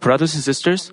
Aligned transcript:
Brothers 0.00 0.34
and 0.34 0.44
sisters, 0.44 0.92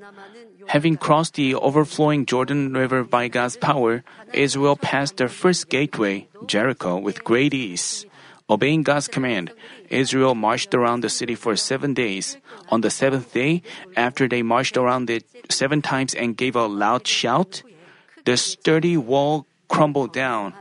having 0.68 0.96
crossed 0.98 1.36
the 1.36 1.56
overflowing 1.56 2.26
Jordan 2.26 2.74
River 2.74 3.04
by 3.04 3.28
God's 3.28 3.58
power, 3.58 4.04
Israel 4.32 4.76
passed 4.76 5.18
their 5.18 5.28
first 5.28 5.70
gateway, 5.70 6.28
Jericho, 6.46 6.98
with 6.98 7.24
great 7.24 7.54
ease. 7.54 8.06
Obeying 8.50 8.84
God's 8.84 9.08
command, 9.08 9.52
Israel 9.90 10.36
marched 10.36 10.74
around 10.74 11.02
the 11.02 11.10
city 11.10 11.36
for 11.36 11.56
seven 11.56 11.94
days. 11.94 12.38
On 12.70 12.82
the 12.82 12.90
seventh 12.90 13.34
day, 13.34 13.62
after 13.96 14.28
they 14.28 14.42
marched 14.42 14.78
around 14.78 15.10
it 15.10 15.26
seven 15.50 15.82
times 15.82 16.14
and 16.14 16.38
gave 16.38 16.56
a 16.56 16.68
loud 16.68 17.08
shout, 17.08 17.64
the 18.26 18.38
sturdy 18.38 18.96
wall 18.96 19.48
crumbled 19.68 20.14
down. 20.14 20.54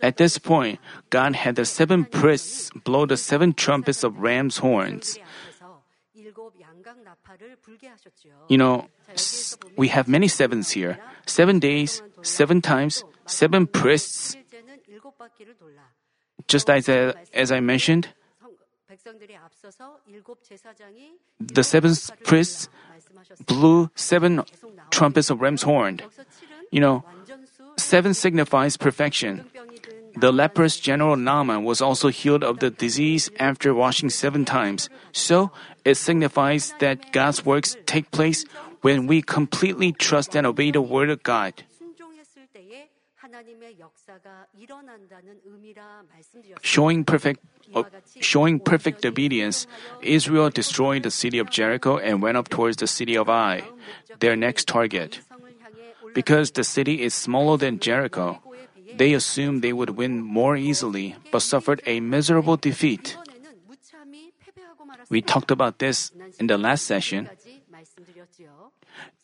At 0.00 0.16
this 0.16 0.38
point, 0.38 0.80
God 1.10 1.36
had 1.36 1.56
the 1.56 1.64
seven 1.64 2.04
priests 2.04 2.70
blow 2.84 3.06
the 3.06 3.16
seven 3.16 3.52
trumpets 3.54 4.04
of 4.04 4.18
ram's 4.18 4.58
horns. 4.58 5.18
You 8.48 8.58
know, 8.58 8.88
we 9.76 9.88
have 9.88 10.08
many 10.08 10.28
sevens 10.28 10.70
here. 10.70 10.98
Seven 11.26 11.58
days, 11.58 12.02
seven 12.22 12.60
times, 12.60 13.04
seven 13.26 13.66
priests. 13.66 14.36
Just 16.46 16.70
as, 16.70 16.88
uh, 16.88 17.12
as 17.32 17.52
I 17.52 17.60
mentioned, 17.60 18.08
the 21.40 21.62
seven 21.62 21.94
priests 22.24 22.68
blew 23.46 23.90
seven 23.94 24.42
trumpets 24.90 25.30
of 25.30 25.40
ram's 25.40 25.62
horn. 25.62 26.00
You 26.70 26.80
know, 26.80 27.04
seven 27.88 28.12
signifies 28.12 28.76
perfection. 28.76 29.48
The 30.14 30.32
leprous 30.32 30.76
general 30.76 31.16
Naaman 31.16 31.64
was 31.64 31.80
also 31.80 32.08
healed 32.08 32.44
of 32.44 32.60
the 32.60 32.68
disease 32.68 33.30
after 33.40 33.72
washing 33.72 34.10
seven 34.10 34.44
times. 34.44 34.90
So 35.12 35.50
it 35.84 35.96
signifies 35.96 36.74
that 36.80 37.12
God's 37.12 37.46
works 37.46 37.76
take 37.86 38.10
place 38.10 38.44
when 38.82 39.06
we 39.06 39.22
completely 39.22 39.92
trust 39.92 40.36
and 40.36 40.44
obey 40.46 40.70
the 40.70 40.82
word 40.82 41.08
of 41.08 41.22
God. 41.22 41.64
Showing 46.60 47.04
perfect, 47.04 47.40
uh, 47.74 47.84
showing 48.20 48.58
perfect 48.58 49.06
obedience, 49.06 49.66
Israel 50.02 50.50
destroyed 50.50 51.04
the 51.04 51.10
city 51.10 51.38
of 51.38 51.48
Jericho 51.48 51.96
and 51.96 52.20
went 52.20 52.36
up 52.36 52.48
towards 52.48 52.78
the 52.78 52.86
city 52.86 53.16
of 53.16 53.28
Ai, 53.28 53.62
their 54.18 54.34
next 54.34 54.66
target. 54.66 55.20
Because 56.14 56.52
the 56.52 56.64
city 56.64 57.02
is 57.02 57.14
smaller 57.14 57.56
than 57.56 57.78
Jericho, 57.78 58.40
they 58.96 59.12
assumed 59.14 59.62
they 59.62 59.72
would 59.72 59.90
win 59.90 60.22
more 60.22 60.56
easily, 60.56 61.16
but 61.30 61.42
suffered 61.42 61.82
a 61.86 62.00
miserable 62.00 62.56
defeat. 62.56 63.16
We 65.08 65.22
talked 65.22 65.50
about 65.50 65.78
this 65.78 66.10
in 66.38 66.46
the 66.48 66.58
last 66.58 66.84
session. 66.84 67.28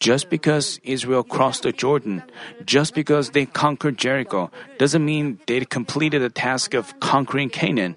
Just 0.00 0.30
because 0.30 0.78
Israel 0.84 1.24
crossed 1.24 1.62
the 1.62 1.72
Jordan, 1.72 2.22
just 2.64 2.94
because 2.94 3.30
they 3.30 3.46
conquered 3.46 3.98
Jericho, 3.98 4.50
doesn't 4.78 5.04
mean 5.04 5.38
they 5.46 5.64
completed 5.64 6.22
the 6.22 6.30
task 6.30 6.74
of 6.74 6.98
conquering 7.00 7.50
Canaan. 7.50 7.96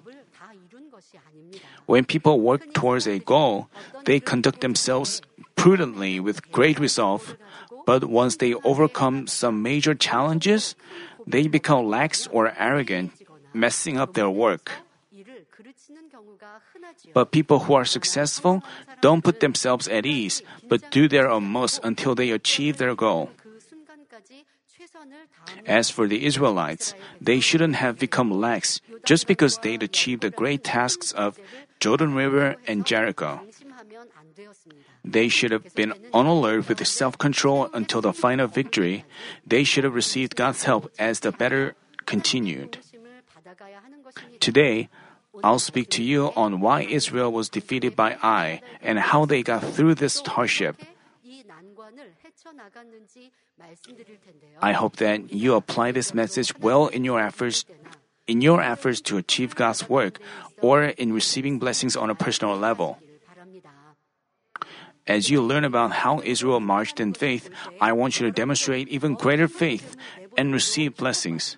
When 1.86 2.04
people 2.04 2.40
work 2.40 2.74
towards 2.74 3.06
a 3.06 3.18
goal, 3.18 3.68
they 4.04 4.20
conduct 4.20 4.60
themselves 4.60 5.22
prudently 5.56 6.20
with 6.20 6.50
great 6.52 6.78
resolve. 6.78 7.36
But 7.88 8.04
once 8.04 8.36
they 8.36 8.52
overcome 8.68 9.24
some 9.24 9.64
major 9.64 9.96
challenges, 9.96 10.76
they 11.24 11.48
become 11.48 11.88
lax 11.88 12.28
or 12.28 12.52
arrogant, 12.52 13.16
messing 13.56 13.96
up 13.96 14.12
their 14.12 14.28
work. 14.28 14.84
But 17.16 17.32
people 17.32 17.64
who 17.64 17.72
are 17.72 17.88
successful 17.88 18.60
don't 19.00 19.24
put 19.24 19.40
themselves 19.40 19.88
at 19.88 20.04
ease, 20.04 20.44
but 20.68 20.84
do 20.92 21.08
their 21.08 21.32
utmost 21.32 21.80
until 21.82 22.12
they 22.12 22.28
achieve 22.28 22.76
their 22.76 22.92
goal. 22.92 23.32
As 25.64 25.88
for 25.88 26.04
the 26.04 26.28
Israelites, 26.28 26.92
they 27.24 27.40
shouldn't 27.40 27.80
have 27.80 27.96
become 27.96 28.28
lax 28.28 28.84
just 29.08 29.24
because 29.24 29.56
they'd 29.64 29.82
achieved 29.82 30.20
the 30.20 30.28
great 30.28 30.60
tasks 30.60 31.12
of 31.12 31.40
Jordan 31.80 32.12
River 32.12 32.60
and 32.68 32.84
Jericho. 32.84 33.40
They 35.04 35.28
should 35.28 35.50
have 35.50 35.74
been 35.74 35.92
on 36.12 36.26
alert 36.26 36.68
with 36.68 36.86
self 36.86 37.18
control 37.18 37.68
until 37.72 38.00
the 38.00 38.12
final 38.12 38.46
victory. 38.46 39.04
They 39.46 39.64
should 39.64 39.84
have 39.84 39.94
received 39.94 40.36
God's 40.36 40.64
help 40.64 40.90
as 40.98 41.20
the 41.20 41.32
battle 41.32 41.72
continued. 42.06 42.78
Today, 44.40 44.88
I'll 45.42 45.58
speak 45.58 45.90
to 45.90 46.02
you 46.02 46.32
on 46.36 46.60
why 46.60 46.82
Israel 46.82 47.32
was 47.32 47.48
defeated 47.48 47.94
by 47.94 48.16
Ai 48.22 48.60
and 48.82 48.98
how 48.98 49.24
they 49.24 49.42
got 49.42 49.62
through 49.62 49.94
this 49.94 50.20
hardship. 50.26 50.76
I 54.60 54.72
hope 54.72 54.96
that 54.96 55.32
you 55.32 55.54
apply 55.54 55.92
this 55.92 56.14
message 56.14 56.56
well 56.58 56.86
in 56.86 57.04
your 57.04 57.20
efforts 57.20 57.64
in 58.28 58.42
your 58.42 58.60
efforts 58.60 59.00
to 59.00 59.16
achieve 59.16 59.56
God's 59.56 59.88
work 59.88 60.20
or 60.60 60.84
in 60.84 61.12
receiving 61.12 61.58
blessings 61.58 61.96
on 61.96 62.10
a 62.10 62.14
personal 62.14 62.56
level. 62.56 62.98
As 65.08 65.30
you 65.30 65.40
learn 65.40 65.64
about 65.64 66.04
how 66.04 66.20
Israel 66.20 66.60
marched 66.60 67.00
in 67.00 67.14
faith, 67.14 67.48
I 67.80 67.92
want 67.92 68.20
you 68.20 68.26
to 68.26 68.32
demonstrate 68.32 68.88
even 68.88 69.14
greater 69.14 69.48
faith 69.48 69.96
and 70.36 70.52
receive 70.52 70.96
blessings. 70.96 71.56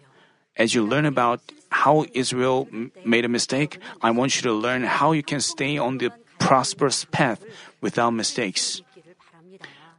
As 0.56 0.72
you 0.72 0.86
learn 0.86 1.04
about 1.04 1.42
how 1.70 2.06
Israel 2.14 2.68
made 3.04 3.24
a 3.24 3.28
mistake, 3.28 3.78
I 4.00 4.12
want 4.12 4.36
you 4.36 4.42
to 4.42 4.52
learn 4.52 4.84
how 4.84 5.10
you 5.10 5.22
can 5.22 5.40
stay 5.40 5.76
on 5.78 5.98
the 5.98 6.12
prosperous 6.38 7.04
path 7.04 7.42
without 7.80 8.10
mistakes. 8.10 8.82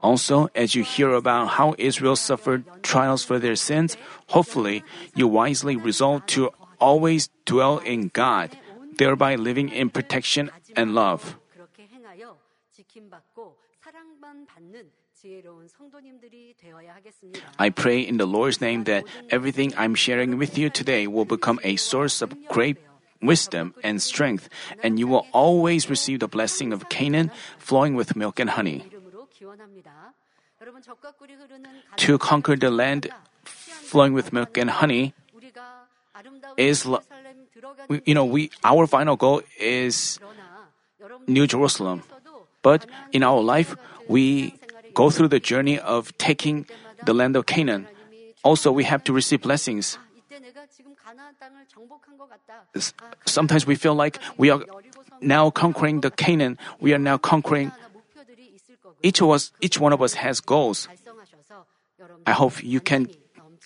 Also, 0.02 0.50
as 0.56 0.74
you 0.74 0.84
hear 0.84 1.14
about 1.14 1.60
how 1.60 1.76
Israel 1.78 2.16
suffered 2.16 2.64
trials 2.82 3.24
for 3.24 3.38
their 3.38 3.56
sins, 3.56 3.98
hopefully 4.28 4.84
you 5.14 5.28
wisely 5.28 5.76
resolve 5.76 6.26
to 6.26 6.50
always 6.80 7.30
dwell 7.46 7.78
in 7.80 8.10
God, 8.10 8.58
thereby 8.98 9.36
living 9.36 9.70
in 9.70 9.90
protection 9.90 10.50
and 10.76 10.96
love. 10.96 11.36
I 17.60 17.70
pray 17.70 18.00
in 18.02 18.18
the 18.18 18.26
Lord's 18.26 18.62
name 18.62 18.86
that 18.86 19.06
everything 19.30 19.74
I'm 19.78 19.94
sharing 19.94 20.38
with 20.38 20.58
you 20.58 20.70
today 20.70 21.06
will 21.08 21.26
become 21.26 21.60
a 21.64 21.76
source 21.76 22.22
of 22.22 22.34
great 22.48 22.78
wisdom 23.22 23.76
and 23.84 24.02
strength, 24.02 24.50
and 24.82 24.98
you 24.98 25.08
will 25.08 25.28
always 25.32 25.90
receive 25.90 26.20
the 26.20 26.28
blessing 26.28 26.74
of 26.74 26.90
Canaan 26.90 27.30
flowing 27.60 27.94
with 27.94 28.16
milk 28.16 28.40
and 28.40 28.50
honey. 28.50 28.84
To 31.98 32.18
conquer 32.18 32.56
the 32.56 32.72
land 32.72 33.10
flowing 33.46 34.14
with 34.14 34.34
milk 34.34 34.58
and 34.58 34.70
honey 34.70 35.14
is, 36.58 36.88
you 38.06 38.14
know, 38.14 38.26
we 38.26 38.50
our 38.64 38.88
final 38.88 39.16
goal 39.16 39.42
is 39.60 40.20
New 41.28 41.46
Jerusalem. 41.48 42.04
But 42.62 42.86
in 43.12 43.24
our 43.24 43.42
life, 43.42 43.76
we 44.12 44.60
go 44.94 45.10
through 45.10 45.30
the 45.32 45.40
journey 45.40 45.80
of 45.80 46.12
taking 46.20 46.68
the 47.08 47.16
land 47.16 47.40
of 47.40 47.48
Canaan. 47.48 47.88
Also, 48.44 48.72
we 48.72 48.84
have 48.84 49.04
to 49.08 49.14
receive 49.14 49.42
blessings. 49.42 49.98
Sometimes 53.26 53.66
we 53.66 53.76
feel 53.76 53.96
like 53.96 54.20
we 54.38 54.52
are 54.52 54.60
now 55.22 55.50
conquering 55.50 56.02
the 56.02 56.12
Canaan. 56.12 56.60
We 56.80 56.94
are 56.94 57.00
now 57.00 57.18
conquering. 57.18 57.72
Each 59.02 59.22
of 59.22 59.32
us, 59.32 59.52
each 59.62 59.80
one 59.80 59.94
of 59.94 60.02
us 60.02 60.14
has 60.20 60.42
goals. 60.42 60.88
I 62.26 62.34
hope 62.34 62.64
you 62.64 62.80
can 62.80 63.08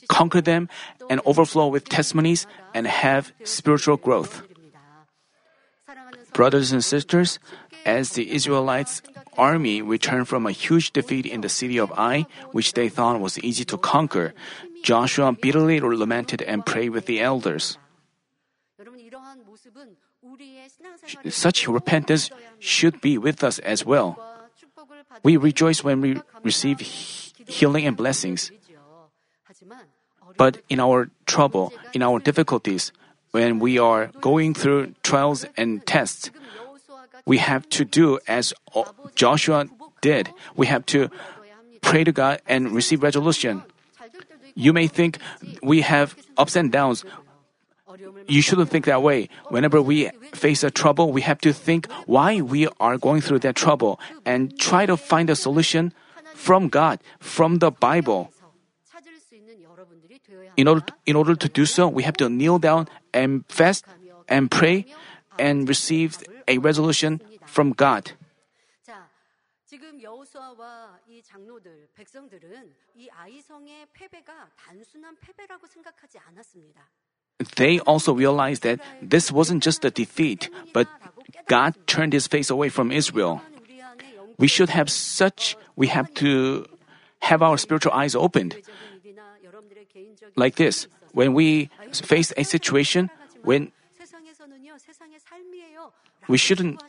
conquer 0.07 0.41
them 0.41 0.69
and 1.09 1.19
overflow 1.25 1.67
with 1.67 1.89
testimonies 1.89 2.45
and 2.73 2.85
have 2.85 3.33
spiritual 3.43 3.97
growth. 3.97 4.43
Brothers 6.33 6.71
and 6.71 6.83
sisters, 6.83 7.39
as 7.85 8.11
the 8.13 8.31
Israelites 8.31 9.01
army 9.37 9.81
returned 9.81 10.27
from 10.27 10.45
a 10.45 10.51
huge 10.51 10.91
defeat 10.91 11.25
in 11.25 11.41
the 11.41 11.49
city 11.49 11.77
of 11.77 11.91
Ai, 11.93 12.25
which 12.51 12.73
they 12.73 12.89
thought 12.89 13.19
was 13.19 13.39
easy 13.39 13.65
to 13.65 13.77
conquer, 13.77 14.33
Joshua 14.83 15.31
bitterly 15.33 15.79
lamented 15.79 16.41
and 16.41 16.65
prayed 16.65 16.89
with 16.89 17.05
the 17.05 17.21
elders. 17.21 17.77
Such 21.29 21.67
repentance 21.67 22.29
should 22.59 23.01
be 23.01 23.17
with 23.17 23.43
us 23.43 23.59
as 23.59 23.85
well. 23.85 24.19
We 25.23 25.37
rejoice 25.37 25.83
when 25.83 26.01
we 26.01 26.21
receive 26.43 26.79
healing 26.79 27.85
and 27.85 27.97
blessings. 27.97 28.51
But 30.37 30.61
in 30.69 30.79
our 30.79 31.09
trouble, 31.25 31.73
in 31.93 32.01
our 32.01 32.19
difficulties, 32.19 32.91
when 33.31 33.59
we 33.59 33.79
are 33.79 34.07
going 34.21 34.53
through 34.53 34.95
trials 35.03 35.45
and 35.57 35.85
tests, 35.85 36.31
we 37.25 37.37
have 37.37 37.67
to 37.69 37.85
do 37.85 38.19
as 38.27 38.53
Joshua 39.15 39.67
did. 40.01 40.29
We 40.55 40.67
have 40.67 40.85
to 40.87 41.09
pray 41.81 42.03
to 42.03 42.11
God 42.11 42.41
and 42.47 42.71
receive 42.71 43.03
resolution. 43.03 43.63
You 44.55 44.71
may 44.71 44.87
think 44.87 45.19
we 45.61 45.81
have 45.81 46.15
ups 46.37 46.55
and 46.55 46.71
downs. 46.71 47.03
You 48.27 48.41
shouldn't 48.41 48.69
think 48.69 48.85
that 48.85 49.01
way. 49.01 49.29
Whenever 49.49 49.81
we 49.81 50.09
face 50.33 50.63
a 50.63 50.71
trouble, 50.71 51.11
we 51.11 51.21
have 51.21 51.39
to 51.41 51.53
think 51.53 51.91
why 52.05 52.41
we 52.41 52.67
are 52.79 52.97
going 52.97 53.21
through 53.21 53.39
that 53.39 53.55
trouble 53.55 53.99
and 54.25 54.57
try 54.59 54.85
to 54.85 54.97
find 54.97 55.29
a 55.29 55.35
solution 55.35 55.93
from 56.33 56.67
God, 56.67 56.99
from 57.19 57.59
the 57.59 57.71
Bible. 57.71 58.31
In 60.57 60.67
order, 60.67 60.85
in 61.05 61.15
order 61.15 61.35
to 61.35 61.49
do 61.49 61.65
so, 61.65 61.87
we 61.87 62.03
have 62.03 62.15
to 62.17 62.29
kneel 62.29 62.59
down 62.59 62.87
and 63.13 63.43
fast 63.47 63.85
and 64.27 64.49
pray 64.49 64.85
and 65.38 65.68
receive 65.68 66.18
a 66.48 66.58
resolution 66.58 67.20
from 67.46 67.74
God. 67.74 68.14
자, 68.82 69.08
지금 69.64 70.00
여호수아와 70.02 71.00
이 71.08 71.22
장로들, 71.22 71.88
백성들은 71.94 72.74
이 72.94 73.08
아이성의 73.10 73.86
패배가 73.92 74.50
단순한 74.56 75.16
패배라고 75.20 75.66
생각하지 75.66 76.18
않았습니다. 76.18 76.88
They 77.56 77.80
also 77.88 78.12
realized 78.12 78.62
that 78.64 78.80
this 79.00 79.32
wasn't 79.32 79.62
just 79.62 79.84
a 79.86 79.90
defeat, 79.90 80.50
but 80.74 80.88
God 81.48 81.74
turned 81.86 82.12
his 82.12 82.26
face 82.26 82.50
away 82.50 82.68
from 82.68 82.92
Israel. 82.92 83.40
우리 83.62 83.80
안에 83.80 84.16
영적 84.16 84.36
We 84.38 84.48
should 84.48 84.70
have 84.70 84.90
such, 84.90 85.56
we 85.76 85.88
have 85.88 86.12
to 86.14 86.66
have 87.22 87.42
our 87.42 87.56
spiritual 87.56 87.96
eyes 87.96 88.14
opened. 88.14 88.60
일이나 89.02 89.36
여러분들의 89.42 89.86
개인적인 89.88 90.34
Like 90.36 90.56
this, 90.56 90.86
when 91.14 91.34
we 91.34 91.70
face 92.04 92.32
a 92.36 92.44
situation, 92.44 93.08
when 93.42 93.72
we 96.27 96.37
shouldn't, 96.37 96.81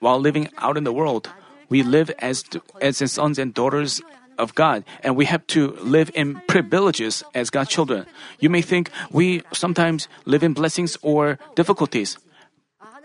while 0.00 0.18
living 0.18 0.48
out 0.58 0.76
in 0.76 0.84
the 0.84 0.92
world, 0.92 1.28
we 1.68 1.82
live 1.82 2.10
as, 2.18 2.44
as 2.80 2.98
sons 3.12 3.38
and 3.38 3.52
daughters 3.52 4.00
of 4.38 4.54
God, 4.54 4.84
and 5.02 5.16
we 5.16 5.26
have 5.26 5.46
to 5.48 5.76
live 5.80 6.10
in 6.14 6.40
privileges 6.48 7.22
as 7.34 7.50
God's 7.50 7.70
children. 7.70 8.06
You 8.40 8.50
may 8.50 8.62
think 8.62 8.90
we 9.10 9.42
sometimes 9.52 10.08
live 10.24 10.42
in 10.42 10.54
blessings 10.54 10.96
or 11.02 11.38
difficulties. 11.54 12.18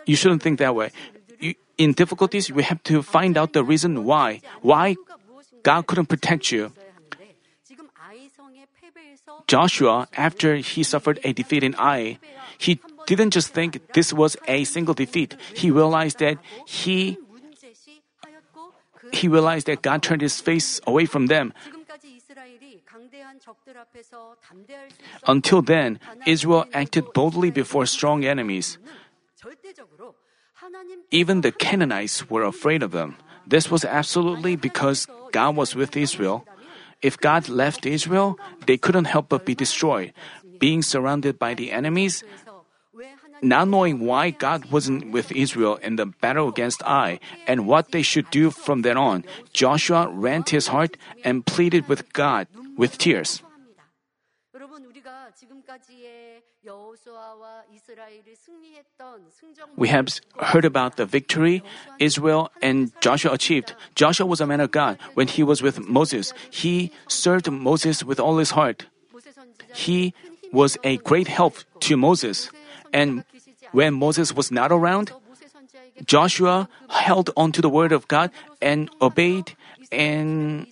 You 0.06 0.16
shouldn't 0.16 0.42
think 0.42 0.60
that 0.60 0.76
way. 0.76 0.92
You, 1.40 1.56
in 1.78 1.94
difficulties, 1.94 2.52
we 2.52 2.64
have 2.64 2.82
to 2.84 3.02
find 3.02 3.38
out 3.38 3.54
the 3.54 3.64
reason 3.64 4.06
why. 4.06 4.42
Why 4.62 4.96
God 5.64 5.88
couldn't 5.88 6.08
protect 6.08 6.52
you. 6.52 6.72
Joshua, 9.48 10.08
after 10.18 10.56
he 10.58 10.84
suffered 10.84 11.20
a 11.24 11.34
defeat 11.34 11.64
in 11.64 11.76
Ai, 11.78 12.18
he 12.58 12.80
didn't 13.16 13.34
just 13.34 13.54
think 13.54 13.94
this 13.94 14.14
was 14.14 14.38
a 14.48 14.64
single 14.64 14.94
defeat. 14.94 15.36
He 15.54 15.72
realized 15.72 16.20
that 16.20 16.38
he 16.66 17.18
he 19.12 19.28
realized 19.28 19.68
that 19.68 19.82
God 19.82 20.04
turned 20.04 20.22
his 20.22 20.40
face 20.42 20.80
away 20.86 21.06
from 21.06 21.28
them. 21.28 21.54
Until 25.28 25.62
then, 25.62 26.00
Israel 26.26 26.66
acted 26.74 27.14
boldly 27.14 27.52
before 27.52 27.86
strong 27.86 28.26
enemies. 28.26 28.78
Even 31.12 31.42
the 31.42 31.52
Canaanites 31.52 32.30
were 32.30 32.44
afraid 32.44 32.84
of 32.84 32.92
them. 32.92 33.16
This 33.48 33.72
was 33.72 33.86
absolutely 33.86 34.56
because 34.56 35.08
God 35.32 35.56
was 35.56 35.76
with 35.76 35.96
Israel. 35.98 36.46
If 37.02 37.18
God 37.18 37.48
left 37.48 37.86
Israel, 37.86 38.38
they 38.68 38.78
couldn't 38.78 39.06
help 39.06 39.30
but 39.30 39.46
be 39.46 39.56
destroyed. 39.56 40.14
Being 40.60 40.82
surrounded 40.84 41.40
by 41.40 41.54
the 41.56 41.72
enemies, 41.72 42.24
not 43.42 43.68
knowing 43.68 44.00
why 44.00 44.30
God 44.32 44.72
wasn't 44.72 45.12
with 45.12 45.32
Israel 45.32 45.78
in 45.78 45.96
the 45.96 46.06
battle 46.06 46.48
against 46.48 46.84
Ai 46.84 47.20
and 47.48 47.68
what 47.68 47.92
they 47.92 48.02
should 48.02 48.30
do 48.30 48.52
from 48.52 48.82
then 48.82 48.98
on, 48.98 49.26
Joshua 49.54 50.10
rent 50.10 50.50
his 50.50 50.68
heart 50.68 50.98
and 51.24 51.46
pleaded 51.46 51.88
with 51.88 52.12
God 52.14 52.48
with 52.78 52.98
tears. 52.98 53.42
We 59.78 59.88
have 59.88 60.08
heard 60.40 60.66
about 60.66 60.98
the 60.98 61.06
victory 61.06 61.64
Israel 62.00 62.52
and 62.62 62.92
Joshua 63.02 63.34
achieved. 63.34 63.76
Joshua 63.96 64.26
was 64.26 64.42
a 64.42 64.48
man 64.48 64.60
of 64.60 64.72
God. 64.72 64.98
When 65.14 65.28
he 65.28 65.44
was 65.44 65.62
with 65.62 65.80
Moses, 65.88 66.34
he 66.50 66.92
served 67.08 67.50
Moses 67.52 68.04
with 68.04 68.20
all 68.20 68.38
his 68.38 68.52
heart. 68.52 68.88
He 69.74 70.14
was 70.52 70.78
a 70.84 70.98
great 70.98 71.28
help 71.28 71.56
to 71.82 71.96
Moses. 71.96 72.50
And 72.94 73.24
when 73.72 73.94
Moses 73.94 74.34
was 74.34 74.52
not 74.52 74.72
around, 74.72 75.12
Joshua 76.06 76.70
held 76.90 77.30
on 77.36 77.52
to 77.52 77.62
the 77.62 77.70
word 77.70 77.92
of 77.92 78.08
God 78.08 78.32
and 78.62 78.90
obeyed 79.02 79.56
and 79.92 80.68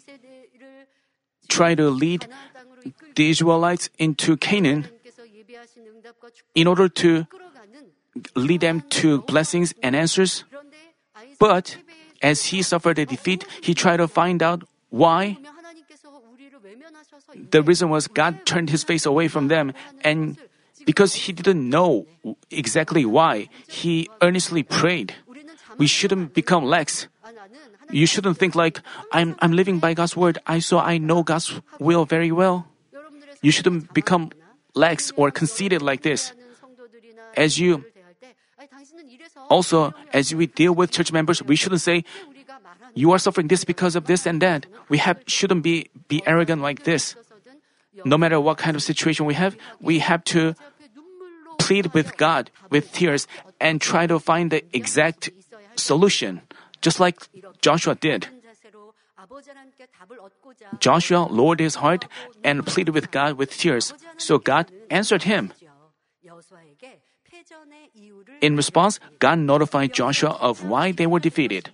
tried 1.50 1.78
to 1.78 1.90
lead 1.90 2.28
the 3.16 3.30
Israelites 3.30 3.90
into 3.98 4.38
Canaan 4.38 4.88
in 6.56 6.68
order 6.68 6.88
to 6.90 7.28
lead 8.36 8.62
them 8.62 8.82
to 8.90 9.22
blessings 9.24 9.74
and 9.84 9.96
answers. 9.96 10.44
But 11.40 11.78
as 12.22 12.46
he 12.46 12.62
suffered 12.62 13.00
a 13.00 13.06
defeat, 13.06 13.46
he 13.62 13.74
tried 13.74 13.98
to 13.98 14.08
find 14.08 14.42
out 14.42 14.64
why. 14.90 15.38
The 17.36 17.62
reason 17.62 17.90
was 17.90 18.08
God 18.08 18.46
turned 18.46 18.70
his 18.70 18.84
face 18.84 19.06
away 19.06 19.28
from 19.28 19.48
them 19.48 19.74
and 20.02 20.38
because 20.88 21.28
he 21.28 21.36
didn't 21.36 21.68
know 21.68 22.08
exactly 22.50 23.04
why, 23.04 23.52
he 23.68 24.08
earnestly 24.24 24.64
prayed. 24.64 25.12
We 25.76 25.86
shouldn't 25.86 26.34
become 26.34 26.64
lax. 26.64 27.12
You 27.92 28.08
shouldn't 28.08 28.40
think 28.40 28.56
like, 28.56 28.80
I'm, 29.12 29.36
I'm 29.44 29.52
living 29.52 29.80
by 29.80 29.94
God's 29.94 30.16
word, 30.16 30.40
I 30.48 30.60
so 30.60 30.80
I 30.80 30.98
know 30.98 31.24
God's 31.24 31.60
will 31.78 32.06
very 32.06 32.32
well. 32.32 32.72
You 33.44 33.52
shouldn't 33.52 33.94
become 33.94 34.32
lax 34.76 35.12
or 35.20 35.30
conceited 35.30 35.82
like 35.82 36.04
this. 36.08 36.32
As 37.36 37.60
you, 37.60 37.84
also, 39.50 39.94
as 40.14 40.34
we 40.34 40.48
deal 40.48 40.72
with 40.72 40.92
church 40.92 41.12
members, 41.12 41.44
we 41.44 41.58
shouldn't 41.60 41.82
say, 41.82 42.06
you 42.96 43.12
are 43.12 43.20
suffering 43.20 43.52
this 43.52 43.68
because 43.68 43.96
of 43.96 44.08
this 44.08 44.26
and 44.26 44.42
that. 44.42 44.66
We 44.88 44.98
have, 45.00 45.20
shouldn't 45.28 45.64
be, 45.64 45.92
be 46.08 46.24
arrogant 46.26 46.62
like 46.62 46.84
this. 46.84 47.16
No 48.06 48.18
matter 48.18 48.40
what 48.40 48.58
kind 48.58 48.76
of 48.76 48.82
situation 48.82 49.26
we 49.26 49.34
have, 49.36 49.58
we 49.82 50.00
have 50.00 50.24
to 50.32 50.56
plead 51.68 51.92
with 51.94 52.16
God 52.16 52.50
with 52.72 52.96
tears 52.96 53.28
and 53.60 53.84
try 53.84 54.08
to 54.08 54.20
find 54.24 54.52
the 54.56 54.64
exact 54.72 55.30
solution, 55.76 56.42
just 56.80 57.00
like 57.04 57.20
Joshua 57.60 57.96
did. 57.96 58.32
Joshua 60.80 61.28
lowered 61.28 61.60
his 61.60 61.76
heart 61.84 62.08
and 62.44 62.66
pleaded 62.66 62.96
with 62.96 63.12
God 63.12 63.36
with 63.36 63.52
tears, 63.52 63.94
so 64.16 64.40
God 64.40 64.72
answered 64.90 65.24
him. 65.24 65.52
In 68.42 68.56
response, 68.56 69.00
God 69.20 69.40
notified 69.40 69.92
Joshua 69.92 70.40
of 70.40 70.64
why 70.64 70.96
they 70.96 71.06
were 71.06 71.20
defeated. 71.20 71.72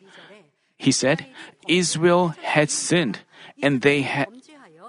He 0.78 0.92
said, 0.92 1.30
Israel 1.68 2.34
had 2.42 2.74
sinned, 2.74 3.22
and 3.62 3.82
they, 3.86 4.02
had." 4.02 4.28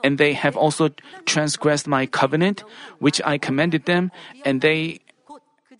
and 0.05 0.19
they 0.19 0.35
have 0.37 0.55
also 0.55 0.93
transgressed 1.25 1.89
my 1.89 2.05
covenant, 2.05 2.63
which 3.01 3.25
I 3.25 3.39
commanded 3.39 3.89
them, 3.89 4.13
and 4.45 4.61
they 4.61 5.01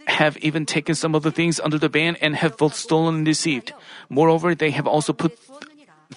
have 0.09 0.37
even 0.39 0.65
taken 0.65 0.95
some 0.97 1.15
of 1.15 1.23
the 1.23 1.31
things 1.31 1.61
under 1.61 1.79
the 1.79 1.93
ban 1.93 2.17
and 2.21 2.37
have 2.37 2.57
both 2.57 2.75
stolen 2.75 3.21
and 3.21 3.25
deceived. 3.25 3.73
Moreover, 4.09 4.55
they 4.55 4.71
have 4.73 4.89
also 4.89 5.13
put 5.13 5.37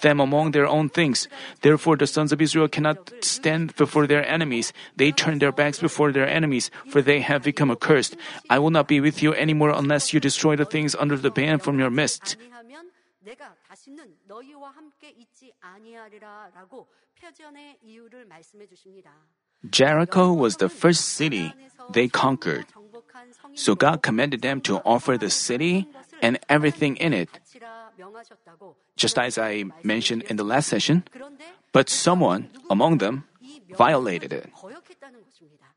them 0.00 0.20
among 0.20 0.52
their 0.52 0.66
own 0.66 0.88
things. 0.88 1.28
Therefore, 1.62 1.96
the 1.96 2.06
sons 2.06 2.32
of 2.32 2.40
Israel 2.40 2.68
cannot 2.68 3.12
stand 3.20 3.74
before 3.76 4.06
their 4.06 4.24
enemies. 4.26 4.72
They 4.96 5.12
turn 5.12 5.38
their 5.38 5.52
backs 5.52 5.80
before 5.80 6.12
their 6.12 6.28
enemies, 6.28 6.70
for 6.88 7.02
they 7.02 7.20
have 7.20 7.42
become 7.42 7.70
accursed. 7.70 8.16
I 8.48 8.58
will 8.58 8.70
not 8.70 8.88
be 8.88 9.00
with 9.00 9.22
you 9.22 9.34
anymore 9.34 9.70
unless 9.70 10.12
you 10.12 10.20
destroy 10.20 10.56
the 10.56 10.64
things 10.64 10.94
under 10.94 11.16
the 11.16 11.30
ban 11.30 11.58
from 11.58 11.78
your 11.78 11.90
midst. 11.90 12.36
아니하면 13.87 13.87
내가 13.87 13.87
다시는 13.87 14.17
너희와 14.27 14.69
함께 14.71 15.09
있지 15.09 15.53
아니하리라라고 15.59 16.87
패전의 17.15 17.79
이유를 17.81 18.25
말씀해 18.25 18.67
주십니다. 18.67 19.11
Jericho 19.71 20.33
was 20.35 20.57
the 20.57 20.69
first 20.71 21.03
city 21.03 21.51
they 21.93 22.09
conquered. 22.13 22.67
정복한 22.71 23.31
성인 23.33 23.55
So 23.57 23.75
God 23.75 24.01
commanded 24.03 24.41
them 24.41 24.61
to 24.63 24.81
offer 24.83 25.17
the 25.17 25.29
city 25.31 25.87
and 26.21 26.37
everything 26.49 26.97
in 27.01 27.13
it, 27.13 27.31
바치라 27.31 27.91
명하셨다고. 27.97 28.75
just 28.97 29.19
as 29.21 29.39
I 29.39 29.63
mentioned 29.85 30.27
in 30.29 30.35
the 30.35 30.45
last 30.47 30.67
session. 30.69 31.03
그런데 31.11 31.45
But 31.71 31.89
someone 31.89 32.49
among 32.69 32.99
them 32.99 33.23
이 33.39 33.59
명령을 33.61 33.77
violated 33.77 34.35
it. 34.35 34.51
거역했다는 34.51 35.23
것입니다. 35.23 35.73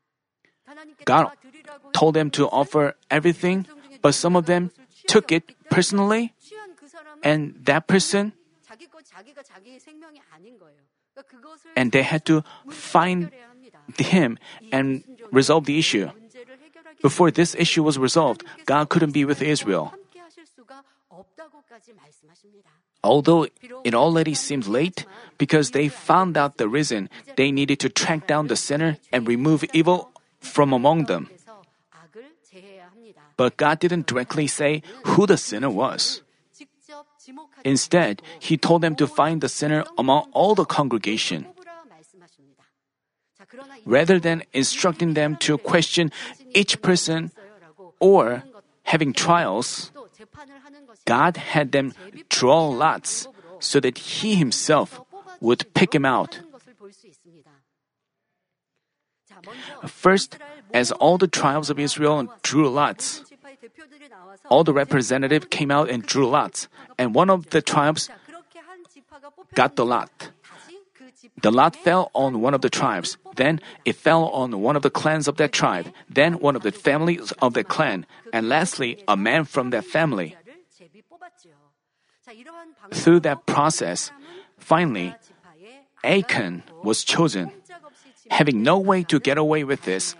하나님께 0.65 1.05
God 1.05 1.29
다 1.31 1.35
드리라고 1.41 1.91
told 1.93 2.13
them 2.13 2.29
to 2.31 2.45
offer 2.51 2.93
everything, 3.09 3.63
but 4.03 4.11
some 4.11 4.35
of 4.35 4.45
them 4.45 4.69
took 5.07 5.31
it 5.33 5.55
personally, 5.71 6.33
취한 6.39 6.45
그 6.45 6.49
사람은 6.49 6.50
and 7.22 7.54
that 7.64 7.86
person 7.86 8.32
and 11.76 11.92
they 11.92 12.02
had 12.02 12.24
to 12.24 12.42
find 12.68 13.30
him 13.98 14.38
and 14.72 15.04
resolve 15.30 15.66
the 15.66 15.78
issue. 15.78 16.08
Before 17.02 17.30
this 17.30 17.54
issue 17.54 17.82
was 17.82 17.98
resolved, 17.98 18.44
God 18.66 18.88
couldn't 18.88 19.12
be 19.12 19.24
with 19.24 19.42
Israel. 19.42 19.92
Although 23.04 23.46
it 23.84 23.94
already 23.94 24.34
seemed 24.34 24.66
late, 24.66 25.04
because 25.36 25.72
they 25.72 25.88
found 25.88 26.36
out 26.36 26.56
the 26.56 26.68
reason, 26.68 27.10
they 27.36 27.50
needed 27.50 27.80
to 27.80 27.88
track 27.88 28.26
down 28.26 28.46
the 28.46 28.56
sinner 28.56 28.98
and 29.12 29.26
remove 29.26 29.64
evil 29.72 30.10
from 30.40 30.72
among 30.72 31.04
them. 31.06 31.28
But 33.36 33.56
God 33.56 33.78
didn't 33.80 34.06
directly 34.06 34.46
say 34.46 34.82
who 35.04 35.26
the 35.26 35.36
sinner 35.36 35.70
was. 35.70 36.22
Instead, 37.64 38.22
he 38.38 38.56
told 38.56 38.82
them 38.82 38.96
to 38.96 39.06
find 39.06 39.40
the 39.40 39.48
sinner 39.48 39.84
among 39.96 40.28
all 40.32 40.54
the 40.54 40.64
congregation. 40.64 41.46
Rather 43.84 44.18
than 44.18 44.42
instructing 44.52 45.14
them 45.14 45.36
to 45.36 45.58
question 45.58 46.10
each 46.54 46.80
person 46.82 47.30
or 48.00 48.42
having 48.84 49.12
trials, 49.12 49.90
God 51.04 51.36
had 51.36 51.72
them 51.72 51.92
draw 52.28 52.68
lots 52.68 53.28
so 53.60 53.80
that 53.80 53.98
he 53.98 54.34
himself 54.34 55.00
would 55.40 55.72
pick 55.74 55.94
him 55.94 56.04
out. 56.04 56.40
First, 59.86 60.38
as 60.72 60.92
all 60.92 61.18
the 61.18 61.26
tribes 61.26 61.70
of 61.70 61.78
Israel 61.78 62.28
drew 62.42 62.68
lots, 62.68 63.24
all 64.48 64.64
the 64.64 64.72
representatives 64.72 65.46
came 65.50 65.70
out 65.70 65.88
and 65.88 66.02
drew 66.02 66.28
lots, 66.28 66.68
and 66.98 67.14
one 67.14 67.30
of 67.30 67.50
the 67.50 67.62
tribes 67.62 68.10
got 69.54 69.76
the 69.76 69.84
lot. 69.84 70.30
The 71.40 71.50
lot 71.50 71.76
fell 71.76 72.10
on 72.14 72.40
one 72.40 72.54
of 72.54 72.60
the 72.62 72.70
tribes. 72.70 73.16
Then 73.36 73.60
it 73.84 73.96
fell 73.96 74.26
on 74.30 74.60
one 74.60 74.76
of 74.76 74.82
the 74.82 74.90
clans 74.90 75.28
of 75.28 75.36
that 75.36 75.52
tribe. 75.52 75.92
Then 76.08 76.38
one 76.38 76.56
of 76.56 76.62
the 76.62 76.72
families 76.72 77.32
of 77.42 77.54
that 77.54 77.68
clan. 77.68 78.06
And 78.32 78.48
lastly, 78.48 79.02
a 79.06 79.16
man 79.16 79.44
from 79.44 79.70
that 79.70 79.84
family. 79.84 80.36
Through 82.92 83.20
that 83.20 83.46
process, 83.46 84.10
finally, 84.58 85.14
Achan 86.04 86.62
was 86.82 87.04
chosen. 87.04 87.50
Having 88.30 88.62
no 88.62 88.78
way 88.78 89.02
to 89.04 89.20
get 89.20 89.38
away 89.38 89.64
with 89.64 89.82
this, 89.82 90.14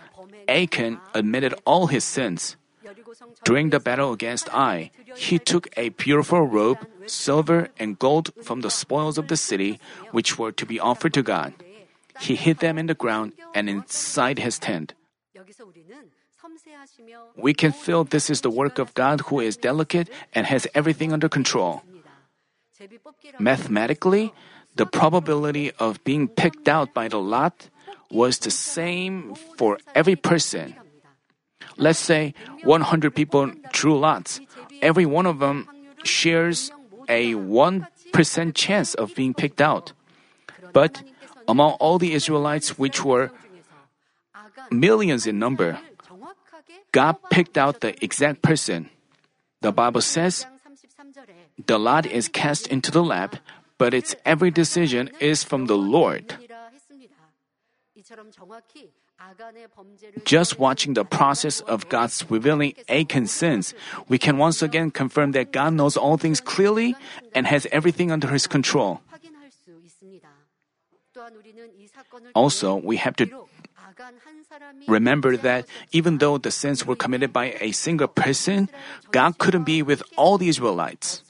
Achan 0.47 0.99
admitted 1.13 1.53
all 1.65 1.87
his 1.87 2.03
sins. 2.03 2.57
During 3.43 3.69
the 3.69 3.79
battle 3.79 4.13
against 4.13 4.49
Ai, 4.53 4.91
he 5.15 5.37
took 5.37 5.67
a 5.77 5.89
beautiful 5.89 6.41
robe, 6.47 6.79
silver, 7.05 7.69
and 7.77 7.99
gold 7.99 8.31
from 8.41 8.61
the 8.61 8.71
spoils 8.71 9.17
of 9.17 9.27
the 9.27 9.37
city, 9.37 9.79
which 10.11 10.37
were 10.39 10.51
to 10.51 10.65
be 10.65 10.79
offered 10.79 11.13
to 11.13 11.23
God. 11.23 11.53
He 12.19 12.35
hid 12.35 12.59
them 12.59 12.77
in 12.77 12.87
the 12.87 12.97
ground 12.97 13.33
and 13.53 13.69
inside 13.69 14.39
his 14.39 14.59
tent. 14.59 14.93
We 17.35 17.53
can 17.53 17.71
feel 17.71 18.03
this 18.03 18.29
is 18.29 18.41
the 18.41 18.49
work 18.51 18.77
of 18.77 18.93
God 18.93 19.21
who 19.27 19.39
is 19.39 19.57
delicate 19.57 20.09
and 20.33 20.45
has 20.45 20.67
everything 20.75 21.13
under 21.13 21.29
control. 21.29 21.81
Mathematically, 23.39 24.33
the 24.75 24.85
probability 24.85 25.71
of 25.79 26.03
being 26.03 26.27
picked 26.27 26.67
out 26.67 26.93
by 26.93 27.07
the 27.07 27.19
lot 27.19 27.69
was 28.11 28.39
the 28.39 28.51
same 28.51 29.35
for 29.57 29.79
every 29.95 30.15
person. 30.15 30.75
Let's 31.77 31.99
say 31.99 32.33
100 32.63 33.15
people 33.15 33.51
drew 33.71 33.97
lots. 33.97 34.39
Every 34.81 35.05
one 35.05 35.25
of 35.25 35.39
them 35.39 35.67
shares 36.03 36.71
a 37.09 37.33
1% 37.33 38.55
chance 38.55 38.93
of 38.93 39.15
being 39.15 39.33
picked 39.33 39.61
out. 39.61 39.93
But 40.71 41.03
among 41.47 41.71
all 41.79 41.99
the 41.99 42.13
Israelites, 42.13 42.77
which 42.77 43.03
were 43.03 43.31
millions 44.71 45.27
in 45.27 45.39
number, 45.39 45.79
God 46.91 47.17
picked 47.29 47.57
out 47.57 47.81
the 47.81 47.97
exact 48.03 48.41
person. 48.41 48.89
The 49.61 49.71
Bible 49.71 50.01
says, 50.01 50.45
the 51.65 51.79
lot 51.79 52.05
is 52.05 52.27
cast 52.27 52.67
into 52.67 52.91
the 52.91 53.03
lap, 53.03 53.37
but 53.77 53.93
its 53.93 54.15
every 54.25 54.51
decision 54.51 55.09
is 55.19 55.43
from 55.43 55.65
the 55.67 55.77
Lord. 55.77 56.35
Just 60.25 60.59
watching 60.59 60.93
the 60.93 61.05
process 61.05 61.61
of 61.61 61.89
God's 61.89 62.25
revealing 62.29 62.73
Achan's 62.89 63.31
sins, 63.31 63.73
we 64.07 64.17
can 64.17 64.37
once 64.37 64.61
again 64.61 64.91
confirm 64.91 65.31
that 65.31 65.51
God 65.51 65.73
knows 65.73 65.97
all 65.97 66.17
things 66.17 66.41
clearly 66.41 66.95
and 67.33 67.47
has 67.47 67.67
everything 67.71 68.11
under 68.11 68.27
his 68.27 68.47
control. 68.47 69.01
Also, 72.33 72.75
we 72.75 72.97
have 72.97 73.15
to 73.15 73.27
remember 74.87 75.37
that 75.37 75.65
even 75.91 76.17
though 76.17 76.37
the 76.37 76.51
sins 76.51 76.85
were 76.85 76.95
committed 76.95 77.31
by 77.31 77.55
a 77.61 77.71
single 77.71 78.07
person, 78.07 78.69
God 79.11 79.37
couldn't 79.37 79.63
be 79.63 79.83
with 79.83 80.03
all 80.17 80.37
the 80.37 80.49
Israelites. 80.49 81.23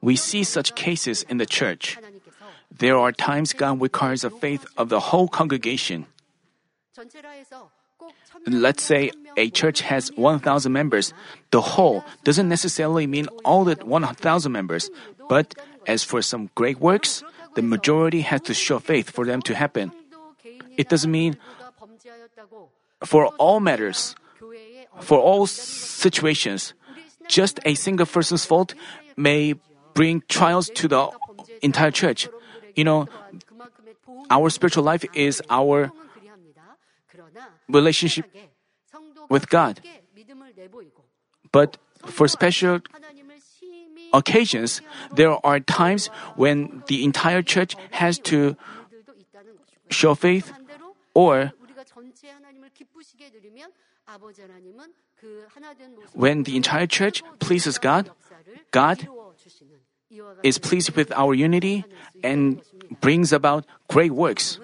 We 0.00 0.16
see 0.16 0.44
such 0.44 0.74
cases 0.74 1.22
in 1.28 1.38
the 1.38 1.46
church. 1.46 1.98
There 2.70 2.96
are 2.98 3.12
times 3.12 3.52
God 3.52 3.80
requires 3.80 4.22
the 4.22 4.30
faith 4.30 4.66
of 4.76 4.88
the 4.88 5.00
whole 5.00 5.28
congregation. 5.28 6.06
Let's 8.46 8.82
say 8.82 9.10
a 9.36 9.50
church 9.50 9.80
has 9.80 10.12
1,000 10.16 10.72
members. 10.72 11.12
The 11.50 11.60
whole 11.60 12.04
doesn't 12.24 12.48
necessarily 12.48 13.06
mean 13.06 13.28
all 13.44 13.64
the 13.64 13.76
1,000 13.84 14.52
members, 14.52 14.90
but 15.28 15.54
as 15.86 16.04
for 16.04 16.22
some 16.22 16.50
great 16.54 16.78
works, 16.78 17.24
the 17.54 17.62
majority 17.62 18.20
has 18.20 18.42
to 18.42 18.54
show 18.54 18.78
faith 18.78 19.10
for 19.10 19.24
them 19.24 19.40
to 19.42 19.54
happen. 19.54 19.92
It 20.76 20.88
doesn't 20.88 21.10
mean 21.10 21.38
for 23.04 23.26
all 23.38 23.60
matters, 23.60 24.14
for 25.00 25.18
all 25.18 25.46
situations, 25.46 26.74
just 27.28 27.60
a 27.64 27.74
single 27.74 28.06
person's 28.06 28.44
fault 28.44 28.74
may 29.16 29.54
bring 29.94 30.22
trials 30.28 30.68
to 30.76 30.88
the 30.88 31.10
entire 31.62 31.90
church. 31.90 32.28
You 32.74 32.84
know, 32.84 33.08
our 34.30 34.50
spiritual 34.50 34.84
life 34.84 35.04
is 35.14 35.42
our 35.50 35.90
relationship 37.68 38.26
with 39.28 39.48
God. 39.48 39.80
But 41.52 41.78
for 42.04 42.28
special 42.28 42.80
occasions, 44.12 44.80
there 45.14 45.34
are 45.44 45.60
times 45.60 46.08
when 46.36 46.82
the 46.86 47.04
entire 47.04 47.42
church 47.42 47.76
has 47.92 48.18
to 48.30 48.56
show 49.90 50.14
faith 50.14 50.52
or 51.14 51.52
when 56.12 56.42
the 56.44 56.56
entire 56.56 56.86
church 56.86 57.22
pleases 57.38 57.78
God, 57.78 58.10
God 58.70 59.08
is 60.42 60.58
pleased 60.58 60.90
with 60.96 61.12
our 61.12 61.34
unity 61.34 61.84
and 62.22 62.62
brings 63.00 63.32
about 63.32 63.66
great 63.88 64.12
works. 64.12 64.58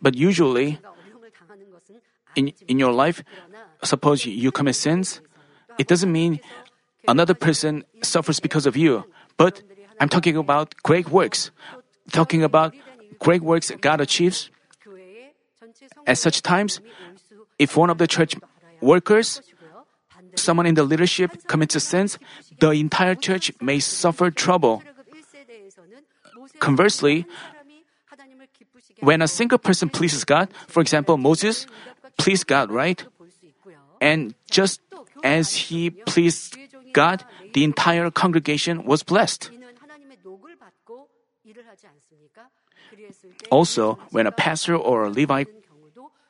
But 0.00 0.14
usually, 0.14 0.78
in, 2.36 2.52
in 2.66 2.78
your 2.78 2.92
life, 2.92 3.22
suppose 3.82 4.24
you 4.24 4.50
commit 4.52 4.76
sins, 4.76 5.20
it 5.78 5.86
doesn't 5.86 6.10
mean 6.10 6.40
another 7.06 7.34
person 7.34 7.84
suffers 8.02 8.40
because 8.40 8.66
of 8.66 8.76
you. 8.76 9.04
But 9.36 9.62
I'm 10.00 10.08
talking 10.08 10.36
about 10.36 10.74
great 10.82 11.10
works, 11.10 11.50
talking 12.12 12.42
about 12.42 12.74
great 13.18 13.42
works 13.42 13.70
God 13.80 14.00
achieves. 14.00 14.50
At 16.06 16.18
such 16.18 16.42
times, 16.42 16.80
if 17.58 17.76
one 17.76 17.90
of 17.90 17.98
the 17.98 18.06
church 18.06 18.34
workers, 18.80 19.40
someone 20.34 20.66
in 20.66 20.74
the 20.74 20.84
leadership 20.84 21.46
commits 21.46 21.74
a 21.76 21.80
sin, 21.80 22.08
the 22.60 22.70
entire 22.70 23.14
church 23.14 23.52
may 23.60 23.78
suffer 23.80 24.30
trouble. 24.30 24.82
Conversely, 26.60 27.26
when 29.00 29.22
a 29.22 29.28
single 29.28 29.58
person 29.58 29.88
pleases 29.88 30.24
God, 30.24 30.48
for 30.66 30.80
example, 30.80 31.16
Moses 31.16 31.66
pleased 32.16 32.46
God, 32.46 32.70
right? 32.70 33.02
And 34.00 34.34
just 34.50 34.80
as 35.22 35.54
he 35.54 35.90
pleased 35.90 36.56
God, 36.92 37.24
the 37.52 37.64
entire 37.64 38.10
congregation 38.10 38.84
was 38.84 39.02
blessed. 39.02 39.50
Also, 43.50 43.98
when 44.10 44.26
a 44.26 44.32
pastor 44.32 44.76
or 44.76 45.04
a 45.04 45.10
Levite 45.10 45.48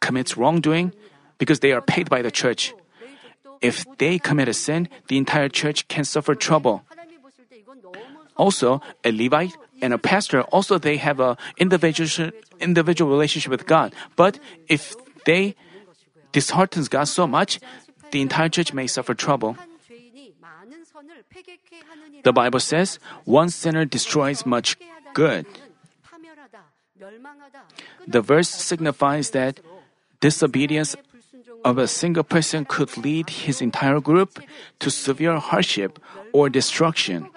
commits 0.09 0.41
wrongdoing, 0.41 0.97
because 1.37 1.61
they 1.61 1.77
are 1.77 1.85
paid 1.85 2.09
by 2.09 2.25
the 2.25 2.33
church, 2.33 2.73
if 3.61 3.85
they 4.01 4.17
commit 4.17 4.49
a 4.49 4.57
sin, 4.57 4.89
the 5.13 5.21
entire 5.21 5.53
church 5.53 5.85
can 5.93 6.09
suffer 6.09 6.33
trouble. 6.33 6.81
Also, 8.41 8.81
a 9.05 9.13
Levite 9.13 9.53
and 9.85 9.93
a 9.93 10.01
pastor 10.01 10.43
also 10.49 10.79
they 10.79 10.97
have 10.97 11.21
a 11.21 11.37
individual 11.59 12.33
individual 12.59 13.11
relationship 13.11 13.51
with 13.53 13.67
God. 13.69 13.93
But 14.17 14.41
if 14.67 14.97
they 15.27 15.55
disheartens 16.33 16.89
God 16.89 17.07
so 17.11 17.27
much, 17.27 17.61
the 18.11 18.23
entire 18.23 18.49
church 18.49 18.73
may 18.73 18.87
suffer 18.87 19.13
trouble. 19.13 19.59
The 22.25 22.33
Bible 22.33 22.63
says, 22.63 22.99
one 23.27 23.51
sinner 23.51 23.85
destroys 23.85 24.47
much 24.47 24.79
good. 25.15 25.47
The 28.07 28.23
verse 28.23 28.51
signifies 28.51 29.31
that 29.31 29.61
disobedience 30.21 30.97
of 31.65 31.79
a 31.79 31.87
single 31.87 32.25
person 32.25 32.65
could 32.65 32.97
lead 32.97 33.31
his 33.31 33.61
entire 33.61 34.01
group 34.01 34.41
to 34.81 34.91
severe 34.91 35.39
hardship 35.39 35.99
or 36.33 36.49
destruction. 36.49 37.29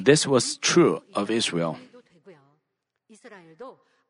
This 0.00 0.26
was 0.26 0.56
true 0.58 1.02
of 1.14 1.30
Israel. 1.30 1.78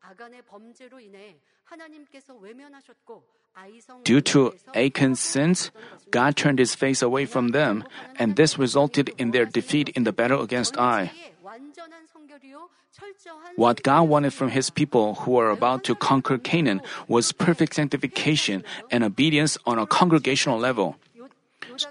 아간의 0.00 0.42
범죄로 0.42 1.00
인해 1.00 1.36
하나님께서 1.64 2.34
외면하셨고 2.34 3.24
아이성 3.54 4.04
Due 4.04 4.20
to 4.20 4.52
Achan's 4.74 5.18
sins, 5.18 5.72
God 6.10 6.36
turned 6.36 6.60
his 6.60 6.74
face 6.74 7.02
away 7.02 7.24
from 7.24 7.52
them, 7.52 7.82
and 8.18 8.36
this 8.36 8.58
resulted 8.58 9.10
in 9.18 9.32
their 9.32 9.46
defeat 9.46 9.88
in 9.96 10.04
the 10.04 10.12
battle 10.12 10.42
against 10.42 10.78
Ai. 10.78 11.10
완전한 11.42 12.06
성결이요 12.06 12.68
철저한 12.92 13.54
What 13.56 13.82
God 13.82 14.08
wanted 14.08 14.32
from 14.34 14.50
his 14.50 14.70
people 14.70 15.14
who 15.24 15.32
were 15.32 15.50
about 15.50 15.84
to 15.84 15.94
conquer 15.94 16.38
Canaan 16.38 16.80
was 17.08 17.32
perfect 17.32 17.74
sanctification 17.74 18.62
and 18.90 19.02
obedience 19.02 19.58
on 19.66 19.78
a 19.78 19.86
congregational 19.86 20.58
level. 20.58 20.96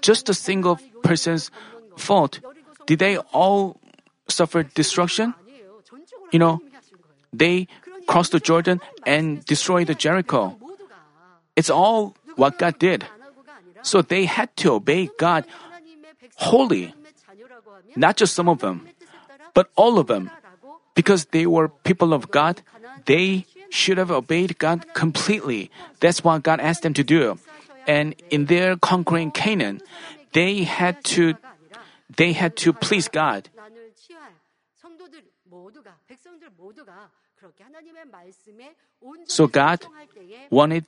Just 0.00 0.28
a 0.30 0.34
single 0.34 0.78
person's 1.02 1.50
fault, 1.96 2.40
did 2.86 2.98
they 2.98 3.18
all 3.34 3.76
suffer 4.28 4.62
destruction? 4.62 5.34
아니에요. 5.34 5.82
전적으로 5.84 6.30
You 6.32 6.38
know, 6.38 6.58
하나님이 6.62 6.74
하신 6.74 6.96
거예요. 7.02 7.16
They 7.36 7.66
cross 8.07 8.29
the 8.29 8.39
Jordan 8.39 8.81
and 9.05 9.43
destroy 9.45 9.85
the 9.85 9.95
Jericho. 9.95 10.57
It's 11.55 11.69
all 11.69 12.15
what 12.35 12.57
God 12.57 12.79
did. 12.79 13.05
So 13.83 14.01
they 14.01 14.25
had 14.25 14.55
to 14.57 14.73
obey 14.73 15.09
God 15.17 15.45
wholly, 16.35 16.93
not 17.95 18.17
just 18.17 18.33
some 18.33 18.47
of 18.47 18.59
them, 18.59 18.87
but 19.53 19.69
all 19.75 19.99
of 19.99 20.07
them. 20.07 20.29
Because 20.93 21.25
they 21.31 21.45
were 21.47 21.69
people 21.69 22.13
of 22.13 22.31
God, 22.31 22.61
they 23.05 23.45
should 23.69 23.97
have 23.97 24.11
obeyed 24.11 24.59
God 24.59 24.85
completely. 24.93 25.71
That's 25.99 26.23
what 26.23 26.43
God 26.43 26.59
asked 26.59 26.83
them 26.83 26.93
to 26.93 27.03
do. 27.03 27.39
And 27.87 28.13
in 28.29 28.45
their 28.45 28.75
conquering 28.75 29.31
Canaan, 29.31 29.81
they 30.33 30.63
had 30.63 31.03
to 31.15 31.33
they 32.11 32.33
had 32.33 32.55
to 32.57 32.73
please 32.73 33.07
God. 33.07 33.49
So 39.25 39.47
God 39.47 39.79
wanted, 40.49 40.85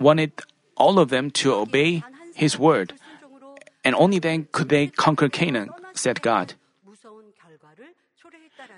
wanted 0.00 0.32
all 0.76 0.98
of 0.98 1.10
them 1.10 1.30
to 1.30 1.54
obey 1.54 2.02
His 2.34 2.58
word, 2.58 2.94
and 3.84 3.94
only 3.94 4.18
then 4.18 4.48
could 4.50 4.68
they 4.68 4.88
conquer 4.88 5.28
Canaan, 5.28 5.70
said 5.94 6.22
God. 6.22 6.54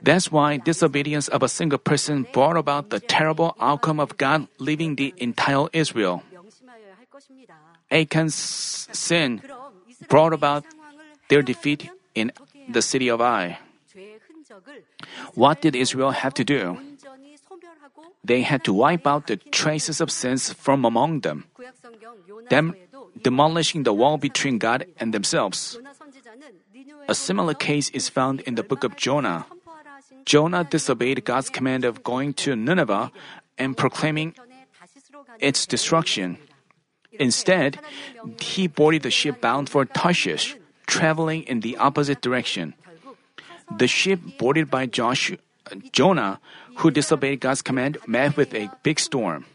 That's 0.03 0.31
why 0.31 0.57
disobedience 0.59 1.29
of 1.29 1.43
a 1.43 1.49
single 1.49 1.79
person 1.79 2.27
brought 2.33 2.57
about 2.57 2.91
the 2.91 3.01
terrible 3.01 3.55
outcome 3.61 4.01
of 4.01 4.17
God 4.17 4.49
leaving 4.59 4.97
the 4.97 5.15
entire 5.17 5.67
Israel. 5.73 6.23
Achan's 7.91 8.35
sin 8.93 9.43
brought 10.09 10.33
about 10.33 10.65
their 11.29 11.43
defeat 11.43 11.91
in 12.15 12.33
the 12.69 12.83
city 12.83 13.09
of 13.09 13.21
Ai. 13.21 13.59
What 15.35 15.61
did 15.61 15.77
Israel 15.77 16.11
have 16.11 16.35
to 16.35 16.45
do? 16.45 16.79
They 18.25 18.43
had 18.43 18.65
to 18.65 18.73
wipe 18.73 19.07
out 19.07 19.27
the 19.27 19.37
traces 19.37 20.01
of 20.01 20.11
sins 20.11 20.53
from 20.53 20.85
among 20.85 21.21
them, 21.21 21.45
dem- 22.49 22.75
demolishing 23.21 23.83
the 23.83 23.93
wall 23.93 24.17
between 24.17 24.59
God 24.59 24.87
and 24.99 25.13
themselves. 25.13 25.79
A 27.09 27.15
similar 27.15 27.55
case 27.55 27.91
is 27.91 28.09
found 28.09 28.41
in 28.43 28.55
the 28.55 28.63
book 28.63 28.85
of 28.85 28.97
Jonah. 28.97 29.47
Jonah 30.25 30.63
disobeyed 30.63 31.25
God's 31.25 31.51
command 31.51 31.85
of 31.85 32.03
going 32.05 32.33
to 32.47 32.55
Nineveh 32.55 33.11
and 33.59 33.77
proclaiming 33.77 34.35
its 35.41 35.67
destruction. 35.67 36.39
Instead, 37.19 37.81
he 38.41 38.69
boarded 38.69 39.03
the 39.03 39.11
ship 39.11 39.41
bound 39.41 39.69
for 39.69 39.85
Tarshish, 39.85 40.57
traveling 40.87 41.43
in 41.43 41.61
the 41.61 41.77
opposite 41.77 42.21
direction. 42.23 42.75
The 43.79 43.87
ship 43.87 44.21
boarded 44.39 44.71
by 44.71 44.87
Joshua, 44.87 45.39
Jonah, 45.93 46.41
who 46.77 46.91
disobeyed 46.91 47.41
God's 47.41 47.63
command, 47.63 47.99
met 48.07 48.37
with 48.37 48.55
a 48.55 48.71
big 48.83 48.99
storm. 48.99 49.47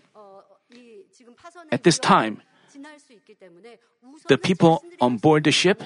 At 1.72 1.84
this 1.84 2.00
time, 2.00 2.42
the 4.28 4.38
people 4.38 4.84
on 5.02 5.18
board 5.18 5.44
the 5.44 5.52
ship, 5.52 5.84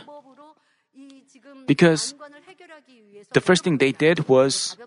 because 1.66 2.14
the 3.34 3.42
first 3.42 3.64
thing 3.64 3.78
they 3.78 3.92
did 3.92 4.28
was 4.28 4.78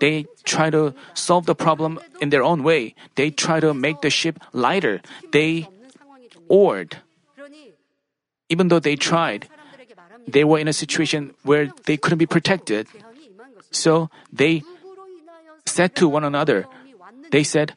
they 0.00 0.26
try 0.44 0.70
to 0.70 0.94
solve 1.14 1.46
the 1.46 1.54
problem 1.54 2.00
in 2.20 2.30
their 2.30 2.42
own 2.42 2.62
way. 2.62 2.94
They 3.14 3.30
try 3.30 3.60
to 3.60 3.72
make 3.74 4.00
the 4.00 4.10
ship 4.10 4.38
lighter. 4.52 5.00
They 5.32 5.68
oared. 6.48 6.98
Even 8.48 8.68
though 8.68 8.80
they 8.80 8.96
tried, 8.96 9.48
they 10.28 10.44
were 10.44 10.58
in 10.58 10.68
a 10.68 10.76
situation 10.76 11.34
where 11.42 11.72
they 11.86 11.96
couldn't 11.96 12.18
be 12.18 12.26
protected. 12.26 12.86
So 13.70 14.10
they 14.32 14.62
said 15.64 15.96
to 15.96 16.08
one 16.08 16.24
another, 16.24 16.66
they 17.30 17.42
said, 17.42 17.74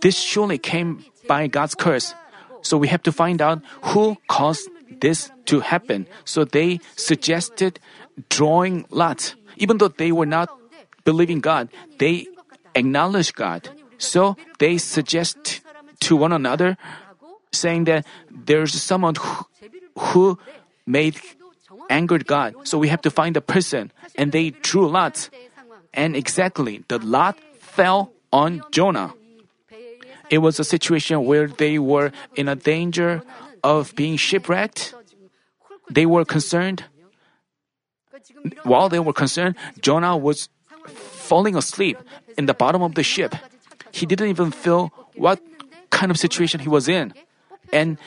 This 0.00 0.18
surely 0.18 0.58
came 0.58 1.04
by 1.26 1.46
God's 1.46 1.74
curse. 1.74 2.14
So 2.62 2.78
we 2.78 2.88
have 2.88 3.02
to 3.04 3.12
find 3.12 3.42
out 3.42 3.62
who 3.94 4.16
caused 4.26 4.68
this 5.00 5.30
to 5.46 5.60
happen. 5.60 6.06
So 6.24 6.44
they 6.44 6.80
suggested 6.96 7.78
drawing 8.28 8.86
lots. 8.90 9.34
Even 9.56 9.78
though 9.78 9.88
they 9.88 10.12
were 10.12 10.26
not 10.26 10.50
believing 11.04 11.40
God, 11.40 11.68
they 11.98 12.26
acknowledged 12.74 13.34
God. 13.34 13.68
So 13.98 14.36
they 14.58 14.78
suggest 14.78 15.62
to 16.00 16.16
one 16.16 16.32
another, 16.32 16.76
saying 17.52 17.84
that 17.84 18.04
there's 18.30 18.74
someone 18.74 19.14
who, 19.14 19.46
who 19.96 20.38
made 20.86 21.16
angered 21.90 22.26
God, 22.26 22.54
so 22.64 22.78
we 22.78 22.88
have 22.88 23.02
to 23.02 23.10
find 23.10 23.36
a 23.36 23.40
person. 23.40 23.92
And 24.16 24.32
they 24.32 24.50
drew 24.50 24.88
lots. 24.88 25.30
And 25.94 26.16
exactly, 26.16 26.84
the 26.88 26.98
lot 26.98 27.38
fell 27.58 28.12
on 28.32 28.62
Jonah. 28.70 29.14
It 30.30 30.38
was 30.38 30.58
a 30.58 30.64
situation 30.64 31.24
where 31.24 31.46
they 31.46 31.78
were 31.78 32.12
in 32.34 32.48
a 32.48 32.56
danger 32.56 33.22
of 33.62 33.94
being 33.94 34.16
shipwrecked. 34.16 34.94
They 35.90 36.06
were 36.06 36.24
concerned. 36.24 36.84
While 38.64 38.88
they 38.88 38.98
were 38.98 39.12
concerned, 39.12 39.54
Jonah 39.80 40.16
was 40.16 40.48
falling 40.86 41.56
asleep 41.56 41.98
in 42.36 42.46
the 42.46 42.54
bottom 42.54 42.82
of 42.82 42.94
the 42.94 43.02
ship. 43.02 43.34
He 43.92 44.06
didn't 44.06 44.28
even 44.28 44.50
feel 44.50 44.92
what 45.14 45.40
kind 45.90 46.10
of 46.10 46.18
situation 46.18 46.60
he 46.60 46.68
was 46.68 46.88
in. 46.88 47.14
And 47.72 47.98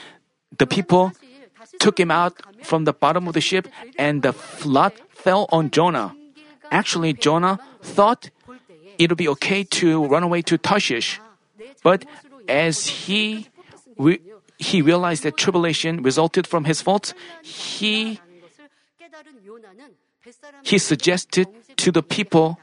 the 0.58 0.68
people 0.68 1.14
took 1.80 2.00
him 2.00 2.12
out 2.12 2.36
from 2.64 2.84
the 2.84 2.94
bottom 2.94 3.28
of 3.28 3.34
the 3.34 3.42
ship, 3.42 3.68
and 3.98 4.22
the 4.22 4.34
flood 4.34 4.94
fell 5.10 5.48
on 5.52 5.72
Jonah. 5.72 6.16
Actually, 6.72 7.14
Jonah 7.14 7.60
thought 7.82 8.30
it 9.00 9.10
would 9.10 9.18
be 9.18 9.28
okay 9.40 9.64
to 9.64 10.06
run 10.06 10.24
away 10.24 10.42
to 10.44 10.58
Tarshish. 10.58 11.20
But 11.82 12.06
as 12.48 13.08
he, 13.08 13.48
re- 13.98 14.20
he 14.58 14.82
realized 14.82 15.24
that 15.24 15.38
tribulation 15.38 16.04
resulted 16.04 16.46
from 16.46 16.66
his 16.66 16.82
faults, 16.82 17.14
he, 17.42 18.20
he 20.64 20.78
suggested 20.78 21.48
to 21.78 21.92
the 21.92 22.04
people 22.04 22.60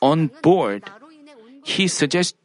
on 0.00 0.30
board, 0.40 0.84
he 1.64 1.88
suggested 1.88 2.38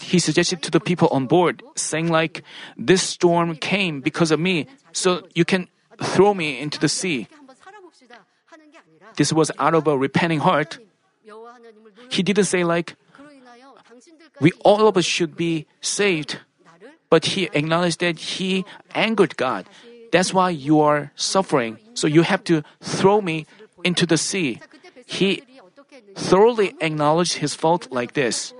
he 0.00 0.18
suggested 0.18 0.62
to 0.62 0.70
the 0.70 0.80
people 0.80 1.08
on 1.10 1.26
board, 1.26 1.62
saying 1.74 2.08
like, 2.08 2.42
"This 2.76 3.02
storm 3.02 3.56
came 3.56 4.00
because 4.00 4.30
of 4.30 4.40
me, 4.40 4.66
so 4.92 5.26
you 5.34 5.44
can 5.44 5.68
throw 6.00 6.34
me 6.34 6.58
into 6.58 6.78
the 6.78 6.88
sea." 6.88 7.28
This 9.16 9.32
was 9.32 9.50
out 9.58 9.74
of 9.74 9.86
a 9.86 9.98
repenting 9.98 10.40
heart. 10.40 10.78
He 12.08 12.22
didn't 12.22 12.46
say 12.46 12.62
like, 12.62 12.94
"We 14.40 14.52
all 14.62 14.86
of 14.86 14.96
us 14.96 15.04
should 15.04 15.34
be 15.34 15.66
saved," 15.82 16.38
but 17.10 17.34
he 17.34 17.50
acknowledged 17.52 18.00
that 18.00 18.38
he 18.38 18.64
angered 18.94 19.36
God. 19.36 19.66
That's 20.12 20.32
why 20.32 20.50
you 20.50 20.80
are 20.80 21.10
suffering. 21.16 21.76
So 21.92 22.06
you 22.06 22.22
have 22.22 22.44
to 22.48 22.62
throw 22.80 23.20
me 23.20 23.44
into 23.84 24.06
the 24.06 24.16
sea. 24.16 24.62
He 25.04 25.42
thoroughly 26.14 26.74
acknowledged 26.80 27.42
his 27.42 27.54
fault 27.54 27.90
like 27.90 28.14
this. 28.14 28.54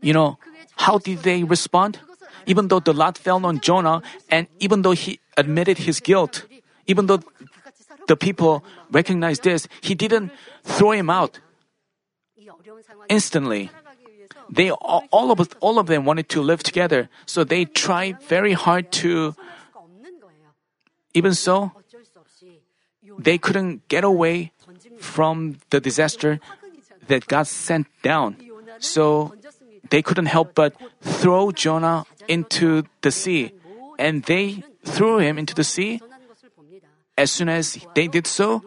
You 0.00 0.12
know, 0.12 0.38
how 0.76 0.98
did 0.98 1.22
they 1.22 1.44
respond? 1.44 1.98
Even 2.46 2.68
though 2.68 2.80
the 2.80 2.94
lot 2.94 3.18
fell 3.18 3.44
on 3.44 3.60
Jonah, 3.60 4.02
and 4.30 4.46
even 4.58 4.82
though 4.82 4.92
he 4.92 5.20
admitted 5.36 5.78
his 5.78 6.00
guilt, 6.00 6.46
even 6.86 7.06
though 7.06 7.20
the 8.06 8.16
people 8.16 8.64
recognized 8.90 9.42
this, 9.42 9.68
he 9.80 9.94
didn't 9.94 10.32
throw 10.64 10.92
him 10.92 11.10
out 11.10 11.40
instantly. 13.08 13.70
They 14.50 14.70
all, 14.70 15.04
all 15.10 15.30
of 15.30 15.54
all 15.60 15.78
of 15.78 15.86
them 15.86 16.04
wanted 16.06 16.28
to 16.30 16.40
live 16.40 16.62
together, 16.62 17.08
so 17.26 17.44
they 17.44 17.66
tried 17.66 18.22
very 18.22 18.54
hard 18.54 18.90
to. 19.04 19.36
Even 21.12 21.34
so, 21.34 21.72
they 23.18 23.36
couldn't 23.36 23.88
get 23.88 24.04
away 24.04 24.52
from 25.00 25.58
the 25.70 25.80
disaster 25.80 26.40
that 27.08 27.26
God 27.26 27.46
sent 27.46 27.88
down. 28.02 28.36
So 28.78 29.34
they 29.90 30.02
couldn't 30.02 30.26
help 30.26 30.54
but 30.54 30.74
throw 31.00 31.50
Jonah 31.50 32.04
into 32.28 32.84
the 33.02 33.10
sea. 33.10 33.52
And 33.98 34.22
they 34.24 34.62
threw 34.84 35.18
him 35.18 35.38
into 35.38 35.54
the 35.54 35.64
sea. 35.64 36.00
As 37.16 37.32
soon 37.32 37.48
as 37.48 37.78
they 37.94 38.06
did 38.06 38.26
so, 38.26 38.62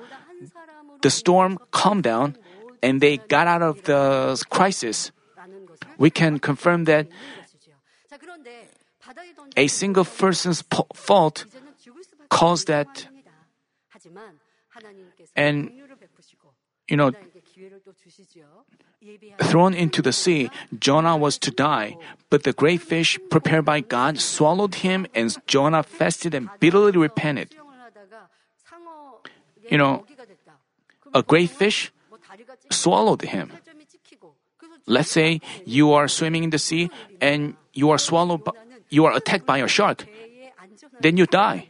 the 1.02 1.10
storm 1.10 1.58
calmed 1.72 2.04
down 2.04 2.36
and 2.84 3.00
they 3.02 3.18
got 3.18 3.48
out 3.48 3.62
of 3.62 3.84
the 3.84 4.44
crisis. 4.50 5.12
We 5.98 6.10
can 6.10 6.40
confirm 6.40 6.86
that 6.86 7.08
a 9.56 9.68
single 9.68 10.06
person's 10.06 10.64
fault 10.96 11.46
caused 12.30 12.68
that. 12.68 13.08
And, 15.36 15.72
you 16.88 16.98
know, 16.98 17.12
thrown 19.42 19.74
into 19.74 20.02
the 20.02 20.14
sea, 20.14 20.50
Jonah 20.78 21.18
was 21.18 21.38
to 21.40 21.52
die. 21.52 21.98
But 22.30 22.44
the 22.44 22.54
great 22.54 22.82
fish 22.82 23.20
prepared 23.30 23.66
by 23.66 23.82
God 23.82 24.20
swallowed 24.20 24.76
him, 24.76 25.08
and 25.14 25.36
Jonah 25.48 25.84
fasted 25.84 26.34
and 26.34 26.50
bitterly 26.60 26.92
repented. 26.92 27.56
You 29.70 29.78
know, 29.78 30.06
a 31.14 31.24
great 31.24 31.50
fish 31.50 31.92
swallowed 32.70 33.22
him. 33.22 33.52
Let's 34.88 35.12
say 35.12 35.42
you 35.66 35.94
are 35.94 36.08
swimming 36.08 36.44
in 36.44 36.50
the 36.50 36.60
sea 36.60 36.90
and 37.22 37.56
you 37.74 37.92
are 37.92 37.98
swallowed, 37.98 38.44
by, 38.44 38.52
you 38.90 39.06
are 39.06 39.16
attacked 39.16 39.46
by 39.46 39.60
a 39.60 39.68
shark. 39.68 40.06
Then 41.00 41.18
you 41.18 41.26
die. 41.26 41.70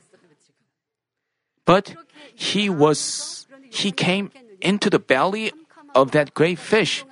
But 1.65 1.95
he 2.33 2.69
was, 2.69 3.45
he 3.69 3.91
came 3.91 4.31
into 4.61 4.89
the 4.89 4.99
belly 4.99 5.51
of 5.93 6.11
that 6.11 6.33
great 6.33 6.57
fish 6.57 7.05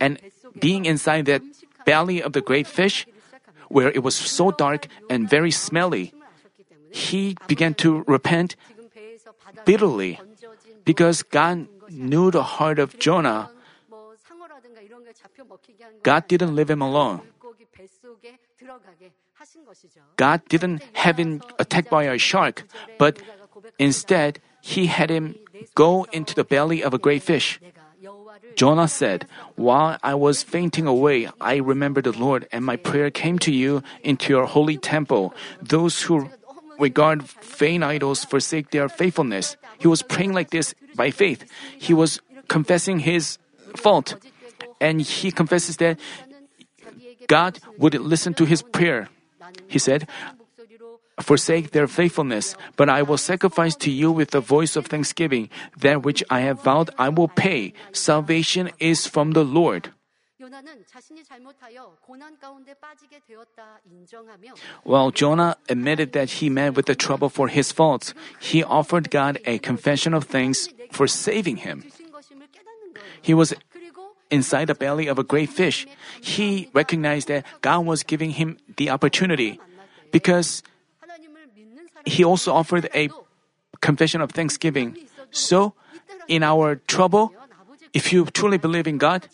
and 0.00 0.18
being 0.58 0.84
inside 0.84 1.26
that 1.26 1.42
belly 1.84 2.22
of 2.22 2.32
the 2.32 2.40
great 2.40 2.66
fish, 2.66 3.06
where 3.68 3.90
it 3.92 4.02
was 4.02 4.16
so 4.16 4.50
dark 4.50 4.88
and 5.08 5.28
very 5.28 5.50
smelly, 5.50 6.12
he 6.90 7.36
began 7.46 7.74
to 7.74 8.02
repent 8.08 8.56
bitterly 9.64 10.18
because 10.84 11.22
God 11.22 11.68
knew 11.88 12.30
the 12.30 12.42
heart 12.42 12.78
of 12.78 12.98
Jonah. 12.98 13.50
God 16.02 16.26
didn't 16.26 16.56
leave 16.56 16.70
him 16.70 16.82
alone. 16.82 17.20
God 20.16 20.40
didn't 20.48 20.82
have 20.94 21.18
him 21.18 21.42
attacked 21.58 21.90
by 21.90 22.04
a 22.04 22.18
shark, 22.18 22.64
but 22.98 23.22
instead, 23.78 24.40
he 24.60 24.86
had 24.86 25.10
him 25.10 25.34
go 25.74 26.06
into 26.12 26.34
the 26.34 26.44
belly 26.44 26.82
of 26.82 26.92
a 26.92 26.98
great 26.98 27.22
fish. 27.22 27.60
Jonah 28.56 28.88
said, 28.88 29.26
While 29.56 29.98
I 30.02 30.14
was 30.14 30.42
fainting 30.42 30.86
away, 30.86 31.28
I 31.40 31.56
remembered 31.56 32.04
the 32.04 32.12
Lord, 32.12 32.48
and 32.52 32.64
my 32.64 32.76
prayer 32.76 33.10
came 33.10 33.38
to 33.40 33.52
you 33.52 33.82
into 34.02 34.32
your 34.32 34.46
holy 34.46 34.76
temple. 34.76 35.34
Those 35.62 36.02
who 36.02 36.28
regard 36.78 37.22
vain 37.22 37.82
idols 37.82 38.24
forsake 38.24 38.70
their 38.70 38.88
faithfulness. 38.88 39.56
He 39.78 39.88
was 39.88 40.02
praying 40.02 40.32
like 40.32 40.50
this 40.50 40.74
by 40.94 41.10
faith. 41.10 41.44
He 41.78 41.94
was 41.94 42.20
confessing 42.48 43.00
his 43.00 43.38
fault, 43.76 44.16
and 44.80 45.00
he 45.00 45.30
confesses 45.30 45.76
that 45.78 45.98
God 47.28 47.60
would 47.78 47.94
listen 47.94 48.34
to 48.34 48.44
his 48.44 48.62
prayer. 48.62 49.08
He 49.68 49.78
said, 49.78 50.08
forsake 51.22 51.70
their 51.70 51.86
faithfulness, 51.86 52.56
but 52.76 52.88
I 52.88 53.02
will 53.02 53.18
sacrifice 53.18 53.76
to 53.76 53.90
you 53.90 54.10
with 54.10 54.30
the 54.30 54.40
voice 54.40 54.76
of 54.76 54.86
thanksgiving. 54.86 55.48
That 55.78 56.02
which 56.02 56.22
I 56.30 56.40
have 56.40 56.62
vowed 56.62 56.90
I 56.98 57.08
will 57.08 57.28
pay. 57.28 57.72
Salvation 57.92 58.70
is 58.78 59.06
from 59.06 59.32
the 59.32 59.44
Lord. 59.44 59.90
While 64.84 65.10
Jonah 65.10 65.56
admitted 65.68 66.12
that 66.12 66.30
he 66.30 66.48
met 66.48 66.74
with 66.74 66.86
the 66.86 66.94
trouble 66.94 67.28
for 67.28 67.48
his 67.48 67.72
faults, 67.72 68.14
he 68.40 68.64
offered 68.64 69.10
God 69.10 69.38
a 69.44 69.58
confession 69.58 70.14
of 70.14 70.24
thanks 70.24 70.68
for 70.90 71.06
saving 71.06 71.58
him. 71.58 71.84
He 73.20 73.34
was 73.34 73.54
inside 74.30 74.66
the 74.66 74.74
belly 74.74 75.08
of 75.08 75.18
a 75.18 75.24
great 75.24 75.50
fish. 75.50 75.86
He 76.20 76.70
recognized 76.72 77.28
that 77.28 77.44
God 77.60 77.84
was 77.84 78.02
giving 78.02 78.30
him 78.30 78.56
the 78.76 78.90
opportunity 78.90 79.60
because 80.12 80.62
he 82.04 82.24
also 82.24 82.52
offered 82.52 82.88
a 82.94 83.10
confession 83.80 84.20
of 84.20 84.30
thanksgiving. 84.30 84.96
So, 85.30 85.74
in 86.28 86.42
our 86.42 86.76
trouble, 86.86 87.32
if 87.92 88.12
you 88.12 88.26
truly 88.26 88.58
believe 88.58 88.86
in 88.86 88.98
God, 88.98 89.28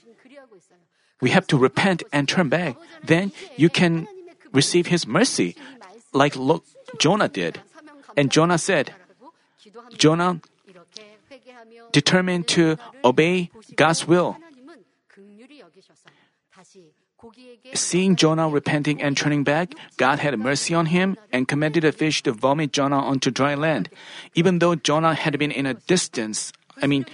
we 1.20 1.30
have 1.30 1.46
to 1.48 1.56
repent 1.56 2.02
and 2.12 2.28
turn 2.28 2.48
back. 2.48 2.76
Then 3.02 3.32
you 3.56 3.68
can 3.68 4.06
receive 4.52 4.86
His 4.88 5.06
mercy, 5.06 5.56
like 6.12 6.36
look, 6.36 6.64
Jonah 6.98 7.28
did. 7.28 7.60
And 8.16 8.30
Jonah 8.30 8.58
said, 8.58 8.92
Jonah 9.96 10.40
determined 11.92 12.48
to 12.48 12.76
obey 13.04 13.50
God's 13.76 14.06
will. 14.06 14.36
Seeing 17.74 18.16
Jonah 18.16 18.48
repenting 18.48 19.02
and 19.02 19.16
turning 19.16 19.44
back, 19.44 19.74
God 19.96 20.18
had 20.18 20.38
mercy 20.38 20.74
on 20.74 20.86
him 20.86 21.16
and 21.32 21.48
commanded 21.48 21.84
a 21.84 21.92
fish 21.92 22.22
to 22.22 22.32
vomit 22.32 22.72
Jonah 22.72 23.00
onto 23.00 23.30
dry 23.30 23.54
land. 23.54 23.90
Even 24.34 24.58
though 24.58 24.74
Jonah 24.74 25.14
had 25.14 25.38
been 25.38 25.50
in 25.50 25.66
a 25.66 25.74
distance, 25.74 26.52
I 26.80 26.86
mean, 26.86 27.06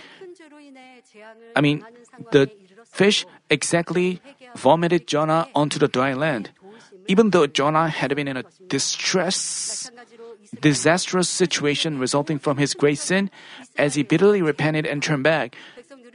I 1.56 1.60
mean, 1.60 1.84
the 2.30 2.50
fish 2.84 3.26
exactly 3.50 4.20
vomited 4.56 5.06
Jonah 5.06 5.48
onto 5.54 5.78
the 5.78 5.88
dry 5.88 6.14
land. 6.14 6.50
Even 7.08 7.30
though 7.30 7.46
Jonah 7.46 7.88
had 7.88 8.14
been 8.14 8.28
in 8.28 8.36
a 8.36 8.44
distress, 8.68 9.90
disastrous 10.60 11.28
situation 11.28 11.98
resulting 11.98 12.38
from 12.38 12.58
his 12.58 12.74
great 12.74 12.98
sin, 12.98 13.30
as 13.76 13.94
he 13.94 14.02
bitterly 14.02 14.42
repented 14.42 14.86
and 14.86 15.02
turned 15.02 15.24
back, 15.24 15.56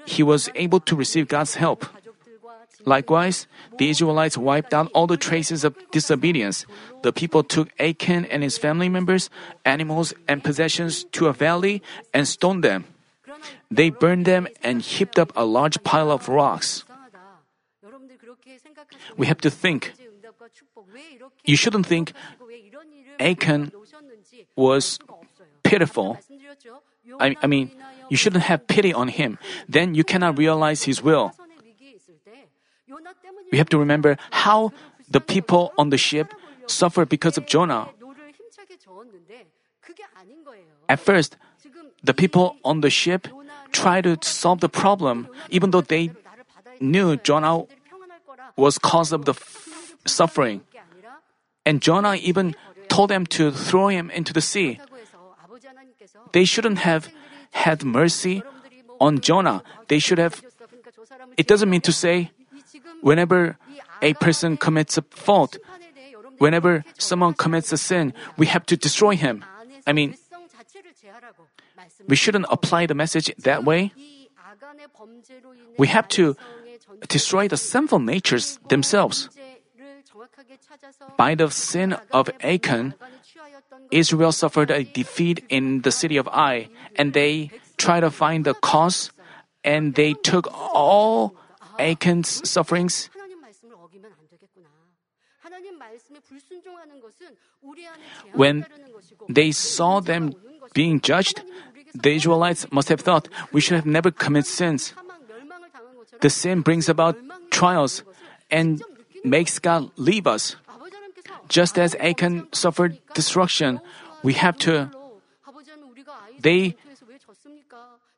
he 0.06 0.24
was 0.24 0.50
able 0.56 0.80
to 0.80 0.96
receive 0.96 1.28
God's 1.28 1.56
help. 1.56 1.86
Likewise, 2.88 3.52
the 3.78 3.92
Israelites 3.92 4.40
wiped 4.40 4.74
out 4.74 4.88
all 4.96 5.08
the 5.12 5.20
traces 5.20 5.68
of 5.68 5.76
disobedience. 5.92 6.66
The 7.04 7.12
people 7.12 7.44
took 7.44 7.68
Achan 7.84 8.24
and 8.32 8.42
his 8.42 8.58
family 8.58 8.88
members, 8.88 9.30
animals, 9.68 10.16
and 10.24 10.42
possessions 10.42 11.04
to 11.12 11.28
a 11.28 11.34
valley 11.34 11.84
and 12.16 12.24
stoned 12.24 12.64
them. 12.64 12.88
They 13.70 13.92
burned 13.92 14.24
them 14.24 14.48
and 14.64 14.82
heaped 14.82 15.20
up 15.20 15.36
a 15.36 15.44
large 15.44 15.84
pile 15.84 16.10
of 16.10 16.32
rocks. 16.32 16.88
We 19.18 19.28
have 19.28 19.44
to 19.44 19.52
think. 19.52 19.92
You 21.44 21.58
shouldn't 21.60 21.86
think 21.86 22.14
Achan 23.20 23.76
was 24.56 24.98
pitiful. 25.64 26.20
I, 27.20 27.36
I 27.44 27.48
mean, 27.48 27.72
you 28.08 28.16
shouldn't 28.16 28.48
have 28.48 28.66
pity 28.68 28.94
on 28.94 29.10
him. 29.10 29.38
Then 29.68 29.94
you 29.94 30.06
cannot 30.06 30.38
realize 30.38 30.84
his 30.84 31.04
will. 31.04 31.36
We 33.52 33.58
have 33.58 33.70
to 33.70 33.78
remember 33.78 34.18
how 34.32 34.72
the 35.10 35.22
people 35.22 35.74
on 35.78 35.90
the 35.90 35.98
ship 35.98 36.34
suffered 36.68 37.10
because 37.10 37.38
of 37.38 37.46
Jonah. 37.48 37.90
At 40.90 41.00
first, 41.00 41.38
the 42.04 42.14
people 42.14 42.58
on 42.64 42.82
the 42.82 42.90
ship 42.90 43.28
tried 43.72 44.04
to 44.04 44.18
solve 44.22 44.60
the 44.60 44.70
problem, 44.70 45.28
even 45.50 45.72
though 45.72 45.82
they 45.82 46.12
knew 46.80 47.18
Jonah 47.18 47.66
was 48.56 48.78
cause 48.78 49.12
of 49.12 49.26
the 49.26 49.34
f- 49.34 49.96
suffering. 50.06 50.62
And 51.66 51.82
Jonah 51.82 52.16
even 52.16 52.56
told 52.88 53.10
them 53.10 53.26
to 53.38 53.52
throw 53.52 53.88
him 53.88 54.10
into 54.12 54.32
the 54.32 54.42
sea. 54.42 54.80
They 56.32 56.46
shouldn't 56.46 56.80
have 56.80 57.10
had 57.52 57.84
mercy 57.84 58.44
on 59.00 59.20
Jonah. 59.20 59.64
They 59.88 60.00
should 60.00 60.18
have. 60.18 60.42
It 61.38 61.48
doesn't 61.48 61.70
mean 61.70 61.82
to 61.82 61.92
say 61.92 62.32
whenever 63.08 63.56
a 64.04 64.12
person 64.20 64.60
commits 64.60 65.00
a 65.00 65.04
fault, 65.16 65.56
whenever 66.44 66.84
someone 67.00 67.34
commits 67.34 67.72
a 67.72 67.80
sin, 67.80 68.12
we 68.36 68.46
have 68.52 68.68
to 68.68 68.76
destroy 68.76 69.16
him. 69.16 69.46
I 69.88 69.96
mean, 69.96 70.20
we 72.12 72.20
shouldn't 72.20 72.52
apply 72.52 72.86
the 72.86 72.94
message 73.00 73.32
that 73.48 73.64
way. 73.64 73.96
We 75.80 75.88
have 75.88 76.08
to 76.20 76.36
destroy 77.08 77.48
the 77.48 77.56
sinful 77.56 78.00
natures 78.04 78.60
themselves. 78.68 79.32
By 81.16 81.36
the 81.36 81.48
sin 81.48 81.96
of 82.12 82.30
Achan, 82.44 82.94
Israel 83.90 84.34
suffered 84.36 84.70
a 84.70 84.84
defeat 84.84 85.46
in 85.48 85.82
the 85.88 85.96
city 85.96 86.18
of 86.18 86.28
Ai, 86.28 86.68
and 87.00 87.14
they 87.14 87.52
tried 87.78 88.02
to 88.02 88.12
find 88.12 88.44
the 88.44 88.54
cause, 88.54 89.16
and 89.64 89.96
they 89.96 90.12
took 90.14 90.52
all 90.52 91.36
Achan's 91.80 92.50
sufferings, 92.50 93.10
when 98.34 98.66
they 99.30 99.52
saw 99.52 100.00
them 100.00 100.34
being 100.74 101.00
judged, 101.02 101.42
the 101.94 102.16
Israelites 102.16 102.68
must 102.72 102.90
have 102.90 103.02
thought, 103.02 103.30
we 103.52 103.62
should 103.62 103.76
have 103.76 103.86
never 103.86 104.12
committed 104.12 104.48
sins. 104.48 104.94
The 106.22 106.30
sin 106.30 106.62
brings 106.62 106.90
about 106.90 107.18
trials 107.50 108.04
and 108.52 108.82
makes 109.24 109.60
God 109.60 109.92
leave 109.98 110.28
us. 110.28 110.56
Just 111.48 111.80
as 111.80 111.96
Achan 111.96 112.48
suffered 112.52 113.00
destruction, 113.14 113.80
we 114.24 114.34
have 114.34 114.58
to. 114.60 114.92
They, 116.40 116.76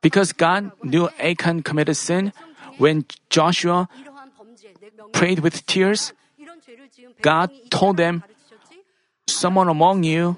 because 0.02 0.34
God 0.34 0.72
knew 0.84 1.10
Achan 1.19 1.63
committed 1.63 1.95
sin, 1.95 2.34
when 2.80 3.04
Joshua 3.30 3.92
prayed 5.12 5.39
with 5.44 5.65
tears, 5.68 6.13
God 7.22 7.52
told 7.70 7.98
them, 7.98 8.24
Someone 9.28 9.68
among 9.68 10.04
you 10.04 10.38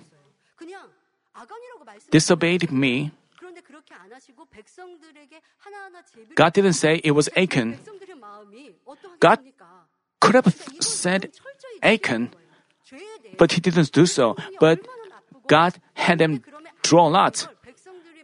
disobeyed 2.09 2.71
me. 2.71 3.11
God 6.35 6.53
didn't 6.53 6.73
say 6.73 6.99
it 7.03 7.11
was 7.11 7.29
Achan. 7.37 7.77
God 9.19 9.39
could 10.19 10.35
have 10.35 10.49
said 10.81 11.29
Achan, 11.81 12.29
but 13.37 13.53
he 13.53 13.61
didn't 13.61 13.91
do 13.91 14.05
so. 14.05 14.35
But 14.59 14.81
God 15.47 15.77
had 15.93 16.17
them 16.17 16.43
draw 16.81 17.07
lots. 17.07 17.47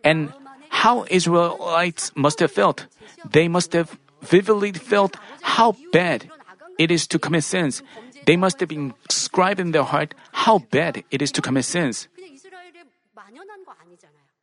And 0.04 0.34
how 0.70 1.06
Israelites 1.10 2.12
must 2.16 2.40
have 2.40 2.52
felt. 2.52 2.86
They 3.30 3.48
must 3.48 3.74
have 3.74 3.98
vividly 4.30 4.72
felt 4.74 5.18
how 5.42 5.76
bad 5.92 6.30
it 6.78 6.92
is 6.92 7.08
to 7.08 7.20
commit 7.20 7.44
sins. 7.44 7.84
They 8.26 8.38
must 8.38 8.60
have 8.60 8.72
inscribed 8.72 9.60
in 9.60 9.72
their 9.72 9.84
heart 9.84 10.14
how 10.32 10.60
bad 10.60 11.04
it 11.12 11.22
is 11.22 11.32
to 11.34 11.42
commit 11.42 11.66
sins. 11.66 12.08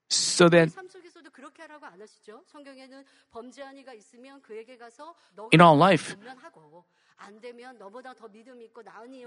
So 0.09 0.49
that 0.49 0.69
in 5.53 5.61
our 5.61 5.77
life, 5.77 6.17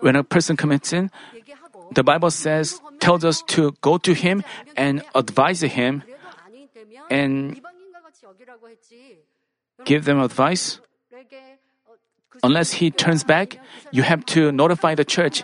when 0.02 0.15
a 0.15 0.24
person 0.24 0.58
commits 0.58 0.89
sin, 0.89 1.10
the 1.91 2.04
Bible 2.04 2.32
says, 2.32 2.82
tells 3.00 3.24
us 3.24 3.41
to 3.48 3.72
go 3.82 3.98
to 3.98 4.13
him 4.13 4.43
and 4.76 5.04
advise 5.15 5.62
him. 5.62 6.04
And 7.10 7.62
give 9.86 10.06
them 10.06 10.20
advice. 10.20 10.80
Unless 12.44 12.74
he 12.74 12.92
turns 12.92 13.24
back, 13.24 13.60
you 13.92 14.04
have 14.04 14.26
to 14.38 14.52
notify 14.52 14.96
the 14.96 15.06
church. 15.06 15.44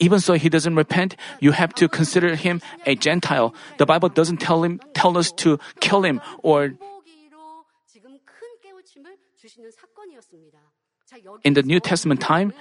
Even 0.00 0.20
so, 0.20 0.34
he 0.34 0.48
doesn't 0.48 0.76
repent. 0.76 1.16
You 1.40 1.52
have 1.52 1.74
to 1.74 1.88
consider 1.88 2.36
him 2.36 2.62
a 2.86 2.94
Gentile. 2.94 3.52
The 3.78 3.86
Bible 3.86 4.08
doesn't 4.08 4.38
tell 4.38 4.62
him, 4.62 4.80
tell 4.94 5.18
us 5.18 5.32
to 5.42 5.58
kill 5.80 6.02
him 6.02 6.20
or. 6.42 6.74
In 11.42 11.54
the 11.54 11.62
New 11.62 11.80
Testament 11.80 12.20
time, 12.20 12.52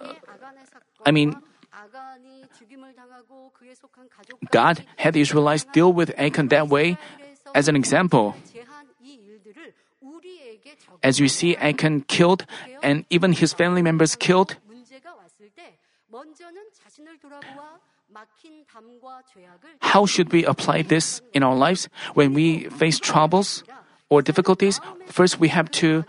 uh, 0.00 0.14
I 1.06 1.12
mean, 1.12 1.36
God 4.50 4.84
had 4.96 5.14
the 5.14 5.20
Israelites 5.20 5.64
deal 5.72 5.92
with 5.92 6.12
Achan 6.18 6.48
that 6.48 6.68
way 6.68 6.98
as 7.54 7.68
an 7.68 7.76
example. 7.76 8.34
As 11.02 11.18
you 11.18 11.28
see, 11.28 11.56
Achan 11.56 12.02
killed 12.02 12.46
and 12.82 13.04
even 13.10 13.32
his 13.32 13.52
family 13.52 13.82
members 13.82 14.16
killed. 14.16 14.56
How 19.80 20.06
should 20.06 20.32
we 20.32 20.44
apply 20.44 20.82
this 20.82 21.20
in 21.32 21.42
our 21.42 21.56
lives 21.56 21.88
when 22.14 22.34
we 22.34 22.68
face 22.70 22.98
troubles 22.98 23.64
or 24.08 24.22
difficulties? 24.22 24.80
First, 25.06 25.40
we 25.40 25.48
have 25.48 25.70
to 25.82 26.04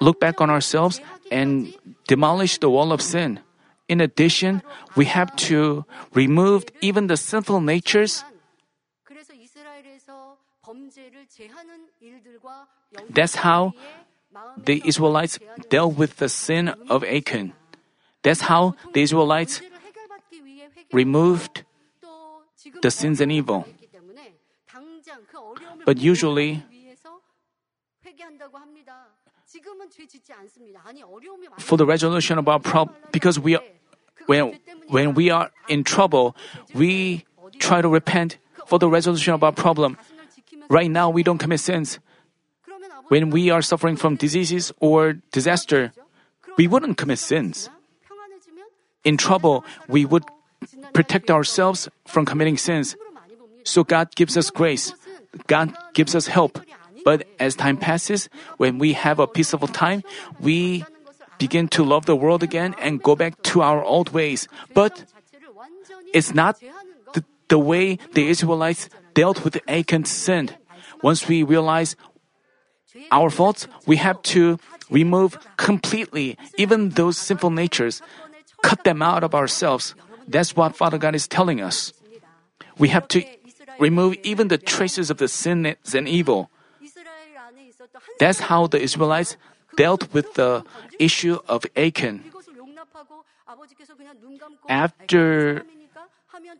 look 0.00 0.20
back 0.20 0.40
on 0.40 0.50
ourselves 0.50 1.00
and 1.30 1.74
demolish 2.06 2.58
the 2.58 2.70
wall 2.70 2.92
of 2.92 3.00
sin. 3.00 3.40
In 3.88 4.00
addition, 4.00 4.62
we 4.96 5.06
have 5.06 5.34
to 5.48 5.86
remove 6.12 6.64
even 6.82 7.06
the 7.06 7.16
sinful 7.16 7.60
natures 7.60 8.22
that's 13.10 13.34
how 13.34 13.72
the 14.56 14.82
Israelites 14.84 15.38
dealt 15.68 15.96
with 15.96 16.16
the 16.16 16.28
sin 16.28 16.68
of 16.88 17.04
Achan. 17.04 17.52
That's 18.22 18.42
how 18.42 18.74
the 18.92 19.02
Israelites 19.02 19.62
removed 20.92 21.64
the 22.82 22.90
sins 22.90 23.20
and 23.20 23.32
evil. 23.32 23.66
But 25.84 25.98
usually, 25.98 26.62
for 31.58 31.76
the 31.76 31.86
resolution 31.86 32.38
of 32.38 32.48
our 32.48 32.60
problem, 32.60 32.96
because 33.12 33.40
we 33.40 33.56
are, 33.56 33.62
when, 34.26 34.58
when 34.88 35.14
we 35.14 35.30
are 35.30 35.50
in 35.68 35.84
trouble, 35.84 36.36
we 36.74 37.24
try 37.58 37.80
to 37.80 37.88
repent 37.88 38.38
for 38.66 38.78
the 38.78 38.88
resolution 38.88 39.32
of 39.32 39.42
our 39.42 39.52
problem. 39.52 39.96
Right 40.68 40.90
now, 40.90 41.10
we 41.10 41.22
don't 41.22 41.38
commit 41.38 41.60
sins. 41.60 41.98
When 43.08 43.30
we 43.30 43.50
are 43.50 43.62
suffering 43.62 43.96
from 43.96 44.16
diseases 44.16 44.72
or 44.80 45.14
disaster, 45.32 45.92
we 46.56 46.68
wouldn't 46.68 46.98
commit 46.98 47.18
sins. 47.18 47.70
In 49.04 49.16
trouble, 49.16 49.64
we 49.88 50.04
would 50.04 50.24
protect 50.92 51.30
ourselves 51.30 51.88
from 52.06 52.26
committing 52.26 52.58
sins. 52.58 52.96
So 53.64 53.84
God 53.84 54.14
gives 54.14 54.36
us 54.36 54.50
grace. 54.50 54.92
God 55.46 55.72
gives 55.94 56.14
us 56.14 56.26
help. 56.26 56.60
But 57.04 57.24
as 57.38 57.54
time 57.54 57.76
passes, 57.76 58.28
when 58.58 58.78
we 58.78 58.92
have 58.92 59.18
a 59.18 59.26
peaceful 59.26 59.68
time, 59.68 60.02
we 60.40 60.84
begin 61.38 61.68
to 61.68 61.84
love 61.84 62.04
the 62.06 62.16
world 62.16 62.42
again 62.42 62.74
and 62.80 63.02
go 63.02 63.16
back 63.16 63.40
to 63.54 63.62
our 63.62 63.82
old 63.82 64.10
ways. 64.10 64.48
But 64.74 65.04
it's 66.12 66.34
not 66.34 66.60
the, 67.14 67.24
the 67.48 67.58
way 67.58 67.96
the 68.12 68.28
Israelites 68.28 68.90
dealt 69.18 69.42
with 69.42 69.58
Achan's 69.66 70.14
sin. 70.14 70.54
Once 71.02 71.26
we 71.26 71.42
realize 71.42 71.98
our 73.10 73.30
faults, 73.30 73.66
we 73.82 73.98
have 73.98 74.22
to 74.22 74.62
remove 74.90 75.34
completely 75.58 76.38
even 76.54 76.94
those 76.94 77.18
sinful 77.18 77.50
natures, 77.50 77.98
cut 78.62 78.86
them 78.86 79.02
out 79.02 79.26
of 79.26 79.34
ourselves. 79.34 79.98
That's 80.30 80.54
what 80.54 80.78
Father 80.78 80.98
God 81.02 81.18
is 81.18 81.26
telling 81.26 81.58
us. 81.58 81.92
We 82.78 82.94
have 82.94 83.10
to 83.10 83.26
remove 83.82 84.14
even 84.22 84.46
the 84.48 84.58
traces 84.58 85.10
of 85.10 85.18
the 85.18 85.26
sin 85.26 85.74
and 85.74 86.06
evil. 86.06 86.50
That's 88.22 88.46
how 88.46 88.70
the 88.70 88.78
Israelites 88.78 89.34
dealt 89.74 90.14
with 90.14 90.34
the 90.34 90.62
issue 90.98 91.42
of 91.50 91.66
Achan. 91.74 92.22
After 94.68 95.66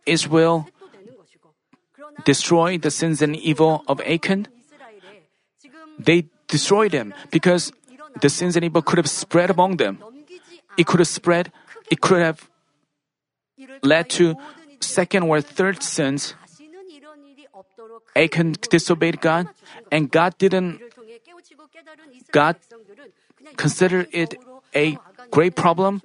Israel 0.06 0.66
destroyed 2.24 2.82
the 2.82 2.90
sins 2.90 3.22
and 3.22 3.36
evil 3.36 3.84
of 3.86 4.00
Achan, 4.02 4.48
they 5.98 6.26
destroyed 6.46 6.92
them 6.92 7.14
because 7.30 7.72
the 8.20 8.30
sins 8.30 8.56
and 8.56 8.64
evil 8.64 8.82
could 8.82 8.98
have 8.98 9.10
spread 9.10 9.50
among 9.50 9.76
them. 9.76 9.98
It 10.76 10.86
could 10.86 11.00
have 11.00 11.08
spread, 11.08 11.52
it 11.90 12.00
could 12.00 12.22
have 12.22 12.48
led 13.82 14.08
to 14.10 14.36
second 14.80 15.24
or 15.24 15.40
third 15.40 15.82
sins. 15.82 16.34
Achan 18.14 18.56
disobeyed 18.70 19.20
God, 19.20 19.48
and 19.90 20.10
God 20.10 20.38
didn't 20.38 20.80
God 22.32 22.56
considered 23.56 24.08
it 24.12 24.36
a 24.74 24.98
great 25.30 25.54
problem, 25.54 26.02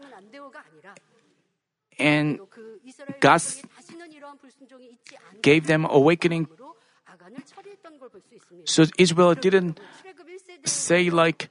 and 1.99 2.39
God 3.19 3.41
gave 5.42 5.68
them 5.68 5.86
awakening. 5.90 6.48
So 8.66 8.86
Israel 8.98 9.36
didn't 9.36 9.80
say 10.66 11.10
like 11.10 11.50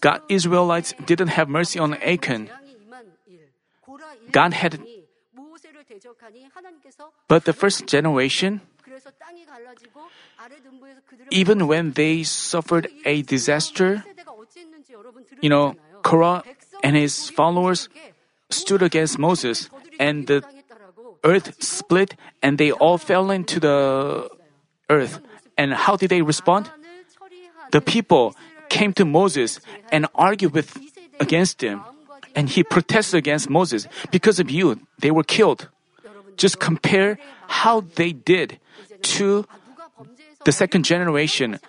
God 0.00 0.22
Israelites 0.28 0.94
didn't 1.04 1.34
have 1.38 1.48
mercy 1.48 1.78
on 1.78 1.94
Achan. 1.94 2.50
God 4.30 4.52
had 4.54 4.80
but 7.28 7.44
the 7.44 7.52
first 7.52 7.86
generation 7.86 8.60
even 11.30 11.66
when 11.66 11.92
they 11.92 12.22
suffered 12.22 12.88
a 13.04 13.22
disaster, 13.22 14.04
you 15.40 15.48
know, 15.48 15.74
Korah 16.02 16.42
and 16.82 16.96
his 16.96 17.30
followers 17.30 17.88
stood 18.50 18.82
against 18.82 19.18
Moses, 19.18 19.70
and 19.98 20.26
the 20.26 20.44
earth 21.24 21.62
split 21.62 22.16
and 22.42 22.58
they 22.58 22.72
all 22.72 22.98
fell 22.98 23.30
into 23.30 23.60
the 23.60 24.28
earth. 24.90 25.20
And 25.56 25.72
how 25.72 25.96
did 25.96 26.10
they 26.10 26.22
respond? 26.22 26.70
The 27.70 27.80
people 27.80 28.34
came 28.68 28.92
to 28.94 29.04
Moses 29.04 29.60
and 29.90 30.06
argued 30.14 30.52
with 30.52 30.76
against 31.20 31.62
him. 31.62 31.82
And 32.34 32.48
he 32.48 32.64
protested 32.64 33.18
against 33.18 33.50
Moses. 33.50 33.86
Because 34.10 34.40
of 34.40 34.50
you, 34.50 34.80
they 34.98 35.10
were 35.10 35.24
killed. 35.24 35.68
Just 36.36 36.58
compare 36.58 37.18
how 37.46 37.84
they 37.94 38.12
did 38.12 38.58
to 39.20 39.44
the 40.44 40.52
second 40.52 40.84
generation. 40.84 41.60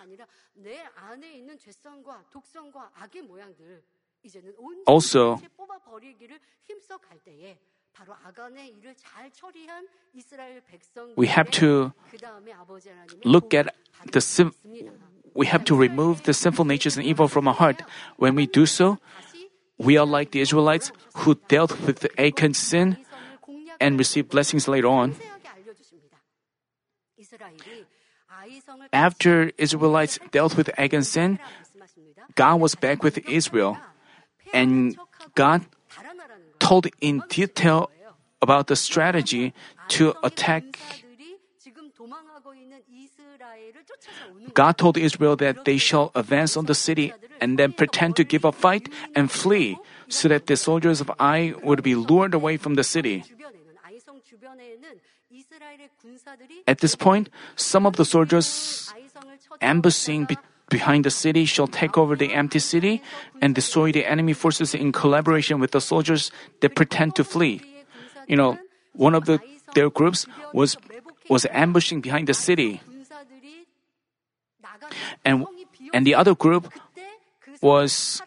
Also, 4.88 5.42
we 11.16 11.28
have 11.28 11.52
to 11.52 11.94
look 13.24 13.54
at 13.54 13.76
the 14.12 14.22
sin, 14.22 14.52
we 15.34 15.46
have 15.46 15.64
to 15.66 15.76
remove 15.76 16.24
the 16.24 16.34
sinful 16.34 16.66
natures 16.66 16.98
and 16.98 17.06
evil 17.06 17.28
from 17.28 17.48
our 17.48 17.54
heart. 17.54 17.82
When 18.18 18.36
we 18.36 18.46
do 18.48 18.66
so, 18.66 19.00
we 19.78 19.98
are 19.98 20.06
like 20.06 20.32
the 20.32 20.42
Israelites 20.42 20.92
who 21.16 21.36
dealt 21.48 21.80
with 21.82 22.06
Achan's 22.18 22.58
sin 22.58 22.98
and 23.80 23.98
received 23.98 24.30
blessings 24.30 24.68
later 24.68 24.88
on. 24.88 25.16
After 28.92 29.52
Israelites 29.58 30.20
dealt 30.32 30.58
with 30.58 30.70
Achan's 30.78 31.10
sin, 31.10 31.40
God 32.36 32.60
was 32.60 32.76
back 32.76 33.04
with 33.04 33.18
Israel, 33.30 33.78
and 34.54 34.98
God 35.36 35.66
told 36.64 36.88
in 37.04 37.20
detail 37.28 37.92
about 38.42 38.68
the 38.68 38.76
strategy 38.76 39.54
to 40.00 40.16
attack. 40.24 40.64
God 44.54 44.78
told 44.78 44.98
Israel 44.98 45.36
that 45.38 45.66
they 45.66 45.78
shall 45.78 46.12
advance 46.16 46.56
on 46.56 46.66
the 46.66 46.76
city 46.76 47.12
and 47.42 47.60
then 47.60 47.74
pretend 47.74 48.16
to 48.16 48.24
give 48.24 48.46
a 48.48 48.52
fight 48.52 48.88
and 49.16 49.30
flee 49.30 49.78
so 50.08 50.28
that 50.32 50.48
the 50.48 50.56
soldiers 50.56 51.02
of 51.02 51.12
Ai 51.20 51.54
would 51.64 51.84
be 51.84 51.96
lured 51.96 52.34
away 52.34 52.56
from 52.58 52.76
the 52.76 52.84
city. 52.84 53.24
At 56.68 56.80
this 56.80 56.96
point, 56.96 57.30
some 57.56 57.86
of 57.86 57.96
the 57.96 58.06
soldiers 58.06 58.92
ambushing 59.62 60.28
behind 60.70 61.06
the 61.06 61.12
city 61.12 61.46
shall 61.46 61.68
take 61.68 61.98
over 61.98 62.16
the 62.16 62.34
empty 62.34 62.60
city 62.60 63.02
and 63.42 63.54
destroy 63.54 63.92
the 63.92 64.06
enemy 64.06 64.34
forces 64.34 64.74
in 64.74 64.92
collaboration 64.92 65.60
with 65.60 65.72
the 65.72 65.82
soldiers 65.82 66.32
that 66.62 66.76
pretend 66.76 67.16
to 67.16 67.24
flee. 67.24 67.62
You 68.28 68.36
know, 68.36 68.58
one 68.94 69.16
of 69.16 69.26
the, 69.26 69.40
their 69.76 69.90
groups 69.90 70.26
was, 70.54 70.78
was 71.30 71.46
ambushing 71.52 72.02
behind 72.02 72.28
the 72.28 72.34
city. 72.34 72.82
And, 75.26 75.46
and 75.94 76.08
the 76.08 76.16
other 76.16 76.36
group 76.36 76.72
was 77.62 78.22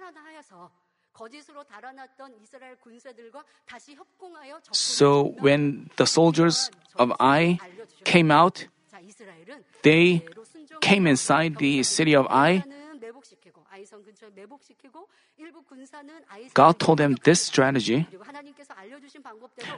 so 4.72 5.35
when 5.40 5.90
the 5.96 6.07
soldiers 6.07 6.70
of 6.96 7.12
Ai 7.20 7.59
came 8.05 8.31
out, 8.31 8.66
they 9.82 10.22
came 10.80 11.06
inside 11.06 11.59
the 11.59 11.82
city 11.82 12.14
of 12.14 12.26
Ai. 12.28 12.62
God 16.54 16.78
told 16.78 16.98
them 16.98 17.16
this 17.24 17.40
strategy. 17.40 18.06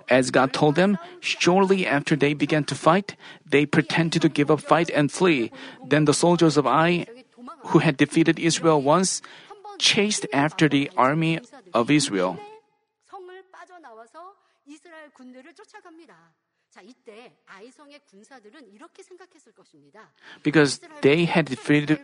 As 0.09 0.31
God 0.31 0.53
told 0.53 0.75
them, 0.77 0.99
shortly 1.21 1.87
after 1.87 2.17
they 2.17 2.35
began 2.35 2.65
to 2.65 2.75
fight, 2.75 3.17
they 3.45 3.67
pretended 3.67 4.23
to 4.23 4.29
give 4.29 4.51
up 4.51 4.61
fight 4.61 4.91
and 4.91 5.11
flee. 5.11 5.51
Then 5.85 6.05
the 6.05 6.15
soldiers 6.15 6.57
of 6.57 6.67
Ai, 6.67 7.07
who 7.73 7.79
had 7.81 7.97
defeated 7.97 8.39
Israel 8.39 8.81
once, 8.81 9.21
chased 9.79 10.27
after 10.33 10.69
the 10.69 10.91
army 10.97 11.41
of 11.75 11.91
Israel. 11.91 12.39
Because 20.43 20.81
they 21.03 21.25
had 21.25 21.47
defeated 21.47 22.01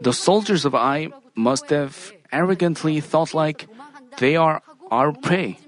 the 0.00 0.12
soldiers 0.12 0.64
of 0.64 0.74
Ai 0.74 1.10
must 1.34 1.70
have 1.70 2.12
arrogantly 2.32 3.00
thought 3.00 3.34
like 3.34 3.66
they 4.18 4.36
are 4.36 4.62
our 4.90 5.12
prey. 5.12 5.58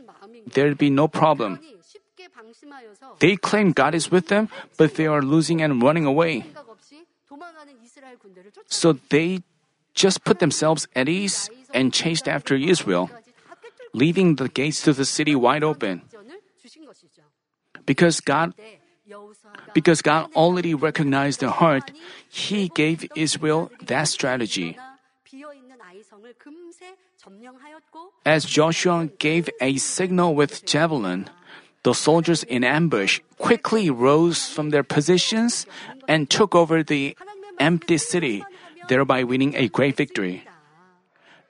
There'd 0.53 0.79
be 0.79 0.91
no 0.91 1.09
problem. 1.09 1.61
They 3.19 3.37
claim 3.37 3.73
God 3.73 3.95
is 3.95 4.11
with 4.11 4.29
them, 4.29 4.49
but 4.77 4.95
they 4.95 5.07
are 5.07 5.23
losing 5.23 5.61
and 5.61 5.83
running 5.83 6.05
away. 6.05 6.45
So 8.69 8.93
they 9.09 9.43
just 9.95 10.25
put 10.25 10.39
themselves 10.39 10.89
at 10.95 11.09
ease 11.09 11.51
and 11.75 11.93
chased 11.93 12.29
after 12.29 12.55
Israel 12.55 13.11
leaving 13.97 14.37
the 14.37 14.53
gates 14.53 14.85
to 14.85 14.93
the 14.93 15.09
city 15.09 15.35
wide 15.35 15.65
open. 15.65 16.05
Because 17.89 18.21
God 18.21 18.53
because 19.73 20.03
God 20.03 20.29
already 20.35 20.75
recognized 20.75 21.41
the 21.41 21.51
heart, 21.51 21.93
he 22.29 22.69
gave 22.75 23.07
Israel 23.15 23.71
that 23.81 24.09
strategy. 24.09 24.77
As 28.25 28.45
Joshua 28.45 29.09
gave 29.19 29.49
a 29.61 29.79
signal 29.79 30.35
with 30.35 30.67
javelin, 30.67 31.31
the 31.85 31.95
soldiers 31.95 32.43
in 32.43 32.65
ambush 32.65 33.21
quickly 33.39 33.91
rose 33.91 34.49
from 34.49 34.71
their 34.71 34.83
positions 34.83 35.67
and 36.09 36.29
took 36.29 36.55
over 36.55 36.83
the 36.83 37.17
empty 37.59 37.99
city, 37.99 38.45
thereby 38.89 39.23
winning 39.23 39.55
a 39.55 39.69
great 39.69 39.97
victory. 39.97 40.43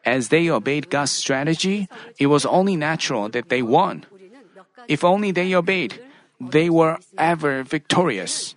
As 0.06 0.28
they 0.28 0.48
obeyed 0.48 0.88
God's 0.88 1.10
strategy, 1.10 1.88
it 2.18 2.30
was 2.30 2.46
only 2.46 2.76
natural 2.76 3.28
that 3.30 3.50
they 3.50 3.60
won. 3.60 4.06
If 4.86 5.02
only 5.02 5.32
they 5.32 5.52
obeyed, 5.52 5.98
they 6.40 6.70
were 6.70 6.98
ever 7.18 7.64
victorious. 7.64 8.54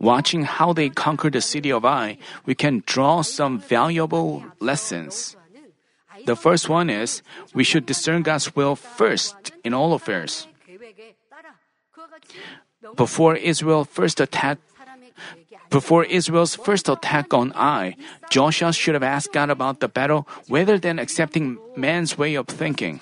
Watching 0.00 0.44
how 0.44 0.72
they 0.72 0.88
conquered 0.88 1.34
the 1.34 1.40
city 1.40 1.70
of 1.70 1.84
Ai, 1.84 2.16
we 2.46 2.54
can 2.54 2.82
draw 2.86 3.22
some 3.22 3.60
valuable 3.60 4.44
lessons. 4.58 5.36
The 6.24 6.36
first 6.36 6.68
one 6.68 6.90
is 6.90 7.22
we 7.54 7.64
should 7.64 7.86
discern 7.86 8.22
God's 8.22 8.56
will 8.56 8.76
first 8.76 9.52
in 9.64 9.74
all 9.74 9.92
affairs. 9.92 10.46
Before 12.96 13.36
Israel 13.36 13.84
first 13.84 14.20
attacked 14.20 14.64
before 15.70 16.04
Israel's 16.04 16.56
first 16.56 16.88
attack 16.88 17.32
on 17.32 17.52
Ai, 17.54 17.94
Joshua 18.28 18.72
should 18.72 18.94
have 18.94 19.06
asked 19.06 19.32
God 19.32 19.50
about 19.50 19.78
the 19.78 19.88
battle 19.88 20.26
rather 20.50 20.78
than 20.78 20.98
accepting 20.98 21.58
man's 21.76 22.18
way 22.18 22.34
of 22.34 22.46
thinking. 22.46 23.00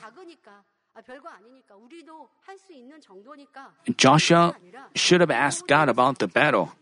Joshua 3.97 4.55
should 4.95 5.21
have 5.21 5.31
asked 5.31 5.67
God 5.67 5.89
about 5.89 6.19
the 6.19 6.29
battle, 6.29 6.73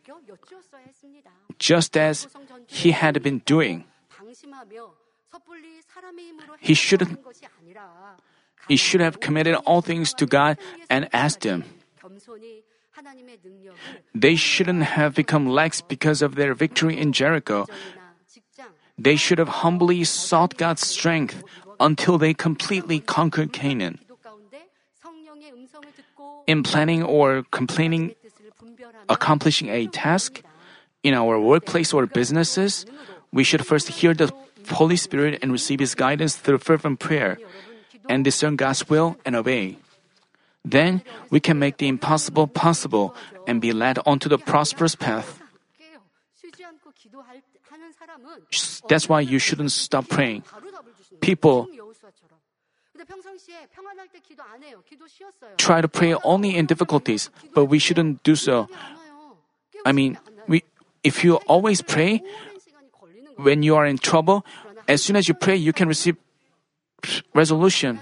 just 1.59 1.97
as 1.97 2.27
he 2.67 2.91
had 2.91 3.23
been 3.23 3.39
doing. 3.47 3.85
He 6.61 6.75
should, 6.75 7.19
he 8.69 8.77
should 8.77 9.01
have 9.01 9.21
committed 9.21 9.55
all 9.67 9.83
things 9.83 10.13
to 10.15 10.27
God 10.27 10.59
and 10.91 11.09
asked 11.13 11.45
Him. 11.45 11.65
They 14.15 14.37
shouldn't 14.37 14.83
have 14.97 15.15
become 15.15 15.47
lax 15.47 15.81
because 15.81 16.23
of 16.23 16.35
their 16.35 16.55
victory 16.55 16.99
in 16.99 17.13
Jericho. 17.13 17.67
They 18.99 19.17
should 19.17 19.39
have 19.39 19.61
humbly 19.61 20.05
sought 20.05 20.57
God's 20.57 20.87
strength 20.87 21.45
until 21.79 22.17
they 22.19 22.33
completely 22.33 23.01
conquered 23.01 23.53
Canaan. 23.53 23.99
In 26.47 26.63
planning 26.63 27.03
or 27.03 27.45
complaining, 27.51 28.15
accomplishing 29.09 29.69
a 29.69 29.87
task, 29.89 30.43
in 31.03 31.15
our 31.15 31.39
workplace 31.39 31.93
or 31.93 32.07
businesses, 32.07 32.87
we 33.33 33.45
should 33.45 33.67
first 33.67 33.89
hear 34.03 34.15
the 34.15 34.33
Holy 34.71 34.97
Spirit 34.97 35.39
and 35.43 35.53
receive 35.53 35.79
His 35.79 35.95
guidance 35.95 36.35
through 36.37 36.59
fervent 36.59 36.99
prayer 36.99 37.39
and 38.09 38.25
discern 38.25 38.57
God's 38.57 38.89
will 38.89 39.17
and 39.25 39.37
obey. 39.37 39.79
Then 40.67 41.07
we 41.31 41.39
can 41.39 41.63
make 41.63 41.79
the 41.79 41.87
impossible 41.87 42.51
possible 42.51 43.15
and 43.47 43.63
be 43.63 43.71
led 43.71 44.03
onto 44.05 44.29
the 44.29 44.37
prosperous 44.37 44.99
path. 44.99 45.41
That's 48.89 49.09
why 49.09 49.21
you 49.21 49.39
shouldn't 49.39 49.71
stop 49.71 50.09
praying. 50.09 50.43
People 51.21 51.69
try 55.57 55.81
to 55.81 55.89
pray 55.89 56.15
only 56.25 56.57
in 56.57 56.67
difficulties, 56.67 57.31
but 57.55 57.67
we 57.67 57.79
shouldn't 57.79 58.23
do 58.25 58.35
so. 58.35 58.69
I 59.85 59.93
mean, 59.93 60.19
we, 60.49 60.65
if 61.05 61.23
you 61.23 61.37
always 61.47 61.81
pray 61.81 62.23
when 63.37 63.63
you 63.63 63.77
are 63.77 63.87
in 63.87 63.99
trouble, 63.99 64.45
as 64.89 65.03
soon 65.05 65.15
as 65.15 65.29
you 65.29 65.35
pray, 65.35 65.55
you 65.55 65.73
can 65.73 65.87
receive 65.87 66.17
resolution. 67.35 68.01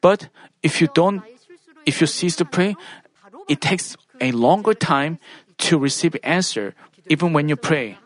But 0.00 0.28
if 0.62 0.80
you 0.80 0.88
don't 0.90 1.22
if 1.86 2.00
you 2.00 2.06
cease 2.06 2.36
to 2.36 2.44
pray, 2.44 2.76
it 3.48 3.60
takes 3.60 3.96
a 4.20 4.32
longer 4.32 4.74
time 4.74 5.18
to 5.58 5.78
receive 5.78 6.16
answer 6.22 6.74
even 7.08 7.32
when 7.32 7.48
you 7.48 7.56
pray. 7.56 7.98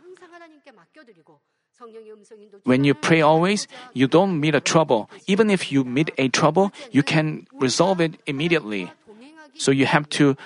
When 2.64 2.84
you 2.84 2.94
pray 2.94 3.20
always, 3.20 3.68
you 3.92 4.08
don't 4.08 4.40
meet 4.40 4.54
a 4.54 4.60
trouble. 4.60 5.10
Even 5.26 5.50
if 5.50 5.70
you 5.70 5.84
meet 5.84 6.10
a 6.18 6.28
trouble, 6.28 6.72
you 6.90 7.02
can 7.02 7.46
resolve 7.52 8.00
it 8.00 8.18
immediately. 8.26 8.90
So 9.54 9.70
you 9.70 9.86
have 9.86 10.08
to 10.20 10.36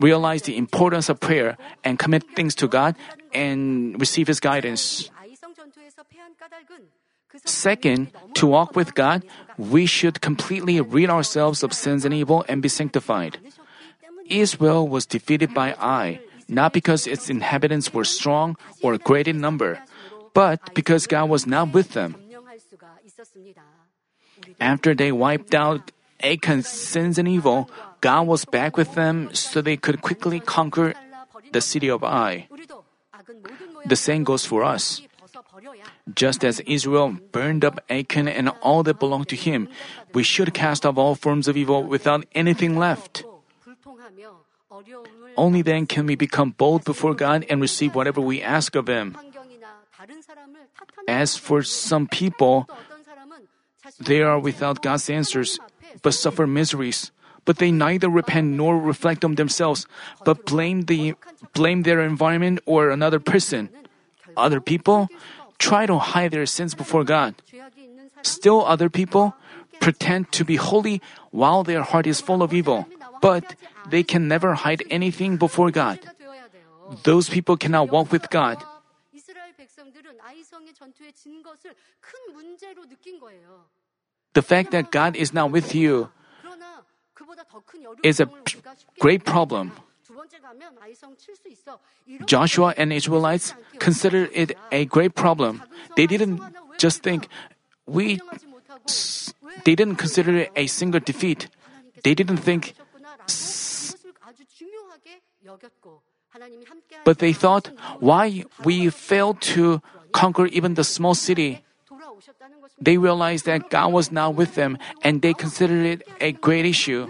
realize 0.00 0.42
the 0.42 0.56
importance 0.56 1.08
of 1.08 1.20
prayer 1.20 1.56
and 1.84 1.98
commit 1.98 2.24
things 2.34 2.54
to 2.56 2.68
God 2.68 2.96
and 3.32 3.98
receive 4.00 4.26
His 4.26 4.40
guidance. 4.40 5.10
Second, 7.44 8.08
to 8.34 8.46
walk 8.46 8.74
with 8.74 8.94
God, 8.94 9.22
we 9.56 9.86
should 9.86 10.20
completely 10.20 10.80
rid 10.80 11.10
ourselves 11.10 11.62
of 11.62 11.72
sins 11.72 12.04
and 12.04 12.14
evil 12.14 12.44
and 12.48 12.62
be 12.62 12.68
sanctified. 12.68 13.38
Israel 14.28 14.88
was 14.88 15.06
defeated 15.06 15.54
by 15.54 15.74
Ai, 15.80 16.20
not 16.48 16.72
because 16.72 17.06
its 17.06 17.28
inhabitants 17.28 17.92
were 17.92 18.04
strong 18.04 18.56
or 18.82 18.98
great 18.98 19.28
in 19.28 19.40
number, 19.40 19.80
but 20.34 20.60
because 20.74 21.06
God 21.06 21.28
was 21.28 21.46
not 21.46 21.72
with 21.72 21.92
them. 21.92 22.16
After 24.60 24.94
they 24.94 25.12
wiped 25.12 25.54
out 25.54 25.92
Achan's 26.22 26.68
sins 26.68 27.18
and 27.18 27.28
evil, 27.28 27.70
God 28.00 28.26
was 28.26 28.44
back 28.44 28.76
with 28.76 28.94
them 28.94 29.34
so 29.34 29.60
they 29.60 29.76
could 29.76 30.02
quickly 30.02 30.40
conquer 30.40 30.94
the 31.52 31.60
city 31.60 31.88
of 31.88 32.04
Ai. 32.04 32.48
The 33.86 33.96
same 33.96 34.24
goes 34.24 34.44
for 34.44 34.62
us. 34.62 35.02
Just 36.14 36.44
as 36.44 36.60
Israel 36.60 37.18
burned 37.32 37.64
up 37.64 37.80
Achan 37.90 38.28
and 38.28 38.48
all 38.62 38.82
that 38.82 38.98
belonged 38.98 39.28
to 39.28 39.36
him, 39.36 39.68
we 40.14 40.22
should 40.22 40.54
cast 40.54 40.86
off 40.86 40.96
all 40.98 41.14
forms 41.14 41.48
of 41.48 41.56
evil 41.56 41.82
without 41.82 42.24
anything 42.34 42.78
left. 42.78 43.24
Only 45.36 45.62
then 45.62 45.86
can 45.86 46.06
we 46.06 46.14
become 46.14 46.50
bold 46.50 46.84
before 46.84 47.14
God 47.14 47.46
and 47.48 47.60
receive 47.60 47.94
whatever 47.94 48.20
we 48.20 48.42
ask 48.42 48.74
of 48.74 48.88
Him. 48.88 49.16
As 51.06 51.36
for 51.36 51.62
some 51.62 52.06
people, 52.06 52.68
they 54.00 54.20
are 54.22 54.38
without 54.38 54.82
God's 54.82 55.08
answers, 55.08 55.58
but 56.02 56.14
suffer 56.14 56.46
miseries. 56.46 57.10
But 57.44 57.58
they 57.58 57.70
neither 57.70 58.10
repent 58.10 58.58
nor 58.58 58.76
reflect 58.76 59.24
on 59.24 59.36
themselves, 59.36 59.86
but 60.24 60.44
blame 60.44 60.82
the 60.84 61.14
blame 61.54 61.82
their 61.82 62.04
environment 62.04 62.60
or 62.66 62.90
another 62.90 63.18
person. 63.18 63.70
Other 64.36 64.60
people 64.60 65.08
try 65.58 65.86
to 65.86 65.98
hide 65.98 66.30
their 66.30 66.46
sins 66.46 66.74
before 66.74 67.04
God. 67.04 67.34
Still 68.22 68.64
other 68.64 68.88
people 68.88 69.34
pretend 69.80 70.32
to 70.32 70.44
be 70.44 70.56
holy 70.56 71.02
while 71.30 71.62
their 71.62 71.82
heart 71.82 72.06
is 72.06 72.20
full 72.20 72.42
of 72.42 72.52
evil, 72.52 72.86
but 73.20 73.54
they 73.90 74.02
can 74.02 74.28
never 74.28 74.54
hide 74.54 74.82
anything 74.90 75.36
before 75.36 75.70
God. 75.70 75.98
Those 77.04 77.28
people 77.28 77.56
cannot 77.56 77.90
walk 77.90 78.10
with 78.10 78.30
God. 78.30 78.58
The 84.34 84.42
fact 84.42 84.70
that 84.70 84.90
God 84.90 85.16
is 85.16 85.32
not 85.32 85.50
with 85.50 85.74
you 85.74 86.08
is 88.02 88.20
a 88.20 88.28
great 88.98 89.24
problem. 89.24 89.72
Joshua 92.26 92.74
and 92.76 92.92
Israelites 92.92 93.54
considered 93.78 94.30
it 94.32 94.56
a 94.72 94.84
great 94.84 95.14
problem. 95.14 95.62
They 95.96 96.06
didn't 96.06 96.40
just 96.78 97.02
think 97.02 97.28
we 97.86 98.20
they 99.64 99.74
didn't 99.74 99.96
consider 99.96 100.36
it 100.38 100.52
a 100.56 100.66
single 100.66 101.00
defeat. 101.00 101.48
They 102.02 102.14
didn't 102.14 102.38
think 102.38 102.74
but 107.04 107.18
they 107.18 107.32
thought 107.32 107.70
why 108.00 108.44
we 108.64 108.90
failed 108.90 109.40
to 109.40 109.80
conquer 110.12 110.46
even 110.46 110.74
the 110.74 110.84
small 110.84 111.14
city. 111.14 111.64
They 112.80 112.98
realized 112.98 113.46
that 113.46 113.70
God 113.70 113.92
was 113.92 114.12
not 114.12 114.34
with 114.34 114.54
them 114.54 114.78
and 115.02 115.22
they 115.22 115.32
considered 115.32 115.84
it 115.86 116.08
a 116.20 116.32
great 116.32 116.66
issue. 116.66 117.08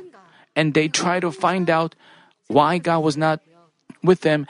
And 0.55 0.75
they 0.75 0.89
tried 0.89 1.21
to 1.21 1.31
find 1.31 1.71
out 1.71 1.95
why 2.49 2.78
God 2.78 3.01
was 3.01 3.16
not 3.16 3.40
with 4.03 4.20
them 4.22 4.46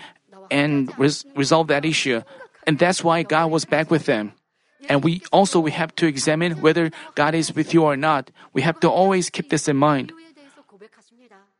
and 0.50 0.90
res- 0.98 1.26
resolve 1.34 1.68
that 1.68 1.84
issue. 1.84 2.22
And 2.66 2.78
that's 2.78 3.04
why 3.04 3.22
God 3.22 3.50
was 3.50 3.64
back 3.64 3.90
with 3.90 4.06
them. 4.06 4.32
And 4.88 5.02
we 5.04 5.22
also 5.32 5.60
we 5.60 5.72
have 5.72 5.94
to 5.96 6.06
examine 6.06 6.60
whether 6.62 6.90
God 7.14 7.34
is 7.34 7.54
with 7.54 7.74
you 7.74 7.82
or 7.84 7.96
not. 7.96 8.30
We 8.54 8.62
have 8.62 8.80
to 8.80 8.88
always 8.88 9.28
keep 9.28 9.50
this 9.50 9.68
in 9.68 9.76
mind. 9.76 10.12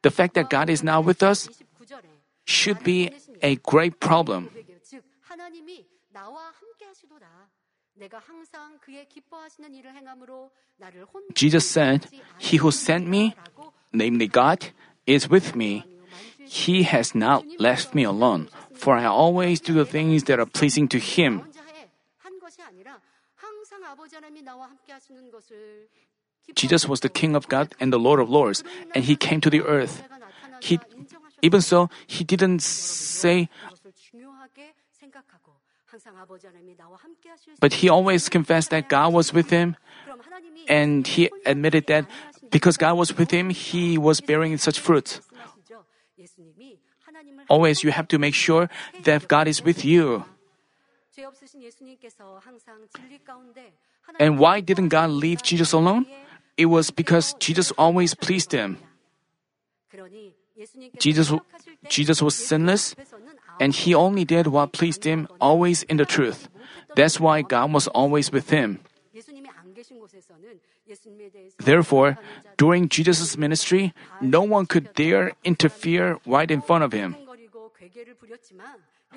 The 0.02 0.10
fact 0.10 0.34
that 0.34 0.48
God 0.48 0.70
is 0.70 0.82
not 0.82 1.04
with 1.04 1.22
us 1.22 1.48
should 2.46 2.82
be 2.82 3.10
a 3.42 3.56
great 3.56 4.00
problem. 4.00 4.48
Jesus 11.34 11.66
said, 11.66 12.06
He 12.38 12.56
who 12.58 12.70
sent 12.70 13.08
me, 13.08 13.34
namely 13.92 14.28
God, 14.28 14.66
is 15.06 15.28
with 15.28 15.56
me. 15.56 15.84
He 16.46 16.82
has 16.84 17.14
not 17.14 17.44
left 17.58 17.94
me 17.94 18.04
alone, 18.04 18.48
for 18.74 18.96
I 18.96 19.04
always 19.04 19.60
do 19.60 19.74
the 19.74 19.84
things 19.84 20.24
that 20.24 20.38
are 20.38 20.46
pleasing 20.46 20.88
to 20.88 20.98
Him. 20.98 21.42
Jesus 26.54 26.88
was 26.88 27.00
the 27.00 27.08
King 27.08 27.36
of 27.36 27.48
God 27.48 27.74
and 27.80 27.92
the 27.92 27.98
Lord 27.98 28.20
of 28.20 28.30
Lords, 28.30 28.64
and 28.94 29.04
He 29.04 29.16
came 29.16 29.40
to 29.40 29.50
the 29.50 29.60
earth. 29.62 30.02
He, 30.60 30.80
even 31.42 31.60
so, 31.60 31.90
He 32.06 32.24
didn't 32.24 32.62
say, 32.62 33.48
but 37.60 37.72
He 37.74 37.88
always 37.88 38.28
confessed 38.28 38.70
that 38.70 38.88
God 38.88 39.12
was 39.12 39.32
with 39.32 39.50
Him, 39.50 39.76
and 40.68 41.06
He 41.06 41.30
admitted 41.46 41.86
that 41.86 42.06
because 42.50 42.76
God 42.76 42.96
was 42.96 43.16
with 43.16 43.30
Him, 43.30 43.50
He 43.50 43.98
was 43.98 44.20
bearing 44.20 44.56
such 44.58 44.80
fruit. 44.80 45.20
Always, 47.48 47.82
you 47.82 47.90
have 47.90 48.08
to 48.08 48.18
make 48.18 48.34
sure 48.34 48.68
that 49.04 49.28
God 49.28 49.48
is 49.48 49.62
with 49.62 49.84
you. 49.84 50.24
And 54.18 54.38
why 54.38 54.60
didn't 54.60 54.88
God 54.88 55.10
leave 55.10 55.42
Jesus 55.42 55.72
alone? 55.72 56.06
It 56.56 56.66
was 56.66 56.90
because 56.90 57.34
Jesus 57.38 57.72
always 57.78 58.14
pleased 58.14 58.52
him. 58.52 58.78
Jesus, 60.98 61.32
Jesus 61.88 62.22
was 62.22 62.34
sinless, 62.34 62.94
and 63.60 63.72
he 63.72 63.94
only 63.94 64.24
did 64.24 64.48
what 64.48 64.72
pleased 64.72 65.04
him, 65.04 65.28
always 65.40 65.82
in 65.84 65.96
the 65.96 66.04
truth. 66.04 66.48
That's 66.94 67.20
why 67.20 67.42
God 67.42 67.72
was 67.72 67.86
always 67.88 68.32
with 68.32 68.50
him. 68.50 68.80
Therefore, 71.58 72.18
during 72.56 72.88
Jesus' 72.88 73.36
ministry, 73.36 73.92
no 74.20 74.42
one 74.42 74.66
could 74.66 74.94
dare 74.94 75.32
interfere 75.44 76.18
right 76.26 76.50
in 76.50 76.60
front 76.62 76.84
of 76.84 76.92
him. 76.92 77.16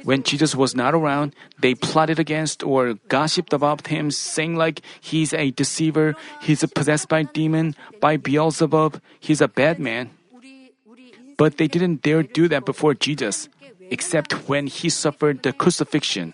When 0.04 0.24
Jesus 0.24 0.56
was 0.56 0.74
not 0.76 0.94
around, 0.96 1.36
they 1.60 1.76
plotted 1.76 2.18
against 2.18 2.64
or 2.64 2.96
gossiped 3.08 3.54
about 3.54 3.88
him, 3.88 4.10
saying 4.10 4.56
like 4.56 4.82
he's 5.00 5.34
a 5.34 5.52
deceiver, 5.52 6.16
he's 6.42 6.66
possessed 6.74 7.08
by 7.10 7.24
demon, 7.24 7.76
by 8.00 8.18
Beelzebub, 8.18 9.02
he's 9.20 9.42
a 9.42 9.48
bad 9.48 9.80
man. 9.80 10.10
But 11.38 11.58
they 11.58 11.68
didn't 11.68 12.02
dare 12.02 12.24
do 12.24 12.48
that 12.48 12.66
before 12.66 12.94
Jesus, 12.94 13.50
except 13.90 14.50
when 14.50 14.68
he 14.68 14.90
suffered 14.90 15.44
the 15.44 15.54
crucifixion. 15.54 16.34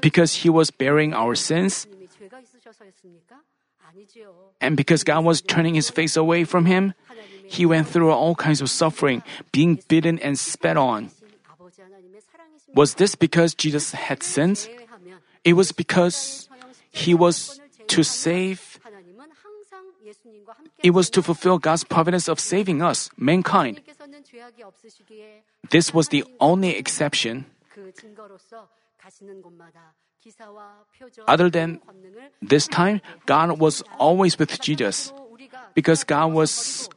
Because 0.00 0.42
he 0.42 0.50
was 0.50 0.70
bearing 0.70 1.12
our 1.12 1.34
sins, 1.34 1.86
and 4.60 4.76
because 4.76 5.04
God 5.04 5.24
was 5.24 5.40
turning 5.42 5.74
his 5.74 5.90
face 5.90 6.16
away 6.16 6.44
from 6.44 6.66
him, 6.66 6.94
he 7.46 7.66
went 7.66 7.88
through 7.88 8.10
all 8.10 8.34
kinds 8.34 8.60
of 8.60 8.70
suffering, 8.70 9.22
being 9.52 9.80
beaten 9.88 10.18
and 10.18 10.38
spat 10.38 10.76
on. 10.76 11.10
Was 12.74 12.94
this 12.94 13.14
because 13.14 13.54
Jesus 13.54 13.92
had 13.92 14.22
sins? 14.22 14.68
It 15.44 15.52
was 15.54 15.72
because 15.72 16.48
he 16.90 17.14
was 17.14 17.60
to 17.88 18.02
save. 18.02 18.80
It 20.82 20.90
was 20.90 21.10
to 21.10 21.22
fulfill 21.22 21.58
God's 21.58 21.84
providence 21.84 22.28
of 22.28 22.40
saving 22.40 22.82
us, 22.82 23.10
mankind. 23.16 23.80
This 25.70 25.94
was 25.94 26.08
the 26.08 26.24
only 26.40 26.76
exception. 26.76 27.46
Other 31.26 31.50
than 31.50 31.80
this 32.40 32.68
time, 32.68 33.00
God 33.26 33.60
was 33.60 33.82
always 33.98 34.38
with 34.38 34.60
Jesus. 34.60 35.12
Because 35.74 36.04
God 36.04 36.32
was 36.32 36.88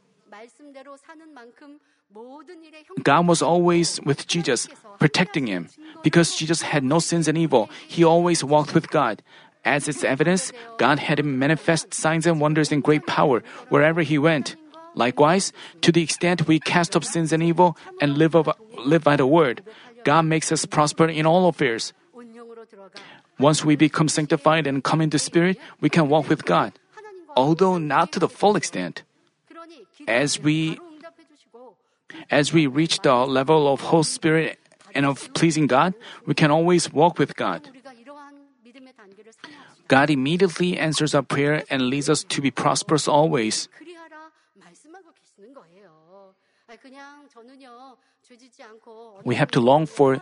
God 3.04 3.28
was 3.28 3.42
always 3.42 4.00
with 4.06 4.28
Jesus, 4.28 4.70
protecting 5.00 5.48
him. 5.48 5.68
Because 6.04 6.36
Jesus 6.36 6.62
had 6.62 6.84
no 6.84 7.00
sins 7.00 7.28
and 7.28 7.38
evil, 7.38 7.70
he 7.88 8.04
always 8.04 8.44
walked 8.44 8.74
with 8.74 8.90
God. 8.90 9.22
As 9.66 9.88
its 9.90 10.04
evidence, 10.04 10.54
God 10.78 11.00
had 11.00 11.20
him 11.20 11.38
manifest 11.38 11.94
signs 11.94 12.26
and 12.26 12.40
wonders 12.40 12.72
in 12.72 12.80
great 12.80 13.06
power 13.06 13.44
wherever 13.68 14.02
he 14.02 14.18
went. 14.18 14.56
Likewise, 14.96 15.52
to 15.82 15.92
the 15.92 16.02
extent 16.02 16.48
we 16.48 16.60
cast 16.60 16.96
off 16.96 17.04
sins 17.04 17.32
and 17.34 17.44
evil 17.44 17.78
and 18.02 18.18
live, 18.18 18.34
of, 18.36 18.50
live 18.78 19.04
by 19.04 19.16
the 19.16 19.28
word, 19.28 19.62
God 20.05 20.27
makes 20.27 20.51
us 20.53 20.67
prosper 20.67 21.09
in 21.09 21.27
all 21.27 21.47
affairs. 21.49 21.93
온영으로 22.13 22.65
들어가 22.67 22.91
Once 23.41 23.65
we 23.65 23.77
become 23.77 24.09
sanctified 24.09 24.67
and 24.69 24.83
come 24.85 25.01
into 25.03 25.19
spirit, 25.19 25.59
we 25.83 25.89
can 25.89 26.09
walk 26.09 26.29
with 26.29 26.45
God, 26.45 26.73
하나님과 26.95 27.35
although 27.37 27.79
not 27.79 28.13
to 28.13 28.21
the 28.21 28.29
full 28.31 28.57
extent. 28.57 29.03
그러니 29.49 29.85
as 30.09 30.39
기도하면 30.39 30.45
we- 30.45 30.77
바로 30.77 30.89
응답해 30.93 31.27
주시고 31.27 31.77
As 32.31 32.55
we 32.55 32.67
reach 32.67 33.01
the 33.03 33.25
level 33.27 33.67
of 33.67 33.89
whole 33.91 34.05
spirit 34.05 34.59
and 34.95 35.07
of 35.09 35.33
pleasing 35.33 35.67
God, 35.67 35.95
we 36.29 36.35
can 36.37 36.51
always 36.53 36.93
walk 36.93 37.19
with 37.19 37.35
God. 37.35 37.67
우리가 37.71 37.93
이러한 37.95 38.37
믿음의 38.63 38.93
단계를 38.95 39.33
사모합시다. 39.33 39.89
God 39.89 40.13
immediately 40.13 40.79
answers 40.79 41.17
our 41.17 41.25
prayer 41.27 41.65
and 41.73 41.89
leads 41.89 42.11
us 42.11 42.23
to 42.29 42.41
be 42.43 42.51
prosperous 42.51 43.09
always. 43.09 43.69
그리하라 43.73 44.31
말씀하고 44.55 45.11
계시는 45.17 45.55
거예요. 45.55 46.35
아니, 46.69 46.79
그냥 46.79 47.27
저는요 47.29 47.59
죄짓지 47.59 47.67
않고 47.67 48.06
We 49.24 49.36
have 49.36 49.52
to 49.52 49.60
long 49.60 49.86
for 49.86 50.22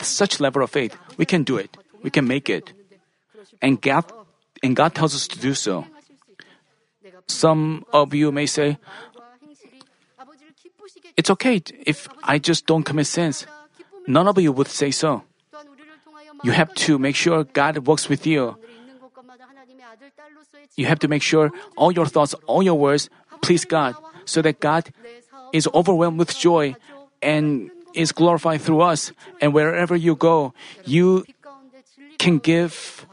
such 0.00 0.40
level 0.40 0.62
of 0.62 0.70
faith. 0.70 0.96
We 1.16 1.24
can 1.24 1.42
do 1.42 1.56
it. 1.56 1.76
We 2.02 2.10
can 2.10 2.26
make 2.26 2.48
it. 2.48 2.72
And 3.60 3.80
God, 3.80 4.04
and 4.62 4.76
God 4.76 4.94
tells 4.94 5.14
us 5.14 5.28
to 5.28 5.38
do 5.38 5.54
so. 5.54 5.86
Some 7.26 7.84
of 7.92 8.14
you 8.14 8.32
may 8.32 8.46
say, 8.46 8.78
it's 11.16 11.30
okay 11.30 11.62
if 11.86 12.08
I 12.22 12.38
just 12.38 12.66
don't 12.66 12.82
commit 12.82 13.06
sins. 13.06 13.46
None 14.06 14.28
of 14.28 14.38
you 14.38 14.52
would 14.52 14.68
say 14.68 14.90
so. 14.90 15.22
You 16.42 16.52
have 16.52 16.74
to 16.74 16.98
make 16.98 17.16
sure 17.16 17.44
God 17.44 17.86
works 17.86 18.08
with 18.08 18.26
you. 18.26 18.56
You 20.76 20.86
have 20.86 20.98
to 21.00 21.08
make 21.08 21.22
sure 21.22 21.52
all 21.76 21.92
your 21.92 22.06
thoughts, 22.06 22.34
all 22.46 22.62
your 22.62 22.74
words 22.74 23.08
please 23.42 23.64
God 23.64 23.94
so 24.24 24.42
that 24.42 24.60
God 24.60 24.90
is 25.52 25.68
overwhelmed 25.74 26.18
with 26.18 26.36
joy 26.36 26.74
and 27.24 27.72
is 27.94 28.12
glorified 28.12 28.60
through 28.60 28.82
us. 28.84 29.12
And 29.40 29.56
wherever 29.56 29.96
you 29.96 30.14
go, 30.14 30.52
you 30.84 31.24
can 32.18 32.38
give 32.38 33.06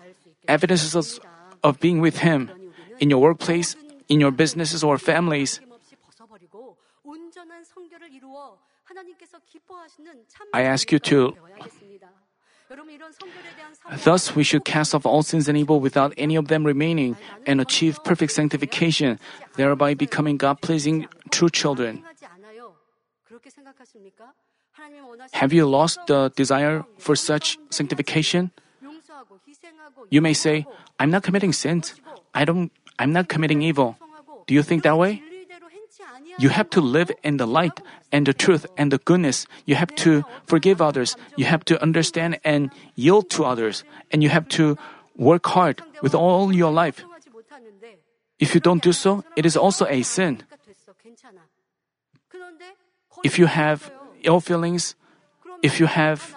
evidences 0.47 1.19
of 1.63 1.79
being 1.79 2.01
with 2.01 2.19
Him 2.19 2.51
in 2.99 3.09
your 3.09 3.21
workplace, 3.23 3.75
in 4.09 4.19
your 4.19 4.31
businesses 4.31 4.83
or 4.83 4.97
families. 4.97 5.61
I 10.53 10.61
ask 10.63 10.91
you 10.91 10.99
to. 10.99 11.33
Thus, 14.03 14.35
we 14.35 14.43
should 14.43 14.63
cast 14.63 14.95
off 14.95 15.05
all 15.05 15.23
sins 15.23 15.49
and 15.49 15.57
evil 15.57 15.79
without 15.79 16.13
any 16.17 16.35
of 16.35 16.47
them 16.47 16.63
remaining 16.63 17.17
and 17.45 17.59
achieve 17.59 17.99
perfect 18.03 18.31
sanctification, 18.31 19.19
thereby 19.55 19.93
becoming 19.93 20.37
God 20.37 20.61
pleasing 20.61 21.07
true 21.31 21.49
children. 21.49 22.03
Have 25.33 25.53
you 25.53 25.65
lost 25.67 25.99
the 26.07 26.31
desire 26.35 26.85
for 26.97 27.15
such 27.15 27.57
sanctification? 27.69 28.51
You 30.09 30.21
may 30.21 30.33
say, 30.33 30.65
I'm 30.99 31.11
not 31.11 31.23
committing 31.23 31.53
sins. 31.53 31.95
I 32.33 32.45
don't, 32.45 32.71
I'm 32.97 33.11
not 33.11 33.27
committing 33.27 33.61
evil. 33.61 33.97
Do 34.47 34.53
you 34.53 34.63
think 34.63 34.83
that 34.83 34.97
way? 34.97 35.21
You 36.39 36.49
have 36.49 36.69
to 36.71 36.81
live 36.81 37.11
in 37.23 37.37
the 37.37 37.45
light 37.45 37.81
and 38.11 38.25
the 38.25 38.33
truth 38.33 38.65
and 38.77 38.91
the 38.91 38.97
goodness. 38.97 39.45
You 39.65 39.75
have 39.75 39.93
to 39.97 40.23
forgive 40.45 40.81
others. 40.81 41.15
You 41.35 41.45
have 41.45 41.65
to 41.65 41.81
understand 41.81 42.39
and 42.43 42.71
yield 42.95 43.29
to 43.31 43.43
others. 43.43 43.83
And 44.11 44.23
you 44.23 44.29
have 44.29 44.47
to 44.57 44.77
work 45.15 45.45
hard 45.47 45.83
with 46.01 46.15
all 46.15 46.51
your 46.53 46.71
life. 46.71 47.03
If 48.39 48.55
you 48.55 48.61
don't 48.61 48.81
do 48.81 48.91
so, 48.91 49.23
it 49.35 49.45
is 49.45 49.55
also 49.55 49.85
a 49.85 50.01
sin. 50.01 50.41
If 53.23 53.37
you 53.37 53.45
have 53.45 53.91
ill 54.23 54.39
feelings, 54.39 54.95
if 55.61 55.79
you 55.79 55.85
have, 55.85 56.35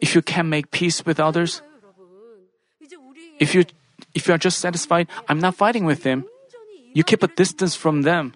if 0.00 0.14
you 0.14 0.22
can 0.22 0.48
make 0.48 0.70
peace 0.70 1.04
with 1.04 1.18
others, 1.20 1.62
if 3.40 3.54
you, 3.54 3.64
if 4.14 4.28
you 4.28 4.34
are 4.34 4.38
just 4.38 4.58
satisfied, 4.58 5.08
I'm 5.28 5.40
not 5.40 5.54
fighting 5.54 5.84
with 5.84 6.02
them. 6.02 6.24
You 6.94 7.04
keep 7.04 7.22
a 7.22 7.28
distance 7.28 7.74
from 7.74 8.02
them. 8.02 8.34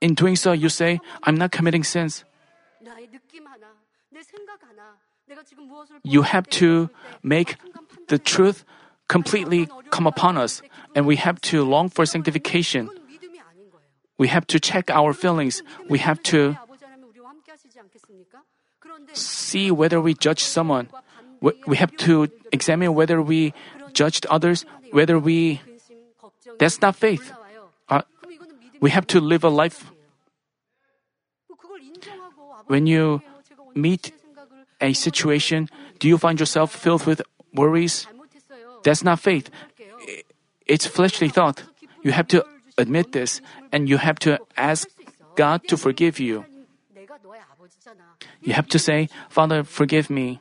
In 0.00 0.14
doing 0.14 0.36
so, 0.36 0.52
you 0.52 0.68
say, 0.68 1.00
I'm 1.22 1.36
not 1.36 1.50
committing 1.50 1.82
sins. 1.82 2.24
You 6.04 6.22
have 6.22 6.46
to 6.60 6.90
make 7.22 7.56
the 8.08 8.18
truth 8.18 8.64
completely 9.08 9.68
come 9.90 10.06
upon 10.06 10.36
us, 10.36 10.62
and 10.94 11.06
we 11.06 11.16
have 11.16 11.40
to 11.52 11.64
long 11.64 11.88
for 11.88 12.06
sanctification. 12.06 12.90
We 14.18 14.28
have 14.28 14.46
to 14.48 14.60
check 14.60 14.90
our 14.90 15.12
feelings. 15.12 15.62
We 15.88 15.98
have 15.98 16.22
to 16.30 16.56
see 19.12 19.70
whether 19.70 20.00
we 20.00 20.14
judge 20.14 20.42
someone. 20.42 20.88
We 21.66 21.76
have 21.76 21.96
to 22.08 22.28
examine 22.52 22.94
whether 22.94 23.20
we 23.20 23.52
judged 23.92 24.26
others, 24.26 24.64
whether 24.92 25.18
we. 25.18 25.60
That's 26.58 26.80
not 26.80 26.96
faith. 26.96 27.32
Uh, 27.88 28.02
we 28.80 28.90
have 28.90 29.06
to 29.08 29.20
live 29.20 29.44
a 29.44 29.48
life. 29.48 29.90
When 32.66 32.86
you 32.86 33.22
meet 33.74 34.12
a 34.80 34.92
situation, 34.92 35.68
do 35.98 36.08
you 36.08 36.18
find 36.18 36.38
yourself 36.38 36.72
filled 36.72 37.06
with 37.06 37.22
worries? 37.52 38.06
That's 38.84 39.02
not 39.02 39.20
faith. 39.20 39.50
It's 40.66 40.86
fleshly 40.86 41.28
thought. 41.28 41.62
You 42.02 42.12
have 42.12 42.28
to 42.28 42.44
admit 42.76 43.12
this 43.12 43.40
and 43.74 43.90
you 43.90 43.98
have 43.98 44.22
to 44.22 44.38
ask 44.56 44.86
God 45.34 45.66
to 45.66 45.76
forgive 45.76 46.22
you. 46.22 46.46
You 48.40 48.54
have 48.54 48.70
to 48.70 48.78
say, 48.78 49.10
Father, 49.28 49.64
forgive 49.66 50.08
me. 50.08 50.38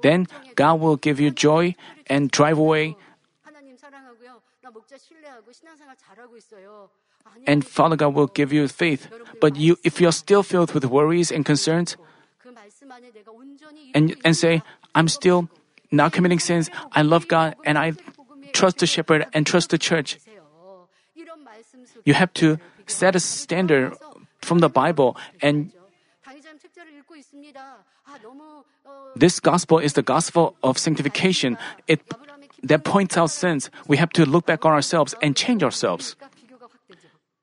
Then 0.00 0.26
God 0.56 0.80
will 0.80 0.96
give 0.96 1.20
you 1.20 1.30
joy 1.30 1.76
and 2.08 2.30
drive 2.32 2.56
away. 2.56 2.96
And 7.46 7.60
Father 7.60 7.96
God 7.96 8.14
will 8.14 8.32
give 8.32 8.52
you 8.52 8.66
faith. 8.66 9.12
But 9.40 9.56
you, 9.56 9.76
if 9.84 10.00
you're 10.00 10.16
still 10.16 10.42
filled 10.42 10.72
with 10.72 10.86
worries 10.86 11.30
and 11.30 11.44
concerns, 11.44 11.96
and, 13.94 14.16
and 14.24 14.36
say, 14.36 14.62
I'm 14.94 15.08
still 15.08 15.50
not 15.92 16.12
committing 16.12 16.40
sins, 16.40 16.70
I 16.92 17.02
love 17.02 17.28
God, 17.28 17.54
and 17.64 17.76
I 17.76 17.92
trust 18.52 18.78
the 18.78 18.86
shepherd 18.86 19.26
and 19.34 19.46
trust 19.46 19.68
the 19.70 19.78
church. 19.78 20.16
You 22.04 22.14
have 22.14 22.32
to 22.34 22.58
set 22.86 23.14
a 23.14 23.20
standard 23.20 23.94
from 24.42 24.58
the 24.58 24.68
Bible 24.68 25.16
and 25.42 25.72
this 29.16 29.40
gospel 29.40 29.78
is 29.78 29.94
the 29.94 30.02
gospel 30.02 30.56
of 30.62 30.78
sanctification. 30.78 31.58
It 31.86 32.00
that 32.62 32.84
points 32.84 33.16
out 33.16 33.30
sins. 33.30 33.70
We 33.88 33.96
have 33.96 34.10
to 34.10 34.26
look 34.26 34.46
back 34.46 34.64
on 34.64 34.72
ourselves 34.72 35.14
and 35.22 35.36
change 35.36 35.62
ourselves. 35.62 36.16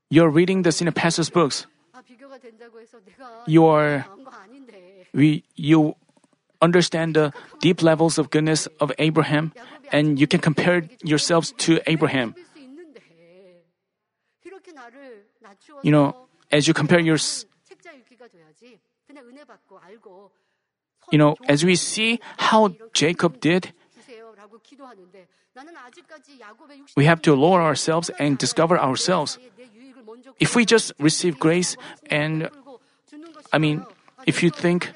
You're 0.10 0.30
reading 0.30 0.62
the 0.62 0.72
senior 0.72 0.92
pastor's 0.92 1.30
books. 1.30 1.66
You 3.48 3.66
are 3.66 4.06
we 5.14 5.44
you 5.56 5.96
understand 6.62 7.16
the 7.16 7.34
deep 7.60 7.82
levels 7.82 8.18
of 8.18 8.30
goodness 8.30 8.68
of 8.80 8.92
Abraham 9.00 9.54
and 9.92 10.20
you 10.20 10.28
can 10.28 10.40
compare 10.40 10.84
yourselves 11.04 11.54
to 11.66 11.80
Abraham. 11.88 12.36
you 15.84 15.92
know, 15.92 16.28
as 16.52 16.68
you 16.68 16.74
compare 16.74 17.00
your, 17.00 17.18
you 21.12 21.18
know, 21.18 21.36
as 21.48 21.64
we 21.64 21.76
see 21.76 22.20
how 22.38 22.74
Jacob 22.94 23.40
did, 23.40 23.74
we 26.96 27.06
have 27.06 27.22
to 27.22 27.34
lower 27.36 27.62
ourselves 27.62 28.10
and 28.20 28.38
discover 28.38 28.80
ourselves. 28.80 29.40
If 30.40 30.56
we 30.56 30.66
just 30.66 30.94
receive 31.00 31.40
grace 31.40 31.76
and, 32.10 32.50
I 33.52 33.58
mean, 33.58 33.86
if 34.26 34.44
you 34.44 34.50
think, 34.50 34.94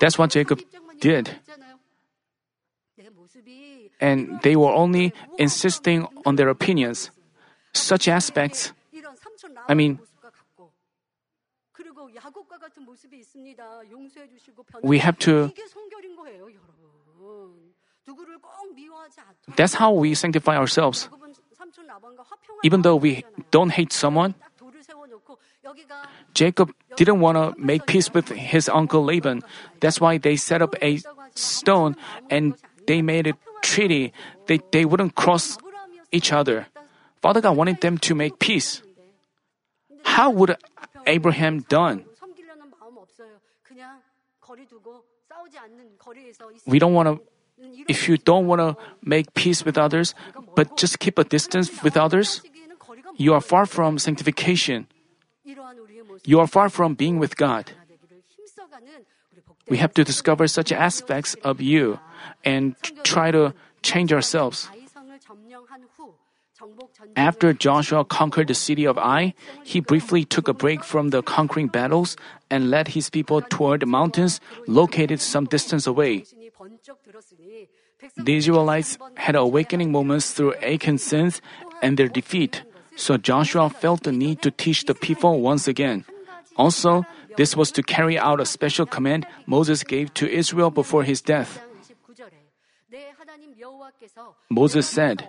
that's 0.00 0.18
what 0.18 0.30
Jacob 0.30 0.60
did. 1.00 1.30
And 4.00 4.40
they 4.42 4.56
were 4.56 4.72
only 4.72 5.12
insisting 5.38 6.06
on 6.24 6.36
their 6.36 6.48
opinions. 6.48 7.10
Such 7.74 8.08
aspects, 8.08 8.72
I 9.68 9.74
mean, 9.74 9.98
we 14.82 14.98
have 14.98 15.18
to. 15.18 15.52
That's 19.56 19.74
how 19.74 19.92
we 19.92 20.14
sanctify 20.14 20.56
ourselves. 20.56 21.08
Even 22.64 22.82
though 22.82 22.96
we 22.96 23.24
don't 23.50 23.70
hate 23.70 23.92
someone, 23.92 24.34
Jacob 26.34 26.72
didn't 26.96 27.20
want 27.20 27.36
to 27.36 27.54
make 27.60 27.86
peace 27.86 28.12
with 28.12 28.28
his 28.28 28.68
uncle 28.68 29.04
Laban. 29.04 29.42
That's 29.80 30.00
why 30.00 30.18
they 30.18 30.36
set 30.36 30.62
up 30.62 30.74
a 30.82 31.00
stone 31.34 31.96
and 32.30 32.54
they 32.86 33.02
made 33.02 33.26
a 33.26 33.34
treaty. 33.62 34.12
They, 34.46 34.60
they 34.72 34.84
wouldn't 34.84 35.14
cross 35.14 35.58
each 36.12 36.32
other. 36.32 36.66
Father 37.20 37.40
God 37.40 37.56
wanted 37.56 37.80
them 37.80 37.98
to 37.98 38.14
make 38.14 38.38
peace. 38.38 38.82
How 40.04 40.30
would 40.30 40.56
Abraham 41.06 41.60
done? 41.68 42.04
We 46.66 46.78
don't 46.78 46.94
want 46.94 47.08
to 47.08 47.24
if 47.88 48.08
you 48.08 48.16
don't 48.18 48.46
want 48.46 48.60
to 48.60 48.76
make 49.02 49.32
peace 49.32 49.64
with 49.64 49.78
others, 49.78 50.14
but 50.54 50.76
just 50.76 50.98
keep 50.98 51.18
a 51.18 51.24
distance 51.24 51.82
with 51.82 51.96
others, 51.96 52.42
you 53.16 53.34
are 53.34 53.40
far 53.40 53.66
from 53.66 53.98
sanctification. 53.98 54.86
You 56.24 56.40
are 56.40 56.46
far 56.46 56.68
from 56.68 56.94
being 56.94 57.18
with 57.18 57.36
God. 57.36 57.72
We 59.68 59.78
have 59.78 59.94
to 59.94 60.04
discover 60.04 60.46
such 60.46 60.70
aspects 60.72 61.34
of 61.42 61.60
you 61.60 61.98
and 62.44 62.76
try 63.02 63.30
to 63.30 63.54
change 63.82 64.12
ourselves. 64.12 64.68
After 67.16 67.52
Joshua 67.52 68.04
conquered 68.04 68.48
the 68.48 68.54
city 68.54 68.86
of 68.86 68.96
Ai, 68.96 69.34
he 69.62 69.80
briefly 69.80 70.24
took 70.24 70.48
a 70.48 70.54
break 70.54 70.84
from 70.84 71.10
the 71.10 71.22
conquering 71.22 71.68
battles 71.68 72.16
and 72.50 72.70
led 72.70 72.88
his 72.88 73.10
people 73.10 73.42
toward 73.42 73.80
the 73.80 73.86
mountains 73.86 74.40
located 74.66 75.20
some 75.20 75.44
distance 75.44 75.86
away. 75.86 76.24
The 78.16 78.36
Israelites 78.36 78.98
had 79.16 79.36
awakening 79.36 79.92
moments 79.92 80.32
through 80.32 80.54
Achan's 80.62 81.02
sins 81.02 81.42
and 81.82 81.98
their 81.98 82.08
defeat, 82.08 82.62
so 82.96 83.16
Joshua 83.16 83.70
felt 83.70 84.02
the 84.02 84.12
need 84.12 84.42
to 84.42 84.50
teach 84.50 84.84
the 84.84 84.94
people 84.94 85.40
once 85.40 85.68
again. 85.68 86.04
Also, 86.56 87.04
this 87.36 87.54
was 87.54 87.70
to 87.72 87.82
carry 87.82 88.18
out 88.18 88.40
a 88.40 88.46
special 88.46 88.86
command 88.86 89.26
Moses 89.46 89.84
gave 89.84 90.12
to 90.14 90.28
Israel 90.28 90.70
before 90.70 91.04
his 91.04 91.20
death. 91.20 91.60
Moses 94.48 94.88
said, 94.88 95.28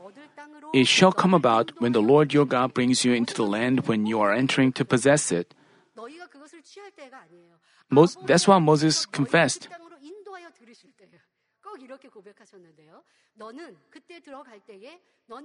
It 0.74 0.88
shall 0.88 1.12
come 1.12 1.34
about 1.34 1.72
when 1.80 1.92
the 1.92 2.02
Lord 2.02 2.34
your 2.34 2.46
God 2.46 2.74
brings 2.74 3.04
you 3.04 3.14
into 3.14 3.34
the 3.34 3.44
land 3.44 3.88
when 3.88 4.06
you 4.06 4.22
are 4.22 4.34
entering 4.34 4.72
to 4.74 4.86
possess 4.86 5.32
it. 5.32 5.54
Most, 7.90 8.20
that's 8.26 8.48
why 8.48 8.60
Moses 8.60 9.06
confessed. 9.06 9.68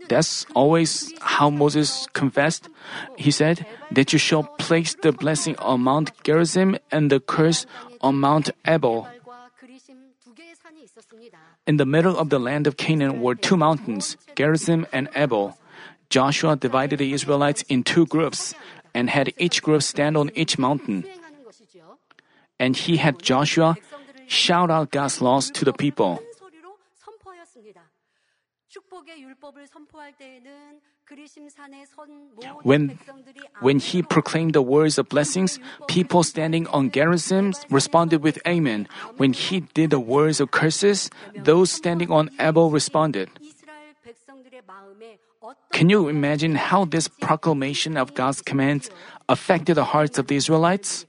That's 0.08 0.46
always 0.54 1.12
how 1.20 1.50
Moses 1.50 2.06
confessed. 2.12 2.68
He 3.16 3.30
said, 3.30 3.66
That 3.90 4.12
you 4.12 4.18
shall 4.18 4.44
place 4.44 4.94
the 4.94 5.12
blessing 5.12 5.56
on 5.58 5.80
Mount 5.82 6.12
Gerizim 6.22 6.78
and 6.90 7.10
the 7.10 7.20
curse 7.20 7.66
on 8.00 8.20
Mount 8.20 8.50
Ebal. 8.64 9.08
In 11.66 11.76
the 11.76 11.86
middle 11.86 12.16
of 12.16 12.30
the 12.30 12.38
land 12.38 12.66
of 12.66 12.76
Canaan 12.76 13.20
were 13.20 13.34
two 13.34 13.56
mountains, 13.56 14.16
Gerizim 14.36 14.86
and 14.92 15.08
Ebal. 15.14 15.58
Joshua 16.10 16.56
divided 16.56 16.98
the 16.98 17.12
Israelites 17.12 17.62
in 17.68 17.82
two 17.82 18.06
groups 18.06 18.54
and 18.94 19.10
had 19.10 19.32
each 19.38 19.62
group 19.62 19.82
stand 19.82 20.16
on 20.16 20.30
each 20.34 20.58
mountain. 20.58 21.04
And 22.58 22.76
he 22.76 22.98
had 22.98 23.22
Joshua 23.22 23.76
shout 24.26 24.70
out 24.70 24.90
God's 24.90 25.20
laws 25.20 25.50
to 25.50 25.64
the 25.64 25.72
people. 25.72 26.22
When, 32.62 32.98
when 33.60 33.78
he 33.78 34.02
proclaimed 34.02 34.54
the 34.54 34.62
words 34.62 34.98
of 34.98 35.08
blessings, 35.08 35.58
people 35.88 36.22
standing 36.22 36.66
on 36.68 36.90
Gerizim 36.90 37.52
responded 37.70 38.22
with 38.22 38.38
Amen. 38.46 38.88
When 39.16 39.32
he 39.32 39.60
did 39.74 39.90
the 39.90 40.00
words 40.00 40.40
of 40.40 40.50
curses, 40.50 41.10
those 41.34 41.70
standing 41.70 42.10
on 42.10 42.30
Ebal 42.38 42.70
responded. 42.70 43.28
Can 45.72 45.90
you 45.90 46.08
imagine 46.08 46.54
how 46.54 46.84
this 46.84 47.08
proclamation 47.08 47.96
of 47.96 48.14
God's 48.14 48.42
commands 48.42 48.90
affected 49.28 49.74
the 49.74 49.84
hearts 49.84 50.18
of 50.18 50.28
the 50.28 50.36
Israelites? 50.36 51.06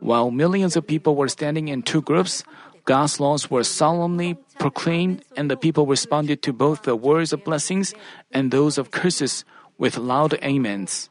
While 0.00 0.30
millions 0.30 0.76
of 0.76 0.86
people 0.86 1.16
were 1.16 1.28
standing 1.28 1.68
in 1.68 1.82
two 1.82 2.02
groups, 2.02 2.44
God's 2.84 3.20
laws 3.20 3.50
were 3.50 3.64
solemnly 3.64 4.34
proclaimed, 4.58 5.24
and 5.36 5.50
the 5.50 5.56
people 5.56 5.86
responded 5.86 6.42
to 6.42 6.52
both 6.52 6.82
the 6.82 6.96
words 6.96 7.32
of 7.32 7.44
blessings 7.44 7.94
and 8.32 8.50
those 8.50 8.78
of 8.78 8.90
curses 8.90 9.44
with 9.78 9.96
loud 9.96 10.34
amens. 10.42 11.10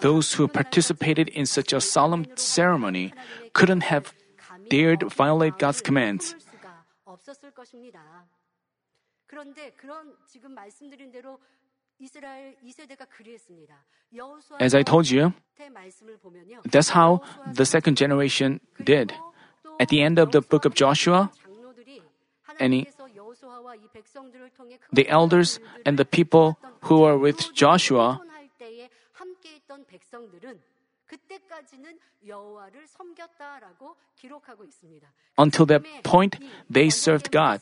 Those 0.00 0.34
who 0.34 0.48
participated 0.48 1.28
in 1.28 1.46
such 1.46 1.72
a 1.72 1.80
solemn 1.80 2.26
ceremony 2.36 3.12
couldn't 3.52 3.82
have 3.82 4.14
dared 4.70 5.02
violate 5.12 5.58
God's 5.58 5.80
commands. 5.80 6.34
As 14.58 14.74
I 14.74 14.82
told 14.82 15.10
you, 15.10 15.32
that's 16.70 16.90
how 16.90 17.22
the 17.46 17.64
second 17.64 17.96
generation 17.96 18.60
did. 18.82 19.14
At 19.78 19.88
the 19.88 20.02
end 20.02 20.18
of 20.18 20.32
the 20.32 20.40
book 20.40 20.64
of 20.64 20.74
Joshua, 20.74 21.30
and 22.58 22.86
the 24.92 25.08
elders 25.08 25.60
and 25.86 25.98
the 25.98 26.04
people 26.04 26.58
who 26.82 27.00
were 27.00 27.16
with 27.16 27.52
Joshua 27.54 28.20
until 35.38 35.66
that 35.66 35.82
point, 36.02 36.38
they 36.70 36.90
served 36.90 37.30
God 37.30 37.60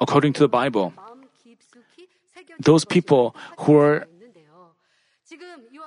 according 0.00 0.32
to 0.34 0.40
the 0.40 0.48
Bible 0.48 0.92
those 2.58 2.84
people 2.84 3.34
who 3.58 3.76
are 3.76 4.06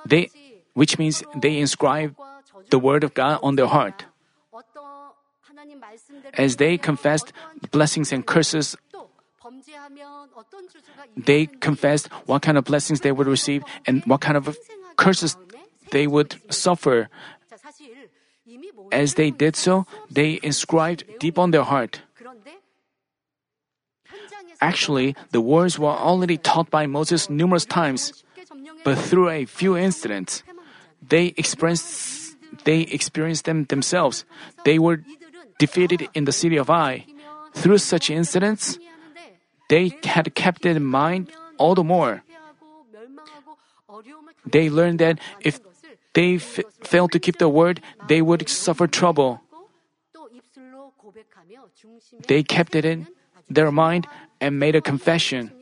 they 0.06 0.30
which 0.74 0.98
means 0.98 1.22
they 1.34 1.58
inscribe 1.58 2.14
the 2.70 2.78
word 2.78 3.02
of 3.02 3.14
God 3.14 3.40
on 3.42 3.56
their 3.56 3.66
heart. 3.66 4.06
As 6.34 6.56
they 6.56 6.78
confessed 6.78 7.32
blessings 7.72 8.12
and 8.12 8.24
curses, 8.24 8.76
they 11.16 11.46
confessed 11.46 12.08
what 12.26 12.42
kind 12.42 12.56
of 12.56 12.64
blessings 12.64 13.00
they 13.00 13.12
would 13.12 13.26
receive 13.26 13.64
and 13.86 14.04
what 14.04 14.20
kind 14.20 14.36
of 14.36 14.56
curses 14.96 15.36
they 15.90 16.06
would 16.06 16.36
suffer. 16.50 17.08
As 18.92 19.14
they 19.14 19.30
did 19.30 19.56
so, 19.56 19.86
they 20.10 20.38
inscribed 20.42 21.04
deep 21.18 21.38
on 21.38 21.50
their 21.50 21.64
heart 21.64 22.02
Actually, 24.60 25.14
the 25.30 25.40
words 25.40 25.78
were 25.78 25.94
already 25.94 26.36
taught 26.36 26.70
by 26.70 26.86
Moses 26.86 27.30
numerous 27.30 27.64
times, 27.64 28.24
but 28.84 28.98
through 28.98 29.30
a 29.30 29.44
few 29.44 29.76
incidents, 29.76 30.42
they 30.98 31.34
experienced, 31.36 32.36
they 32.64 32.82
experienced 32.90 33.44
them 33.44 33.64
themselves. 33.66 34.24
They 34.64 34.78
were 34.78 35.04
defeated 35.58 36.08
in 36.14 36.24
the 36.24 36.32
city 36.32 36.56
of 36.56 36.70
Ai. 36.70 37.06
Through 37.54 37.78
such 37.78 38.10
incidents, 38.10 38.78
they 39.68 39.94
had 40.04 40.34
kept 40.34 40.66
it 40.66 40.76
in 40.76 40.84
mind 40.84 41.30
all 41.56 41.74
the 41.74 41.84
more. 41.84 42.22
They 44.46 44.70
learned 44.70 44.98
that 44.98 45.18
if 45.40 45.60
they 46.14 46.36
f- 46.36 46.60
failed 46.82 47.12
to 47.12 47.18
keep 47.18 47.38
the 47.38 47.48
word, 47.48 47.80
they 48.08 48.22
would 48.22 48.48
suffer 48.48 48.86
trouble. 48.86 49.40
They 52.26 52.42
kept 52.42 52.74
it 52.74 52.84
in 52.84 53.06
their 53.50 53.70
mind 53.70 54.06
and 54.40 54.58
made 54.58 54.76
a 54.76 54.80
confession. 54.80 55.52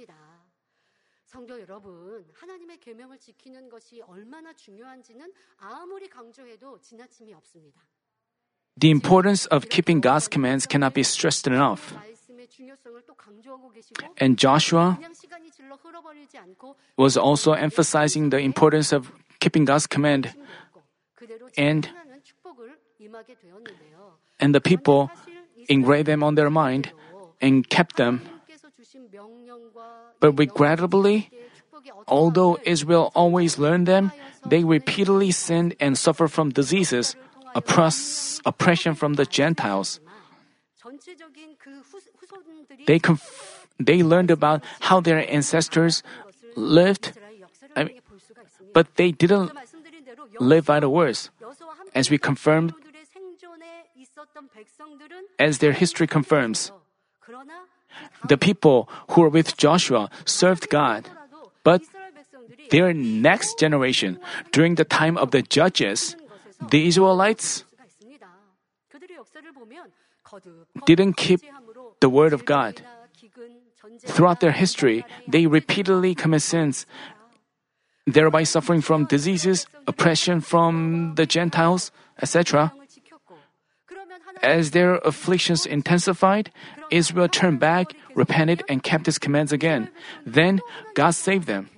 The 8.78 8.90
importance 8.90 9.46
of 9.46 9.68
keeping 9.68 10.00
God's 10.00 10.28
commands 10.28 10.66
cannot 10.66 10.94
be 10.94 11.02
stressed 11.02 11.46
enough. 11.46 11.94
And 14.18 14.36
Joshua 14.36 14.98
was 16.96 17.16
also 17.16 17.52
emphasizing 17.52 18.30
the 18.30 18.38
importance 18.38 18.92
of 18.92 19.10
keeping 19.40 19.64
God's 19.64 19.86
command. 19.86 20.34
And, 21.56 21.88
and 24.38 24.54
the 24.54 24.60
people 24.60 25.10
engraved 25.68 26.06
them 26.06 26.22
on 26.22 26.34
their 26.34 26.50
mind 26.50 26.92
and 27.40 27.68
kept 27.68 27.96
them. 27.96 28.22
But 30.20 30.32
regrettably, 30.38 31.30
although 32.08 32.58
Israel 32.64 33.12
always 33.14 33.58
learned 33.58 33.86
them, 33.86 34.12
they 34.46 34.64
repeatedly 34.64 35.30
sinned 35.30 35.74
and 35.80 35.98
suffered 35.98 36.28
from 36.28 36.50
diseases, 36.50 37.16
oppress, 37.54 38.40
oppression 38.44 38.94
from 38.94 39.14
the 39.14 39.26
Gentiles. 39.26 40.00
They, 42.86 42.98
conf- 42.98 43.66
they 43.78 44.02
learned 44.02 44.30
about 44.30 44.62
how 44.80 45.00
their 45.00 45.28
ancestors 45.28 46.02
lived, 46.54 47.12
I 47.74 47.84
mean, 47.84 48.00
but 48.72 48.94
they 48.96 49.10
didn't 49.10 49.52
live 50.38 50.64
by 50.64 50.80
the 50.80 50.88
words. 50.88 51.30
As 51.94 52.10
we 52.10 52.18
confirmed, 52.18 52.72
as 55.38 55.58
their 55.58 55.72
history 55.72 56.06
confirms, 56.06 56.72
the 58.26 58.36
people 58.36 58.88
who 59.10 59.22
were 59.22 59.28
with 59.28 59.56
Joshua 59.56 60.10
served 60.24 60.68
God, 60.70 61.08
but 61.62 61.82
their 62.70 62.92
next 62.92 63.58
generation, 63.58 64.18
during 64.52 64.74
the 64.74 64.84
time 64.84 65.16
of 65.16 65.30
the 65.30 65.42
judges, 65.42 66.16
the 66.70 66.86
Israelites 66.86 67.64
didn't 70.86 71.16
keep 71.16 71.40
the 72.00 72.08
word 72.08 72.32
of 72.32 72.44
God. 72.44 72.82
Throughout 74.06 74.40
their 74.40 74.52
history, 74.52 75.04
they 75.28 75.46
repeatedly 75.46 76.14
commit 76.14 76.42
sins, 76.42 76.86
thereby 78.06 78.42
suffering 78.42 78.80
from 78.80 79.06
diseases, 79.06 79.66
oppression 79.86 80.40
from 80.40 81.14
the 81.14 81.26
Gentiles, 81.26 81.92
etc. 82.20 82.72
As 84.42 84.70
their 84.70 84.96
afflictions 84.96 85.66
intensified, 85.66 86.50
Israel 86.90 87.28
turned 87.28 87.60
back, 87.60 87.94
repented, 88.14 88.62
and 88.68 88.82
kept 88.82 89.06
his 89.06 89.18
commands 89.18 89.52
again. 89.52 89.88
Then 90.24 90.60
God 90.94 91.12
saved 91.12 91.46
them. 91.46 91.70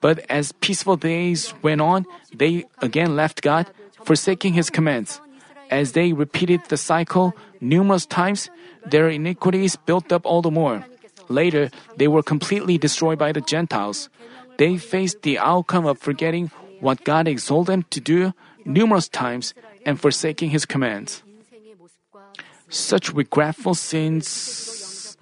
But 0.00 0.24
as 0.30 0.52
peaceful 0.52 0.96
days 0.96 1.54
went 1.62 1.80
on, 1.80 2.06
they 2.34 2.64
again 2.78 3.16
left 3.16 3.42
God, 3.42 3.66
forsaking 4.04 4.54
his 4.54 4.70
commands. 4.70 5.20
As 5.70 5.92
they 5.92 6.12
repeated 6.12 6.60
the 6.68 6.76
cycle 6.76 7.34
numerous 7.60 8.06
times, 8.06 8.50
their 8.86 9.08
iniquities 9.08 9.76
built 9.76 10.12
up 10.12 10.24
all 10.24 10.42
the 10.42 10.50
more. 10.50 10.84
Later, 11.28 11.70
they 11.96 12.06
were 12.06 12.22
completely 12.22 12.78
destroyed 12.78 13.18
by 13.18 13.32
the 13.32 13.40
Gentiles. 13.40 14.08
They 14.58 14.78
faced 14.78 15.22
the 15.22 15.38
outcome 15.38 15.86
of 15.86 15.98
forgetting 15.98 16.50
what 16.80 17.04
God 17.04 17.26
exalted 17.26 17.72
them 17.72 17.82
to 17.90 18.00
do 18.00 18.32
numerous 18.64 19.08
times 19.08 19.54
and 19.84 20.00
forsaking 20.00 20.50
his 20.50 20.66
commands. 20.66 21.25
Such 22.68 23.12
regretful 23.12 23.74
sins 23.74 25.16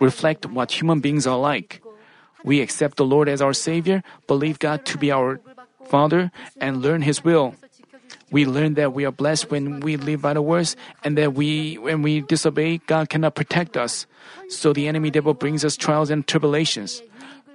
reflect 0.00 0.46
what 0.46 0.72
human 0.72 1.00
beings 1.00 1.26
are 1.26 1.38
like. 1.38 1.82
We 2.44 2.60
accept 2.60 2.96
the 2.96 3.06
Lord 3.06 3.28
as 3.28 3.40
our 3.40 3.54
Savior, 3.54 4.02
believe 4.26 4.58
God 4.58 4.84
to 4.86 4.98
be 4.98 5.10
our 5.10 5.40
Father, 5.86 6.30
and 6.60 6.82
learn 6.82 7.02
His 7.02 7.24
will. 7.24 7.54
We 8.30 8.44
learn 8.44 8.74
that 8.74 8.92
we 8.92 9.04
are 9.04 9.12
blessed 9.12 9.50
when 9.50 9.80
we 9.80 9.96
live 9.96 10.20
by 10.20 10.34
the 10.34 10.42
words, 10.42 10.76
and 11.04 11.16
that 11.16 11.34
we, 11.34 11.78
when 11.78 12.02
we 12.02 12.20
disobey, 12.20 12.78
God 12.78 13.08
cannot 13.08 13.34
protect 13.34 13.76
us. 13.76 14.06
So 14.48 14.72
the 14.72 14.88
enemy 14.88 15.10
devil 15.10 15.34
brings 15.34 15.64
us 15.64 15.76
trials 15.76 16.10
and 16.10 16.26
tribulations. 16.26 17.02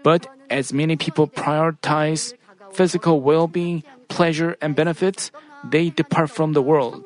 But 0.04 0.28
as 0.50 0.72
many 0.72 0.96
people 0.96 1.28
prioritize 1.28 2.34
physical 2.72 3.22
well-being, 3.22 3.84
pleasure, 4.08 4.56
and 4.62 4.76
benefits, 4.76 5.32
they 5.70 5.90
depart 5.90 6.30
from 6.32 6.54
the 6.54 6.62
world. 6.62 7.04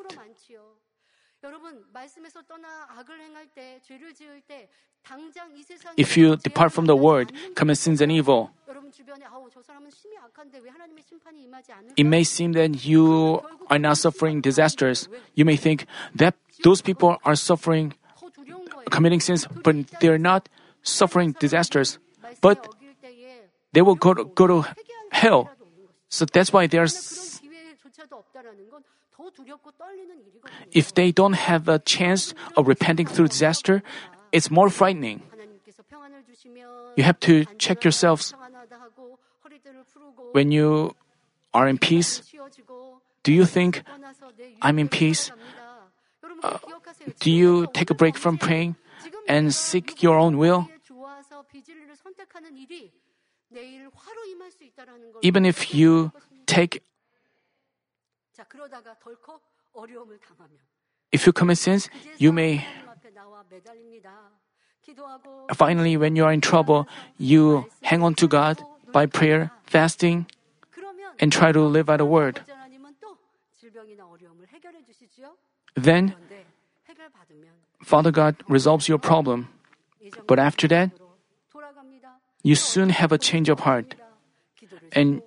If 5.96 6.16
you 6.16 6.36
depart 6.36 6.72
from 6.72 6.86
the 6.86 6.96
word, 6.96 7.32
commit 7.54 7.78
sins 7.78 8.00
and 8.00 8.10
evil, 8.10 8.50
it 11.96 12.06
may 12.06 12.24
seem 12.24 12.52
that 12.52 12.84
you 12.84 13.42
are 13.68 13.78
not 13.78 13.98
suffering 13.98 14.40
disasters. 14.40 15.08
You 15.34 15.44
may 15.44 15.56
think 15.56 15.86
that 16.14 16.34
those 16.62 16.80
people 16.80 17.16
are 17.24 17.36
suffering, 17.36 17.94
committing 18.90 19.20
sins, 19.20 19.46
but 19.62 19.76
they're 20.00 20.18
not 20.18 20.48
suffering 20.82 21.36
disasters. 21.38 21.98
But 22.40 22.66
they 23.72 23.82
will 23.82 23.96
go 23.96 24.14
to, 24.14 24.24
go 24.24 24.46
to 24.46 24.64
hell. 25.10 25.50
So 26.08 26.24
that's 26.24 26.52
why 26.52 26.66
they 26.66 26.78
are 26.78 26.88
if 30.72 30.94
they 30.94 31.12
don't 31.12 31.34
have 31.34 31.68
a 31.68 31.78
chance 31.78 32.34
of 32.56 32.66
repenting 32.66 33.06
through 33.06 33.28
disaster, 33.28 33.82
it's 34.32 34.50
more 34.50 34.68
frightening. 34.68 35.22
You 36.96 37.04
have 37.04 37.20
to 37.20 37.44
check 37.58 37.84
yourselves. 37.84 38.34
When 40.32 40.50
you 40.50 40.96
are 41.52 41.68
in 41.68 41.78
peace, 41.78 42.22
do 43.22 43.32
you 43.32 43.44
think, 43.44 43.82
I'm 44.62 44.78
in 44.78 44.88
peace? 44.88 45.30
Uh, 46.42 46.58
do 47.20 47.30
you 47.30 47.66
take 47.72 47.90
a 47.90 47.94
break 47.94 48.16
from 48.16 48.38
praying 48.38 48.76
and 49.28 49.54
seek 49.54 50.02
your 50.02 50.18
own 50.18 50.36
will? 50.36 50.68
Even 55.22 55.46
if 55.46 55.74
you 55.74 56.12
take 56.46 56.82
if 61.12 61.26
you 61.26 61.32
commit 61.32 61.58
sins, 61.58 61.88
you 62.18 62.32
may. 62.32 62.66
Finally, 65.54 65.96
when 65.96 66.16
you 66.16 66.24
are 66.24 66.32
in 66.32 66.40
trouble, 66.40 66.86
you 67.18 67.66
hang 67.82 68.02
on 68.02 68.14
to 68.16 68.28
God 68.28 68.62
by 68.92 69.06
prayer, 69.06 69.50
fasting, 69.64 70.26
and 71.20 71.32
try 71.32 71.52
to 71.52 71.60
live 71.62 71.86
by 71.86 71.96
the 71.96 72.04
word. 72.04 72.42
Then, 75.74 76.14
Father 77.82 78.10
God 78.10 78.36
resolves 78.48 78.88
your 78.88 78.98
problem. 78.98 79.48
But 80.26 80.38
after 80.38 80.68
that, 80.68 80.90
you 82.42 82.54
soon 82.54 82.90
have 82.90 83.12
a 83.12 83.18
change 83.18 83.48
of 83.48 83.60
heart. 83.60 83.94
And 84.92 85.22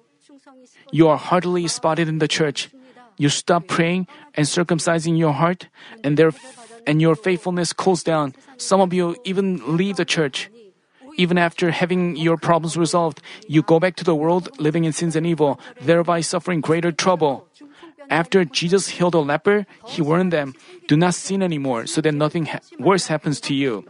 you 0.92 1.08
are 1.08 1.18
hardly 1.18 1.68
spotted 1.68 2.08
in 2.08 2.20
the 2.20 2.28
church. 2.28 2.70
You 3.18 3.30
stop 3.30 3.68
praying 3.68 4.08
and 4.36 4.46
circumcising 4.46 5.18
your 5.18 5.34
heart, 5.34 5.68
and 6.04 6.18
their 6.18 6.32
and 6.86 7.02
your 7.02 7.16
faithfulness 7.16 7.74
cools 7.74 8.04
down. 8.04 8.34
Some 8.58 8.80
of 8.80 8.94
you 8.94 9.18
even 9.26 9.60
leave 9.76 9.98
the 9.98 10.06
church. 10.06 10.50
Even 11.18 11.38
after 11.38 11.72
having 11.72 12.16
your 12.16 12.38
problems 12.38 12.78
resolved, 12.78 13.22
you 13.50 13.66
go 13.66 13.80
back 13.80 13.98
to 13.98 14.06
the 14.06 14.16
world 14.16 14.54
living 14.62 14.86
in 14.86 14.94
sins 14.94 15.16
and 15.18 15.26
evil, 15.26 15.60
thereby 15.82 16.22
suffering 16.22 16.62
greater 16.62 16.92
trouble. 16.92 17.50
After 18.10 18.46
Jesus 18.46 18.88
healed 19.02 19.16
a 19.16 19.20
leper, 19.20 19.66
he 19.86 20.02
warned 20.02 20.32
them, 20.32 20.54
"Do 20.88 20.96
not 20.96 21.18
sin 21.18 21.42
anymore, 21.42 21.88
so 21.88 22.00
that 22.00 22.14
nothing 22.14 22.46
ha- 22.46 22.62
worse 22.80 23.08
happens 23.10 23.42
to 23.50 23.54
you." 23.58 23.84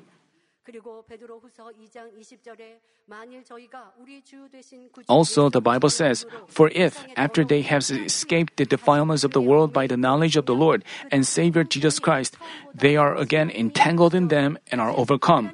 그리고 0.66 1.05
베드로후서 1.07 1.72
2장 1.74 2.16
20절에 2.16 2.78
만일 3.07 3.43
저희가 3.43 3.93
우리 3.99 4.22
주 4.22 4.49
되신 4.49 4.91
구주 4.93 5.07
Also, 5.11 5.51
the 5.51 5.61
Bible 5.61 5.91
says, 5.91 6.24
For 6.49 6.70
if, 6.72 7.03
after 7.16 7.45
they 7.45 7.62
have 7.62 7.83
escaped 7.91 8.57
the 8.57 8.64
defilements 8.64 9.24
of 9.24 9.33
the 9.33 9.43
world 9.43 9.72
by 9.72 9.89
the 9.89 9.97
knowledge 9.97 10.39
of 10.39 10.47
the 10.47 10.55
Lord 10.55 10.85
and 11.11 11.26
Savior 11.26 11.64
Jesus 11.64 11.99
Christ, 11.99 12.39
they 12.72 12.97
are 12.97 13.16
again 13.16 13.51
entangled 13.51 14.14
in 14.14 14.28
them 14.28 14.57
and 14.70 14.80
are 14.80 14.95
overcome, 14.95 15.51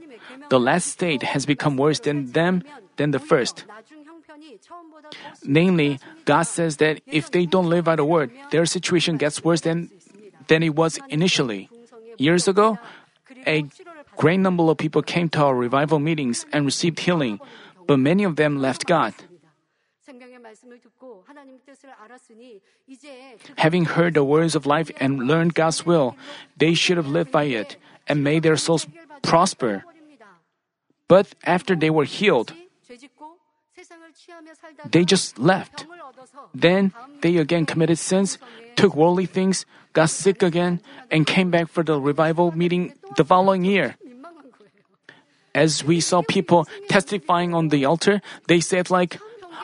the 0.51 0.61
last 0.61 0.89
state 0.93 1.23
has 1.23 1.47
become 1.47 1.77
worse 1.79 2.01
than 2.01 2.33
them 2.33 2.63
than 2.97 3.13
the 3.13 3.19
first. 3.19 3.65
나중 3.67 4.05
형편이 4.05 4.59
처음보다 4.61 5.09
더 5.09 5.19
Namely, 5.45 5.99
God 6.27 6.45
says 6.45 6.77
that 6.85 7.01
if 7.07 7.31
they 7.31 7.47
don't 7.47 7.71
live 7.71 7.85
by 7.85 7.97
the 7.97 8.05
word, 8.05 8.31
their 8.51 8.67
situation 8.67 9.17
gets 9.17 9.43
worse 9.43 9.63
than, 9.63 9.89
than 10.49 10.63
it 10.63 10.77
was 10.77 11.01
initially. 11.09 11.71
Years 12.19 12.47
ago, 12.47 12.77
a 13.47 13.65
Great 14.18 14.40
number 14.40 14.64
of 14.70 14.78
people 14.78 15.02
came 15.02 15.30
to 15.30 15.40
our 15.44 15.56
revival 15.56 16.00
meetings 16.00 16.46
and 16.54 16.66
received 16.66 17.00
healing, 17.00 17.40
but 17.88 17.98
many 17.98 18.24
of 18.24 18.36
them 18.36 18.62
left 18.62 18.86
God. 18.86 19.14
Having 23.58 23.86
heard 23.86 24.14
the 24.14 24.24
words 24.24 24.56
of 24.56 24.66
life 24.66 24.92
and 25.00 25.28
learned 25.28 25.54
God's 25.56 25.86
will, 25.86 26.16
they 26.58 26.74
should 26.74 26.98
have 26.98 27.08
lived 27.08 27.32
by 27.32 27.46
it 27.46 27.78
and 28.08 28.24
made 28.24 28.44
their 28.44 28.58
souls 28.58 28.88
prosper. 29.22 29.84
But 31.08 31.34
after 31.44 31.76
they 31.76 31.90
were 31.90 32.06
healed, 32.06 32.54
they 34.92 35.06
just 35.06 35.40
left. 35.40 35.86
Then 36.54 36.94
they 37.22 37.38
again 37.38 37.66
committed 37.66 37.98
sins, 37.98 38.38
took 38.76 38.96
worldly 38.96 39.26
things, 39.26 39.66
got 39.94 40.10
sick 40.10 40.44
again, 40.44 40.82
and 41.12 41.26
came 41.26 41.50
back 41.50 41.68
for 41.68 41.84
the 41.84 42.00
revival 42.00 42.52
meeting 42.52 42.94
the 43.18 43.26
following 43.26 43.64
year. 43.66 43.96
As 45.56 45.84
we 45.84 46.00
saw 46.00 46.22
people 46.22 46.68
testifying 46.90 47.54
on 47.54 47.70
the 47.70 47.86
altar, 47.86 48.22
they 48.48 48.60
said 48.60 48.90
like, 48.90 49.20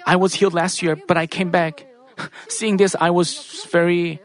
I 0.06 0.16
was 0.16 0.34
healed 0.36 0.54
last 0.54 0.82
year, 0.82 0.96
but 0.96 1.18
I 1.18 1.28
came 1.28 1.50
back. 1.50 1.86
Seeing 2.48 2.78
this, 2.78 2.96
I 3.00 3.10
was 3.10 3.66
very, 3.72 4.20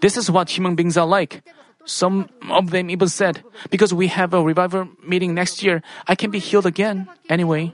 this 0.00 0.16
is 0.16 0.30
what 0.30 0.50
human 0.50 0.74
beings 0.74 0.96
are 0.96 1.06
like. 1.06 1.42
Some 1.84 2.28
of 2.50 2.70
them 2.70 2.90
even 2.90 3.08
said, 3.08 3.42
because 3.70 3.92
we 3.92 4.08
have 4.08 4.34
a 4.34 4.42
revival 4.42 4.88
meeting 5.04 5.34
next 5.34 5.62
year, 5.62 5.82
I 6.06 6.14
can 6.14 6.30
be 6.30 6.38
healed 6.38 6.66
again 6.66 7.08
anyway. 7.28 7.72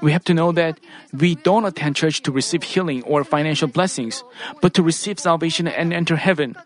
We 0.00 0.12
have 0.12 0.24
to 0.24 0.34
know 0.34 0.52
that 0.52 0.78
we 1.12 1.34
don't 1.34 1.64
attend 1.64 1.96
church 1.96 2.22
to 2.22 2.32
receive 2.32 2.62
healing 2.62 3.02
or 3.04 3.24
financial 3.24 3.68
blessings, 3.68 4.24
but 4.60 4.74
to 4.74 4.82
receive 4.82 5.18
salvation 5.18 5.66
and 5.66 5.92
enter 5.92 6.16
heaven. 6.16 6.56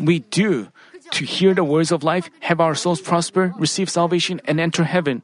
We 0.00 0.20
do 0.20 0.68
to 1.12 1.24
hear 1.24 1.54
the 1.54 1.64
words 1.64 1.92
of 1.92 2.02
life, 2.02 2.30
have 2.40 2.60
our 2.60 2.74
souls 2.74 3.00
prosper, 3.00 3.54
receive 3.58 3.90
salvation, 3.90 4.40
and 4.44 4.60
enter 4.60 4.84
heaven. 4.84 5.22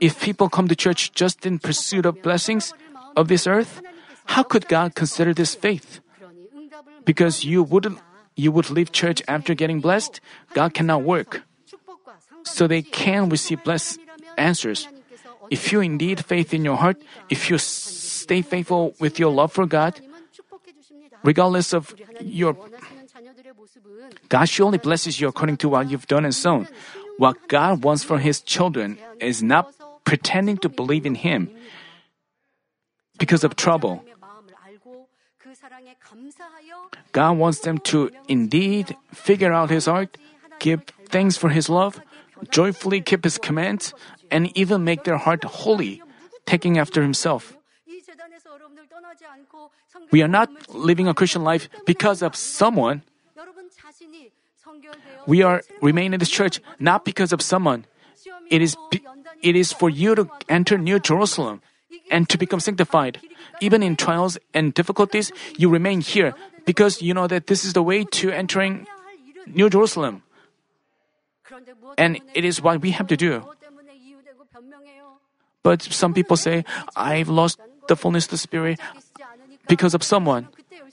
If 0.00 0.20
people 0.20 0.48
come 0.48 0.68
to 0.68 0.76
church 0.76 1.12
just 1.12 1.46
in 1.46 1.58
pursuit 1.58 2.06
of 2.06 2.22
blessings 2.22 2.74
of 3.16 3.28
this 3.28 3.46
earth, 3.46 3.82
how 4.26 4.42
could 4.42 4.68
God 4.68 4.94
consider 4.94 5.34
this 5.34 5.54
faith? 5.54 6.00
Because 7.04 7.44
you 7.44 7.62
wouldn't 7.62 7.98
you 8.34 8.50
would 8.50 8.70
leave 8.70 8.92
church 8.92 9.22
after 9.28 9.54
getting 9.54 9.80
blessed, 9.80 10.20
God 10.54 10.72
cannot 10.72 11.02
work. 11.02 11.42
So 12.44 12.66
they 12.66 12.82
can 12.82 13.28
receive 13.28 13.62
blessed 13.62 14.00
answers. 14.38 14.88
If 15.50 15.70
you 15.70 15.80
indeed 15.80 16.24
faith 16.24 16.54
in 16.54 16.64
your 16.64 16.76
heart, 16.76 16.96
if 17.28 17.50
you 17.50 17.58
stay 17.58 18.40
faithful 18.40 18.94
with 18.98 19.18
your 19.18 19.30
love 19.30 19.52
for 19.52 19.66
God, 19.66 20.00
regardless 21.22 21.72
of 21.72 21.94
your 22.20 22.56
God 24.28 24.48
surely 24.48 24.78
blesses 24.78 25.20
you 25.20 25.28
according 25.28 25.56
to 25.58 25.68
what 25.68 25.90
you've 25.90 26.06
done 26.06 26.24
and 26.24 26.34
sown. 26.34 26.68
What 27.18 27.48
God 27.48 27.84
wants 27.84 28.02
from 28.04 28.20
His 28.20 28.40
children 28.40 28.98
is 29.20 29.42
not 29.42 29.72
pretending 30.04 30.56
to 30.58 30.68
believe 30.68 31.06
in 31.06 31.14
Him 31.14 31.50
because 33.18 33.44
of 33.44 33.56
trouble. 33.56 34.04
God 37.12 37.32
wants 37.38 37.60
them 37.60 37.78
to 37.92 38.10
indeed 38.28 38.96
figure 39.12 39.52
out 39.52 39.70
His 39.70 39.86
heart, 39.86 40.16
give 40.58 40.82
thanks 41.08 41.36
for 41.36 41.50
His 41.50 41.68
love, 41.68 42.00
joyfully 42.50 43.00
keep 43.00 43.24
His 43.24 43.38
commands, 43.38 43.94
and 44.30 44.50
even 44.56 44.84
make 44.84 45.04
their 45.04 45.18
heart 45.18 45.44
holy, 45.44 46.02
taking 46.46 46.78
after 46.78 47.02
Himself. 47.02 47.54
We 50.10 50.22
are 50.22 50.28
not 50.28 50.50
living 50.74 51.06
a 51.06 51.14
Christian 51.14 51.44
life 51.44 51.68
because 51.86 52.22
of 52.22 52.34
someone. 52.34 53.02
We 55.26 55.42
are 55.42 55.62
remain 55.80 56.14
in 56.14 56.20
this 56.20 56.30
church 56.30 56.60
not 56.78 57.04
because 57.04 57.32
of 57.32 57.42
someone. 57.42 57.86
It 58.50 58.62
is 58.62 58.76
it 59.42 59.56
is 59.56 59.72
for 59.72 59.90
you 59.90 60.14
to 60.14 60.28
enter 60.48 60.78
New 60.78 60.98
Jerusalem 60.98 61.62
and 62.10 62.28
to 62.28 62.38
become 62.38 62.60
sanctified. 62.60 63.20
Even 63.60 63.82
in 63.82 63.96
trials 63.96 64.38
and 64.54 64.74
difficulties, 64.74 65.32
you 65.56 65.68
remain 65.68 66.00
here 66.00 66.34
because 66.64 67.02
you 67.02 67.14
know 67.14 67.26
that 67.26 67.46
this 67.46 67.64
is 67.64 67.72
the 67.72 67.82
way 67.82 68.04
to 68.22 68.30
entering 68.30 68.86
New 69.46 69.70
Jerusalem. 69.70 70.22
And 71.98 72.20
it 72.34 72.44
is 72.44 72.62
what 72.62 72.80
we 72.80 72.92
have 72.92 73.06
to 73.08 73.16
do. 73.16 73.44
But 75.62 75.82
some 75.82 76.14
people 76.14 76.36
say, 76.36 76.64
I've 76.96 77.28
lost 77.28 77.60
the 77.88 77.96
fullness 77.96 78.26
of 78.26 78.30
the 78.32 78.38
Spirit 78.38 78.80
because 79.68 79.94
of 79.94 80.02
someone. 80.02 80.48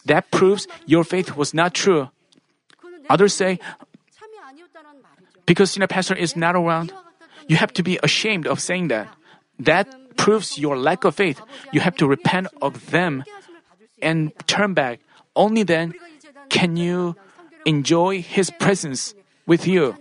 That 0.06 0.32
proves 0.32 0.68
your 0.86 1.04
faith 1.04 1.36
was 1.36 1.54
not 1.54 1.74
true. 1.74 2.10
Others 3.10 3.34
say, 3.34 3.60
because 5.50 5.74
senior 5.74 5.90
pastor 5.90 6.14
is 6.14 6.38
not 6.38 6.54
around, 6.54 6.94
you 7.50 7.58
have 7.58 7.74
to 7.74 7.82
be 7.82 7.98
ashamed 8.06 8.46
of 8.46 8.62
saying 8.62 8.94
that. 8.94 9.10
That 9.58 9.90
proves 10.16 10.62
your 10.62 10.78
lack 10.78 11.04
of 11.10 11.18
faith. 11.18 11.42
You 11.74 11.82
have 11.82 11.98
to 11.98 12.06
repent 12.06 12.54
of 12.62 12.94
them 12.94 13.26
and 13.98 14.30
turn 14.46 14.78
back. 14.78 15.02
Only 15.36 15.66
then 15.66 15.98
can 16.54 16.78
you 16.78 17.18
enjoy 17.66 18.22
His 18.22 18.54
presence 18.62 19.18
with 19.50 19.66
you. 19.66 19.98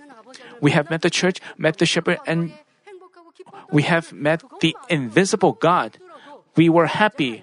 We 0.61 0.77
have 0.77 0.93
met 0.93 1.01
the 1.01 1.09
church, 1.09 1.41
met 1.57 1.81
the 1.81 1.87
shepherd, 1.89 2.21
and 2.29 2.53
we 3.73 3.89
have 3.89 4.13
met 4.13 4.45
the 4.61 4.77
invisible 4.93 5.57
God. 5.57 5.97
We 6.61 6.69
were 6.69 6.87
happy. 6.87 7.43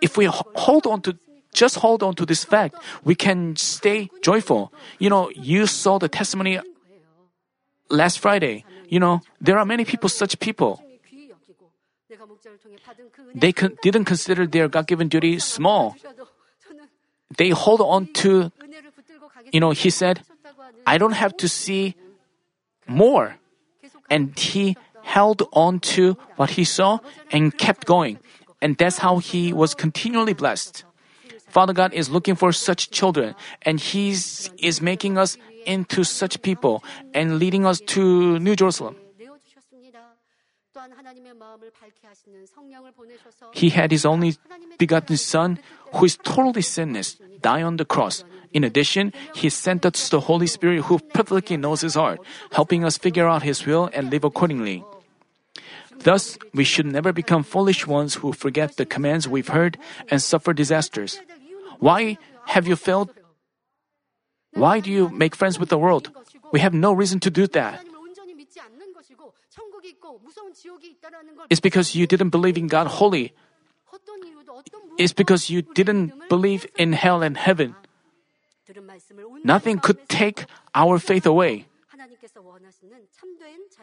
If 0.00 0.16
we 0.16 0.30
hold 0.30 0.86
on 0.86 1.02
to 1.02 1.18
just 1.52 1.76
hold 1.76 2.02
on 2.02 2.14
to 2.16 2.26
this 2.26 2.44
fact, 2.44 2.76
we 3.04 3.14
can 3.14 3.56
stay 3.56 4.10
joyful. 4.22 4.72
You 4.98 5.10
know, 5.10 5.30
you 5.34 5.66
saw 5.66 5.98
the 5.98 6.08
testimony 6.08 6.60
last 7.90 8.18
Friday. 8.18 8.64
You 8.88 9.00
know, 9.00 9.20
there 9.40 9.58
are 9.58 9.64
many 9.64 9.84
people, 9.84 10.08
such 10.08 10.38
people. 10.38 10.82
They 13.34 13.52
con- 13.52 13.76
didn't 13.82 14.04
consider 14.04 14.46
their 14.46 14.68
God 14.68 14.86
given 14.86 15.08
duty 15.08 15.38
small. 15.38 15.96
They 17.36 17.50
hold 17.50 17.80
on 17.80 18.06
to, 18.24 18.50
you 19.52 19.60
know, 19.60 19.70
he 19.70 19.90
said, 19.90 20.22
I 20.86 20.96
don't 20.96 21.12
have 21.12 21.36
to 21.38 21.48
see 21.48 21.94
more. 22.86 23.36
And 24.08 24.38
he 24.38 24.76
held 25.02 25.42
on 25.52 25.80
to 25.80 26.16
what 26.36 26.56
he 26.56 26.64
saw 26.64 27.00
and 27.30 27.56
kept 27.56 27.84
going. 27.84 28.18
And 28.62 28.76
that's 28.76 28.98
how 28.98 29.18
he 29.18 29.52
was 29.52 29.74
continually 29.74 30.32
blessed. 30.32 30.84
Father 31.48 31.72
God 31.72 31.92
is 31.92 32.10
looking 32.10 32.34
for 32.34 32.52
such 32.52 32.90
children, 32.90 33.34
and 33.62 33.80
He 33.80 34.10
is 34.10 34.80
making 34.80 35.18
us 35.18 35.36
into 35.66 36.04
such 36.04 36.40
people 36.42 36.84
and 37.14 37.38
leading 37.38 37.66
us 37.66 37.80
to 37.92 38.38
New 38.38 38.56
Jerusalem. 38.56 38.96
He 43.52 43.68
had 43.70 43.90
His 43.90 44.06
only 44.06 44.36
begotten 44.78 45.16
Son, 45.16 45.58
who 45.94 46.04
is 46.04 46.16
totally 46.16 46.62
sinless, 46.62 47.16
die 47.40 47.62
on 47.62 47.76
the 47.76 47.84
cross. 47.84 48.24
In 48.52 48.64
addition, 48.64 49.12
He 49.34 49.50
sent 49.50 49.84
us 49.84 50.08
the 50.08 50.20
Holy 50.20 50.46
Spirit 50.46 50.84
who 50.84 50.98
perfectly 50.98 51.56
knows 51.56 51.80
His 51.80 51.94
heart, 51.94 52.20
helping 52.52 52.84
us 52.84 52.96
figure 52.96 53.28
out 53.28 53.42
His 53.42 53.66
will 53.66 53.90
and 53.92 54.10
live 54.10 54.24
accordingly. 54.24 54.84
Thus, 55.98 56.38
we 56.54 56.62
should 56.62 56.86
never 56.86 57.12
become 57.12 57.42
foolish 57.42 57.86
ones 57.86 58.14
who 58.22 58.32
forget 58.32 58.76
the 58.76 58.86
commands 58.86 59.26
we've 59.26 59.48
heard 59.48 59.76
and 60.10 60.22
suffer 60.22 60.52
disasters. 60.52 61.20
Why 61.78 62.18
have 62.46 62.66
you 62.66 62.76
failed? 62.76 63.10
Why 64.52 64.80
do 64.80 64.90
you 64.90 65.08
make 65.08 65.36
friends 65.36 65.58
with 65.58 65.68
the 65.68 65.78
world? 65.78 66.10
We 66.52 66.60
have 66.60 66.74
no 66.74 66.92
reason 66.92 67.20
to 67.20 67.30
do 67.30 67.46
that. 67.48 67.84
It's 71.50 71.60
because 71.60 71.94
you 71.94 72.06
didn't 72.06 72.30
believe 72.30 72.56
in 72.56 72.66
God 72.66 72.86
wholly. 72.98 73.32
It's 74.98 75.12
because 75.12 75.50
you 75.50 75.62
didn't 75.62 76.12
believe 76.28 76.66
in 76.76 76.92
hell 76.92 77.22
and 77.22 77.36
heaven. 77.36 77.74
Nothing 79.44 79.78
could 79.78 80.08
take 80.08 80.44
our 80.74 80.98
faith 80.98 81.26
away. 81.26 81.66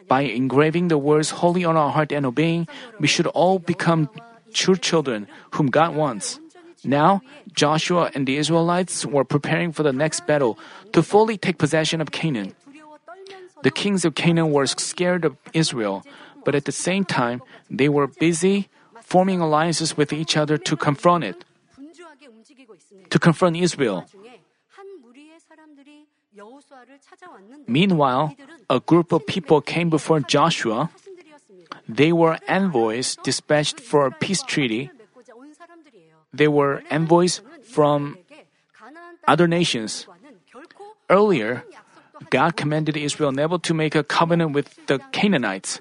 By 0.08 0.22
engraving 0.22 0.88
the 0.88 0.98
words 0.98 1.42
holy 1.42 1.64
on 1.64 1.76
our 1.76 1.90
heart 1.90 2.12
and 2.12 2.26
obeying, 2.26 2.68
we 3.00 3.06
should 3.06 3.26
all 3.26 3.58
become 3.58 4.08
true 4.52 4.76
children 4.76 5.26
whom 5.52 5.68
God 5.68 5.96
wants. 5.96 6.38
Now, 6.84 7.22
Joshua 7.52 8.10
and 8.14 8.26
the 8.26 8.36
Israelites 8.36 9.06
were 9.06 9.24
preparing 9.24 9.72
for 9.72 9.82
the 9.82 9.92
next 9.92 10.26
battle 10.26 10.58
to 10.92 11.02
fully 11.02 11.36
take 11.36 11.58
possession 11.58 12.00
of 12.00 12.10
Canaan. 12.10 12.54
The 13.62 13.70
kings 13.70 14.04
of 14.04 14.14
Canaan 14.14 14.52
were 14.52 14.66
scared 14.66 15.24
of 15.24 15.36
Israel, 15.52 16.04
but 16.44 16.54
at 16.54 16.64
the 16.64 16.72
same 16.72 17.04
time, 17.04 17.42
they 17.70 17.88
were 17.88 18.06
busy 18.06 18.68
forming 19.02 19.40
alliances 19.40 19.96
with 19.96 20.12
each 20.12 20.36
other 20.36 20.58
to 20.58 20.76
confront 20.76 21.24
it, 21.24 21.44
to 23.10 23.18
confront 23.18 23.56
Israel. 23.56 24.04
Meanwhile, 27.66 28.36
a 28.68 28.80
group 28.80 29.12
of 29.12 29.26
people 29.26 29.60
came 29.60 29.88
before 29.88 30.20
Joshua. 30.20 30.90
They 31.88 32.12
were 32.12 32.38
envoys 32.46 33.16
dispatched 33.22 33.80
for 33.80 34.06
a 34.06 34.12
peace 34.12 34.42
treaty 34.42 34.90
they 36.32 36.48
were 36.48 36.82
envoys 36.90 37.40
from 37.62 38.18
other 39.26 39.46
nations. 39.46 40.06
Earlier, 41.10 41.64
God 42.30 42.56
commanded 42.56 42.96
Israel 42.96 43.32
never 43.32 43.58
to 43.58 43.74
make 43.74 43.94
a 43.94 44.02
covenant 44.02 44.52
with 44.52 44.74
the 44.86 44.98
Canaanites. 45.12 45.80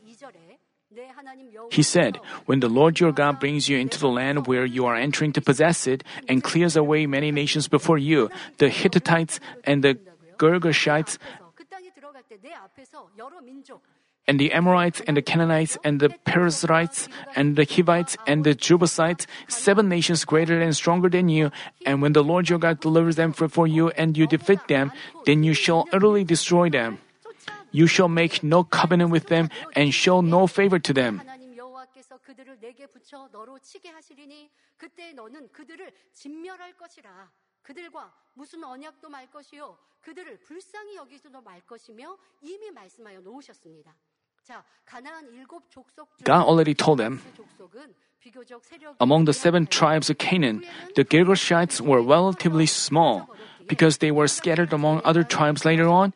He 1.72 1.82
said, 1.82 2.20
When 2.46 2.60
the 2.60 2.70
Lord 2.70 3.00
your 3.00 3.12
God 3.12 3.39
brings 3.39 3.68
you 3.68 3.78
into 3.78 4.00
the 4.00 4.08
land 4.08 4.48
where 4.48 4.66
you 4.66 4.86
are 4.86 4.96
entering 4.96 5.34
to 5.34 5.41
possess 5.41 5.88
it 5.88 6.04
and 6.30 6.43
clears 6.43 6.76
away 6.76 7.06
many 7.08 7.32
nations 7.32 7.68
before 7.68 7.98
you, 7.98 8.30
the 8.58 8.70
Hittites 8.70 9.39
and 9.64 9.84
the 9.84 9.98
Girgashites 10.38 11.18
and 14.30 14.38
the 14.38 14.53
Amorites 14.53 15.03
and 15.09 15.16
the 15.16 15.22
Canaanites 15.22 15.76
and 15.82 15.99
the 15.99 16.11
Perizzites 16.24 17.09
and 17.34 17.57
the 17.57 17.64
Hivites 17.64 18.16
and 18.28 18.45
the 18.45 18.55
Jebusites, 18.55 19.26
seven 19.49 19.88
nations 19.88 20.24
greater 20.24 20.61
and 20.61 20.70
stronger 20.70 21.09
than 21.09 21.28
you. 21.28 21.51
And 21.84 22.01
when 22.01 22.12
the 22.12 22.22
Lord 22.22 22.49
your 22.49 22.61
God 22.61 22.78
delivers 22.78 23.16
them 23.16 23.32
for 23.32 23.66
you 23.66 23.91
and 23.91 24.16
you 24.16 24.28
defeat 24.28 24.68
them, 24.68 24.93
then 25.26 25.43
you 25.43 25.53
shall 25.53 25.88
utterly 25.93 26.22
destroy 26.22 26.70
them. 26.70 26.99
You 27.72 27.88
shall 27.88 28.09
make 28.09 28.45
no 28.45 28.62
covenant 28.62 29.11
with 29.11 29.26
them 29.26 29.51
and 29.74 29.93
show 29.93 30.20
no 30.20 30.47
favor 30.47 30.78
to 30.78 30.93
them. 30.95 31.22
그들과 37.62 38.12
무슨 38.34 38.64
언약도 38.64 39.11
말 39.11 39.30
것이요 39.30 39.76
그들을 40.01 40.41
불쌍히 40.41 40.97
여기서도 40.97 41.43
말 41.43 41.61
것이며 41.66 42.16
이미 42.41 42.70
말씀하여 42.70 43.20
놓으셨습니다. 43.20 43.95
God 46.24 46.46
already 46.46 46.74
told 46.74 47.00
them. 47.00 47.22
Among 49.00 49.26
the 49.26 49.34
seven 49.34 49.68
tribes 49.68 50.10
of 50.10 50.18
Canaan, 50.18 50.64
the 50.96 51.06
Girgashites 51.06 51.82
were 51.82 52.02
relatively 52.02 52.66
small 52.66 53.30
because 53.68 53.98
they 53.98 54.12
were 54.12 54.28
scattered 54.28 54.74
among 54.74 55.02
other 55.04 55.24
tribes 55.24 55.66
later 55.66 55.88
on. 55.88 56.14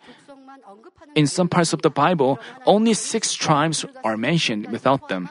In 1.16 1.28
some 1.28 1.50
parts 1.50 1.74
of 1.74 1.82
the 1.82 1.90
Bible, 1.90 2.40
only 2.66 2.94
six 2.94 3.34
tribes 3.34 3.86
are 4.04 4.18
mentioned 4.18 4.72
without 4.72 5.10
them. 5.10 5.30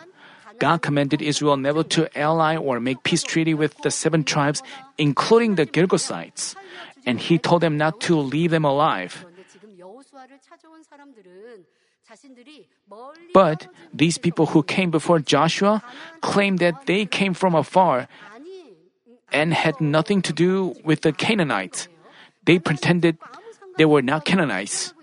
God 0.58 0.82
commanded 0.82 1.22
Israel 1.22 1.56
never 1.56 1.84
to 1.94 2.10
ally 2.18 2.56
or 2.56 2.80
make 2.80 3.04
peace 3.04 3.22
treaty 3.22 3.54
with 3.54 3.78
the 3.82 3.90
seven 3.90 4.24
tribes, 4.24 4.62
including 4.98 5.54
the 5.54 5.66
Girgashites, 5.66 6.56
and 7.06 7.20
He 7.20 7.38
told 7.38 7.62
them 7.62 7.78
not 7.78 8.00
to 8.10 8.18
leave 8.18 8.50
them 8.50 8.64
alive. 8.64 9.24
But 13.34 13.68
these 13.92 14.18
people 14.18 14.46
who 14.46 14.62
came 14.62 14.90
before 14.90 15.18
Joshua 15.20 15.82
claimed 16.20 16.58
that 16.58 16.86
they 16.86 17.06
came 17.06 17.34
from 17.34 17.54
afar 17.54 18.08
and 19.32 19.52
had 19.52 19.80
nothing 19.80 20.22
to 20.22 20.32
do 20.32 20.74
with 20.84 21.02
the 21.02 21.12
Canaanites. 21.12 21.88
They 22.44 22.58
pretended 22.58 23.18
they 23.76 23.84
were 23.84 24.02
not 24.02 24.24
Canaanites. 24.24 24.94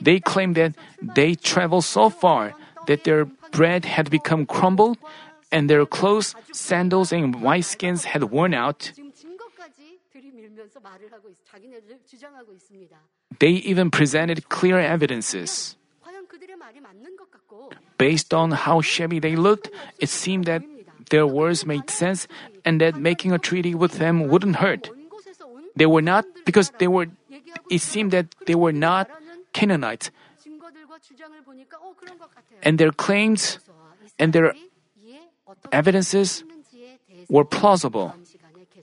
They 0.00 0.20
claimed 0.20 0.56
that 0.56 0.74
they 1.00 1.34
traveled 1.34 1.84
so 1.84 2.10
far 2.10 2.54
that 2.86 3.04
their 3.04 3.24
bread 3.52 3.84
had 3.84 4.10
become 4.10 4.46
crumbled 4.46 4.98
and 5.52 5.70
their 5.70 5.86
clothes, 5.86 6.34
sandals, 6.52 7.12
and 7.12 7.40
white 7.40 7.64
skins 7.64 8.04
had 8.04 8.24
worn 8.24 8.54
out. 8.54 8.92
They 13.38 13.50
even 13.50 13.90
presented 13.90 14.48
clear 14.48 14.78
evidences. 14.78 15.76
Based 17.98 18.34
on 18.34 18.50
how 18.52 18.80
shabby 18.80 19.18
they 19.18 19.36
looked, 19.36 19.70
it 19.98 20.08
seemed 20.08 20.44
that 20.46 20.62
their 21.10 21.26
words 21.26 21.66
made 21.66 21.90
sense 21.90 22.28
and 22.64 22.80
that 22.80 22.96
making 22.96 23.32
a 23.32 23.38
treaty 23.38 23.74
with 23.74 23.98
them 23.98 24.28
wouldn't 24.28 24.56
hurt. 24.56 24.90
They 25.76 25.86
were 25.86 26.02
not, 26.02 26.24
because 26.44 26.70
they 26.78 26.88
were, 26.88 27.06
it 27.70 27.80
seemed 27.80 28.10
that 28.12 28.34
they 28.46 28.54
were 28.54 28.72
not 28.72 29.10
Canaanites. 29.52 30.10
And 32.62 32.78
their 32.78 32.92
claims 32.92 33.58
and 34.18 34.32
their 34.32 34.54
evidences 35.72 36.44
were 37.28 37.44
plausible. 37.44 38.14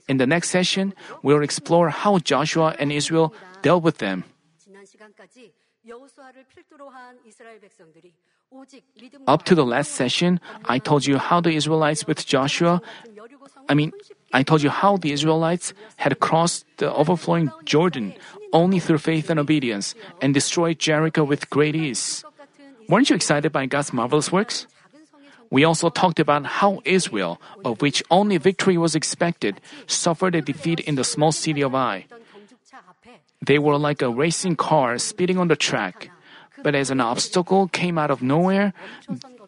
In 0.08 0.18
the 0.18 0.26
next 0.26 0.50
session, 0.50 0.94
we'll 1.22 1.42
explore 1.42 1.88
how 1.88 2.18
Joshua 2.18 2.76
and 2.78 2.92
Israel 2.92 3.32
dealt 3.62 3.82
with 3.82 3.98
them. 3.98 4.24
Up 9.26 9.44
to 9.44 9.54
the 9.54 9.64
last 9.64 9.92
session, 9.92 10.40
I 10.64 10.78
told 10.78 11.06
you 11.06 11.18
how 11.18 11.40
the 11.40 11.56
Israelites 11.56 12.06
with 12.06 12.24
Joshua, 12.24 12.80
I 13.68 13.74
mean, 13.74 13.92
I 14.32 14.42
told 14.42 14.62
you 14.62 14.70
how 14.70 14.96
the 14.96 15.12
Israelites 15.12 15.72
had 15.96 16.20
crossed 16.20 16.64
the 16.78 16.92
overflowing 16.92 17.50
Jordan 17.64 18.14
only 18.52 18.80
through 18.80 18.98
faith 18.98 19.30
and 19.30 19.40
obedience 19.40 19.94
and 20.20 20.32
destroyed 20.32 20.78
Jericho 20.78 21.24
with 21.24 21.50
great 21.50 21.76
ease. 21.76 22.24
Weren't 22.88 23.10
you 23.10 23.16
excited 23.16 23.52
by 23.52 23.66
God's 23.66 23.92
marvelous 23.92 24.30
works? 24.30 24.66
We 25.54 25.62
also 25.62 25.86
talked 25.86 26.18
about 26.18 26.58
how 26.58 26.82
Israel, 26.82 27.38
of 27.64 27.78
which 27.78 28.02
only 28.10 28.42
victory 28.42 28.74
was 28.74 28.98
expected, 28.98 29.62
suffered 29.86 30.34
a 30.34 30.42
defeat 30.42 30.80
in 30.80 30.96
the 30.98 31.06
small 31.06 31.30
city 31.30 31.62
of 31.62 31.76
Ai. 31.78 32.10
They 33.38 33.62
were 33.62 33.78
like 33.78 34.02
a 34.02 34.10
racing 34.10 34.56
car 34.56 34.98
speeding 34.98 35.38
on 35.38 35.46
the 35.46 35.54
track. 35.54 36.10
But 36.66 36.74
as 36.74 36.90
an 36.90 36.98
obstacle 36.98 37.70
came 37.70 38.02
out 38.02 38.10
of 38.10 38.18
nowhere, 38.18 38.74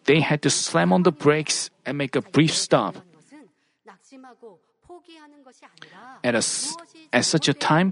they 0.07 0.23
had 0.23 0.41
to 0.43 0.49
slam 0.49 0.93
on 0.93 1.03
the 1.03 1.11
brakes 1.11 1.69
and 1.83 1.97
make 1.97 2.15
a 2.15 2.23
brief 2.23 2.55
stop. 2.55 2.95
At, 6.23 6.35
a, 6.39 6.43
at 7.11 7.25
such 7.25 7.51
a 7.51 7.53
time, 7.53 7.91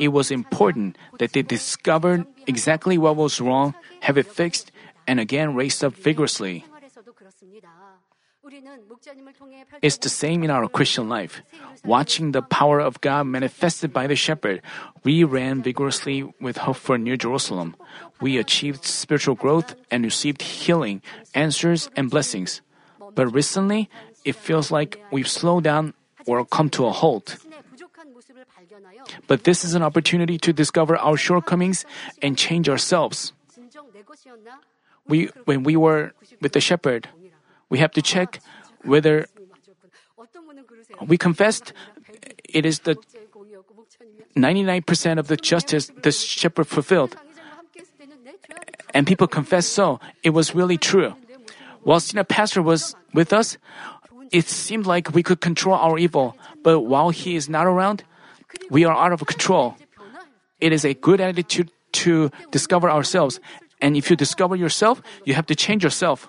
it 0.00 0.08
was 0.08 0.34
important 0.34 0.98
that 1.20 1.30
they 1.30 1.46
discovered 1.46 2.26
exactly 2.48 2.98
what 2.98 3.14
was 3.14 3.40
wrong, 3.40 3.78
have 4.00 4.18
it 4.18 4.26
fixed, 4.26 4.72
and 5.06 5.20
again 5.20 5.54
raced 5.54 5.84
up 5.84 5.94
vigorously. 5.94 6.66
It's 9.80 9.98
the 9.98 10.08
same 10.08 10.42
in 10.44 10.50
our 10.50 10.68
Christian 10.68 11.08
life. 11.08 11.42
Watching 11.84 12.32
the 12.32 12.42
power 12.42 12.80
of 12.80 13.00
God 13.00 13.26
manifested 13.26 13.92
by 13.92 14.06
the 14.06 14.16
shepherd, 14.16 14.62
we 15.04 15.24
ran 15.24 15.62
vigorously 15.62 16.32
with 16.40 16.58
hope 16.58 16.76
for 16.76 16.98
New 16.98 17.16
Jerusalem. 17.16 17.76
We 18.20 18.38
achieved 18.38 18.84
spiritual 18.84 19.34
growth 19.34 19.74
and 19.90 20.04
received 20.04 20.42
healing, 20.42 21.02
answers, 21.34 21.90
and 21.96 22.10
blessings. 22.10 22.60
But 23.14 23.28
recently, 23.28 23.90
it 24.24 24.36
feels 24.36 24.70
like 24.70 25.02
we've 25.10 25.28
slowed 25.28 25.64
down 25.64 25.94
or 26.26 26.44
come 26.44 26.70
to 26.70 26.86
a 26.86 26.92
halt. 26.92 27.36
But 29.26 29.44
this 29.44 29.64
is 29.64 29.74
an 29.74 29.82
opportunity 29.82 30.38
to 30.38 30.52
discover 30.52 30.96
our 30.96 31.16
shortcomings 31.16 31.84
and 32.22 32.38
change 32.38 32.68
ourselves. 32.68 33.32
We, 35.08 35.26
when 35.44 35.64
we 35.64 35.76
were 35.76 36.12
with 36.40 36.52
the 36.52 36.60
shepherd, 36.60 37.08
we 37.72 37.80
have 37.80 37.96
to 37.96 38.02
check 38.02 38.38
whether 38.84 39.24
we 41.08 41.16
confessed 41.16 41.72
it 42.44 42.68
is 42.68 42.80
the 42.80 43.00
99% 44.36 45.18
of 45.18 45.28
the 45.32 45.38
justice 45.40 45.90
the 46.04 46.12
shepherd 46.12 46.68
fulfilled. 46.68 47.16
And 48.92 49.06
people 49.06 49.26
confessed 49.26 49.72
so. 49.72 50.00
It 50.22 50.36
was 50.36 50.54
really 50.54 50.76
true. 50.76 51.16
While 51.80 52.00
senior 52.00 52.28
pastor 52.28 52.60
was 52.60 52.94
with 53.14 53.32
us, 53.32 53.56
it 54.30 54.52
seemed 54.52 54.84
like 54.84 55.14
we 55.16 55.22
could 55.22 55.40
control 55.40 55.76
our 55.76 55.96
evil. 55.96 56.36
But 56.62 56.80
while 56.80 57.08
he 57.08 57.36
is 57.40 57.48
not 57.48 57.66
around, 57.66 58.04
we 58.68 58.84
are 58.84 58.94
out 58.94 59.12
of 59.16 59.24
control. 59.24 59.76
It 60.60 60.76
is 60.76 60.84
a 60.84 60.92
good 60.92 61.24
attitude 61.24 61.72
to 62.04 62.30
discover 62.50 62.90
ourselves. 62.90 63.40
And 63.80 63.96
if 63.96 64.10
you 64.10 64.16
discover 64.16 64.56
yourself, 64.56 65.00
you 65.24 65.32
have 65.32 65.46
to 65.46 65.56
change 65.56 65.82
yourself. 65.82 66.28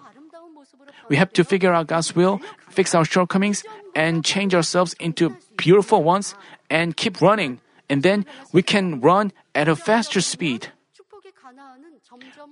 We 1.09 1.15
have 1.17 1.33
to 1.33 1.43
figure 1.43 1.73
out 1.73 1.87
God's 1.87 2.15
will, 2.15 2.41
fix 2.69 2.95
our 2.95 3.05
shortcomings, 3.05 3.63
and 3.95 4.23
change 4.25 4.55
ourselves 4.55 4.95
into 4.99 5.35
beautiful 5.57 6.03
ones 6.03 6.35
and 6.69 6.95
keep 6.95 7.21
running. 7.21 7.59
And 7.89 8.03
then 8.03 8.25
we 8.51 8.63
can 8.63 9.01
run 9.01 9.31
at 9.53 9.67
a 9.67 9.75
faster 9.75 10.21
speed. 10.21 10.71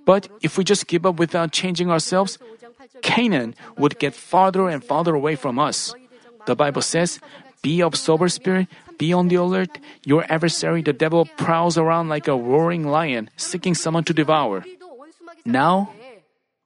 But 0.06 0.30
if 0.41 0.58
we 0.58 0.64
just 0.64 0.88
give 0.88 1.06
up 1.06 1.18
without 1.18 1.52
changing 1.52 1.89
ourselves, 1.89 2.38
Canaan 3.02 3.56
would 3.78 3.99
get 3.99 4.14
farther 4.14 4.68
and 4.70 4.84
farther 4.84 5.14
away 5.14 5.36
from 5.36 5.60
us. 5.60 5.93
The 6.45 6.56
Bible 6.56 6.82
says, 6.82 7.20
Be 7.62 7.82
of 7.82 7.95
sober 7.95 8.30
spirit, 8.30 8.68
be 8.97 9.14
on 9.14 9.30
the 9.30 9.36
alert. 9.36 9.78
Your 10.06 10.26
adversary, 10.30 10.82
the 10.82 10.93
devil, 10.93 11.26
prowls 11.38 11.78
around 11.78 12.10
like 12.10 12.28
a 12.28 12.36
roaring 12.36 12.88
lion, 12.88 13.30
seeking 13.38 13.76
someone 13.76 14.04
to 14.06 14.14
devour. 14.14 14.66
Now, 15.45 15.93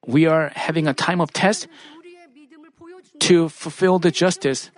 we 0.07 0.25
are 0.25 0.51
having 0.55 0.87
a 0.87 0.93
time 0.93 1.21
of 1.21 1.33
test 1.33 1.67
to 3.19 3.49
fulfill 3.49 3.99
the 3.99 4.11
justice. 4.11 4.69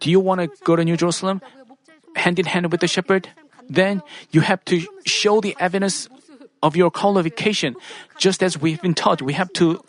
Do 0.00 0.10
you 0.10 0.20
want 0.20 0.40
to 0.40 0.48
go 0.64 0.76
to 0.76 0.84
New 0.84 0.96
Jerusalem 0.96 1.40
hand 2.14 2.38
in 2.38 2.46
hand 2.46 2.70
with 2.70 2.80
the 2.80 2.88
shepherd? 2.88 3.28
Then 3.68 4.02
you 4.30 4.40
have 4.42 4.64
to 4.66 4.86
show 5.04 5.40
the 5.40 5.56
evidence 5.58 6.08
of 6.62 6.76
your 6.76 6.90
qualification. 6.90 7.76
Just 8.18 8.42
as 8.42 8.58
we've 8.58 8.80
been 8.80 8.94
taught, 8.94 9.22
we 9.22 9.32
have 9.34 9.52
to 9.54 9.82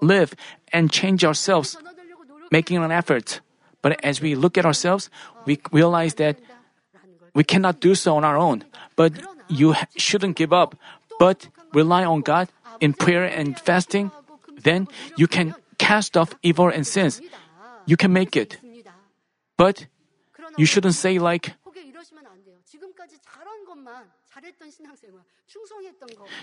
live 0.00 0.34
and 0.72 0.90
change 0.90 1.24
ourselves, 1.24 1.76
making 2.50 2.78
an 2.78 2.90
effort. 2.90 3.40
But 3.82 4.02
as 4.04 4.20
we 4.20 4.34
look 4.34 4.58
at 4.58 4.66
ourselves, 4.66 5.10
we 5.44 5.60
realize 5.70 6.14
that 6.14 6.38
we 7.34 7.44
cannot 7.44 7.80
do 7.80 7.94
so 7.94 8.16
on 8.16 8.24
our 8.24 8.36
own. 8.36 8.64
But 8.96 9.12
you 9.48 9.74
shouldn't 9.96 10.36
give 10.36 10.52
up, 10.52 10.76
but 11.18 11.48
rely 11.72 12.04
on 12.04 12.20
God 12.20 12.48
in 12.82 12.92
prayer 12.92 13.22
and 13.22 13.54
fasting, 13.58 14.10
then 14.66 14.90
you 15.16 15.30
can 15.30 15.54
cast 15.78 16.18
off 16.18 16.34
evil 16.42 16.68
and 16.68 16.84
sins. 16.84 17.22
You 17.86 17.96
can 17.96 18.12
make 18.12 18.34
it. 18.36 18.58
But 19.56 19.86
you 20.58 20.66
shouldn't 20.66 20.98
say 20.98 21.18
like, 21.18 21.54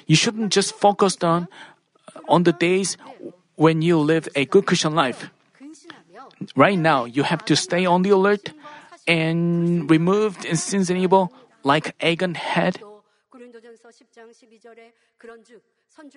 you 0.07 0.15
shouldn't 0.15 0.51
just 0.53 0.73
focus 0.79 1.17
on 1.21 1.47
uh, 2.15 2.21
on 2.29 2.43
the 2.43 2.53
days 2.53 2.95
when 3.55 3.81
you 3.81 3.99
live 3.99 4.29
a 4.35 4.45
good 4.45 4.65
Christian 4.65 4.95
life. 4.95 5.29
Right 6.55 6.79
now, 6.79 7.05
you 7.05 7.23
have 7.23 7.43
to 7.45 7.55
stay 7.55 7.85
on 7.85 8.03
the 8.03 8.11
alert 8.11 8.53
and 9.07 9.89
remove 9.89 10.37
sins 10.53 10.89
and 10.89 10.99
evil 10.99 11.33
like 11.63 11.95
Achan 11.99 12.35
had. 12.35 12.79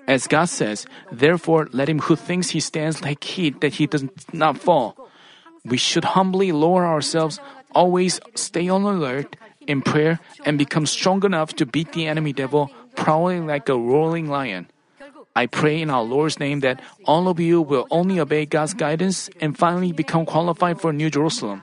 As 0.07 0.27
God 0.27 0.47
says, 0.47 0.87
therefore 1.11 1.69
let 1.73 1.89
him 1.89 2.01
who 2.01 2.17
thinks 2.17 2.51
he 2.51 2.61
stands 2.61 3.01
take 3.01 3.25
heed 3.25 3.61
that 3.61 3.75
he 3.75 3.87
does 3.87 4.05
not 4.33 4.59
fall. 4.59 5.09
We 5.65 5.77
should 5.77 6.05
humbly 6.05 6.53
lower 6.53 6.87
ourselves, 6.87 7.41
always 7.75 8.21
stay 8.35 8.69
on 8.69 8.83
alert 8.83 9.37
in 9.67 9.83
prayer, 9.83 10.19
and 10.45 10.59
become 10.59 10.87
strong 10.87 11.25
enough 11.25 11.55
to 11.57 11.67
beat 11.67 11.93
the 11.93 12.07
enemy 12.07 12.33
devil 12.33 12.71
prowling 12.97 13.47
like 13.47 13.69
a 13.69 13.79
roaring 13.79 14.29
lion. 14.29 14.69
I 15.35 15.47
pray 15.47 15.81
in 15.81 15.89
our 15.89 16.03
Lord's 16.03 16.39
name 16.39 16.61
that 16.61 16.83
all 17.07 17.29
of 17.29 17.41
you 17.41 17.63
will 17.63 17.87
only 17.91 18.21
obey 18.21 18.45
God's 18.45 18.75
guidance 18.75 19.31
and 19.41 19.57
finally 19.57 19.93
become 19.93 20.27
qualified 20.27 20.81
for 20.81 20.93
New 20.93 21.09
Jerusalem. 21.09 21.63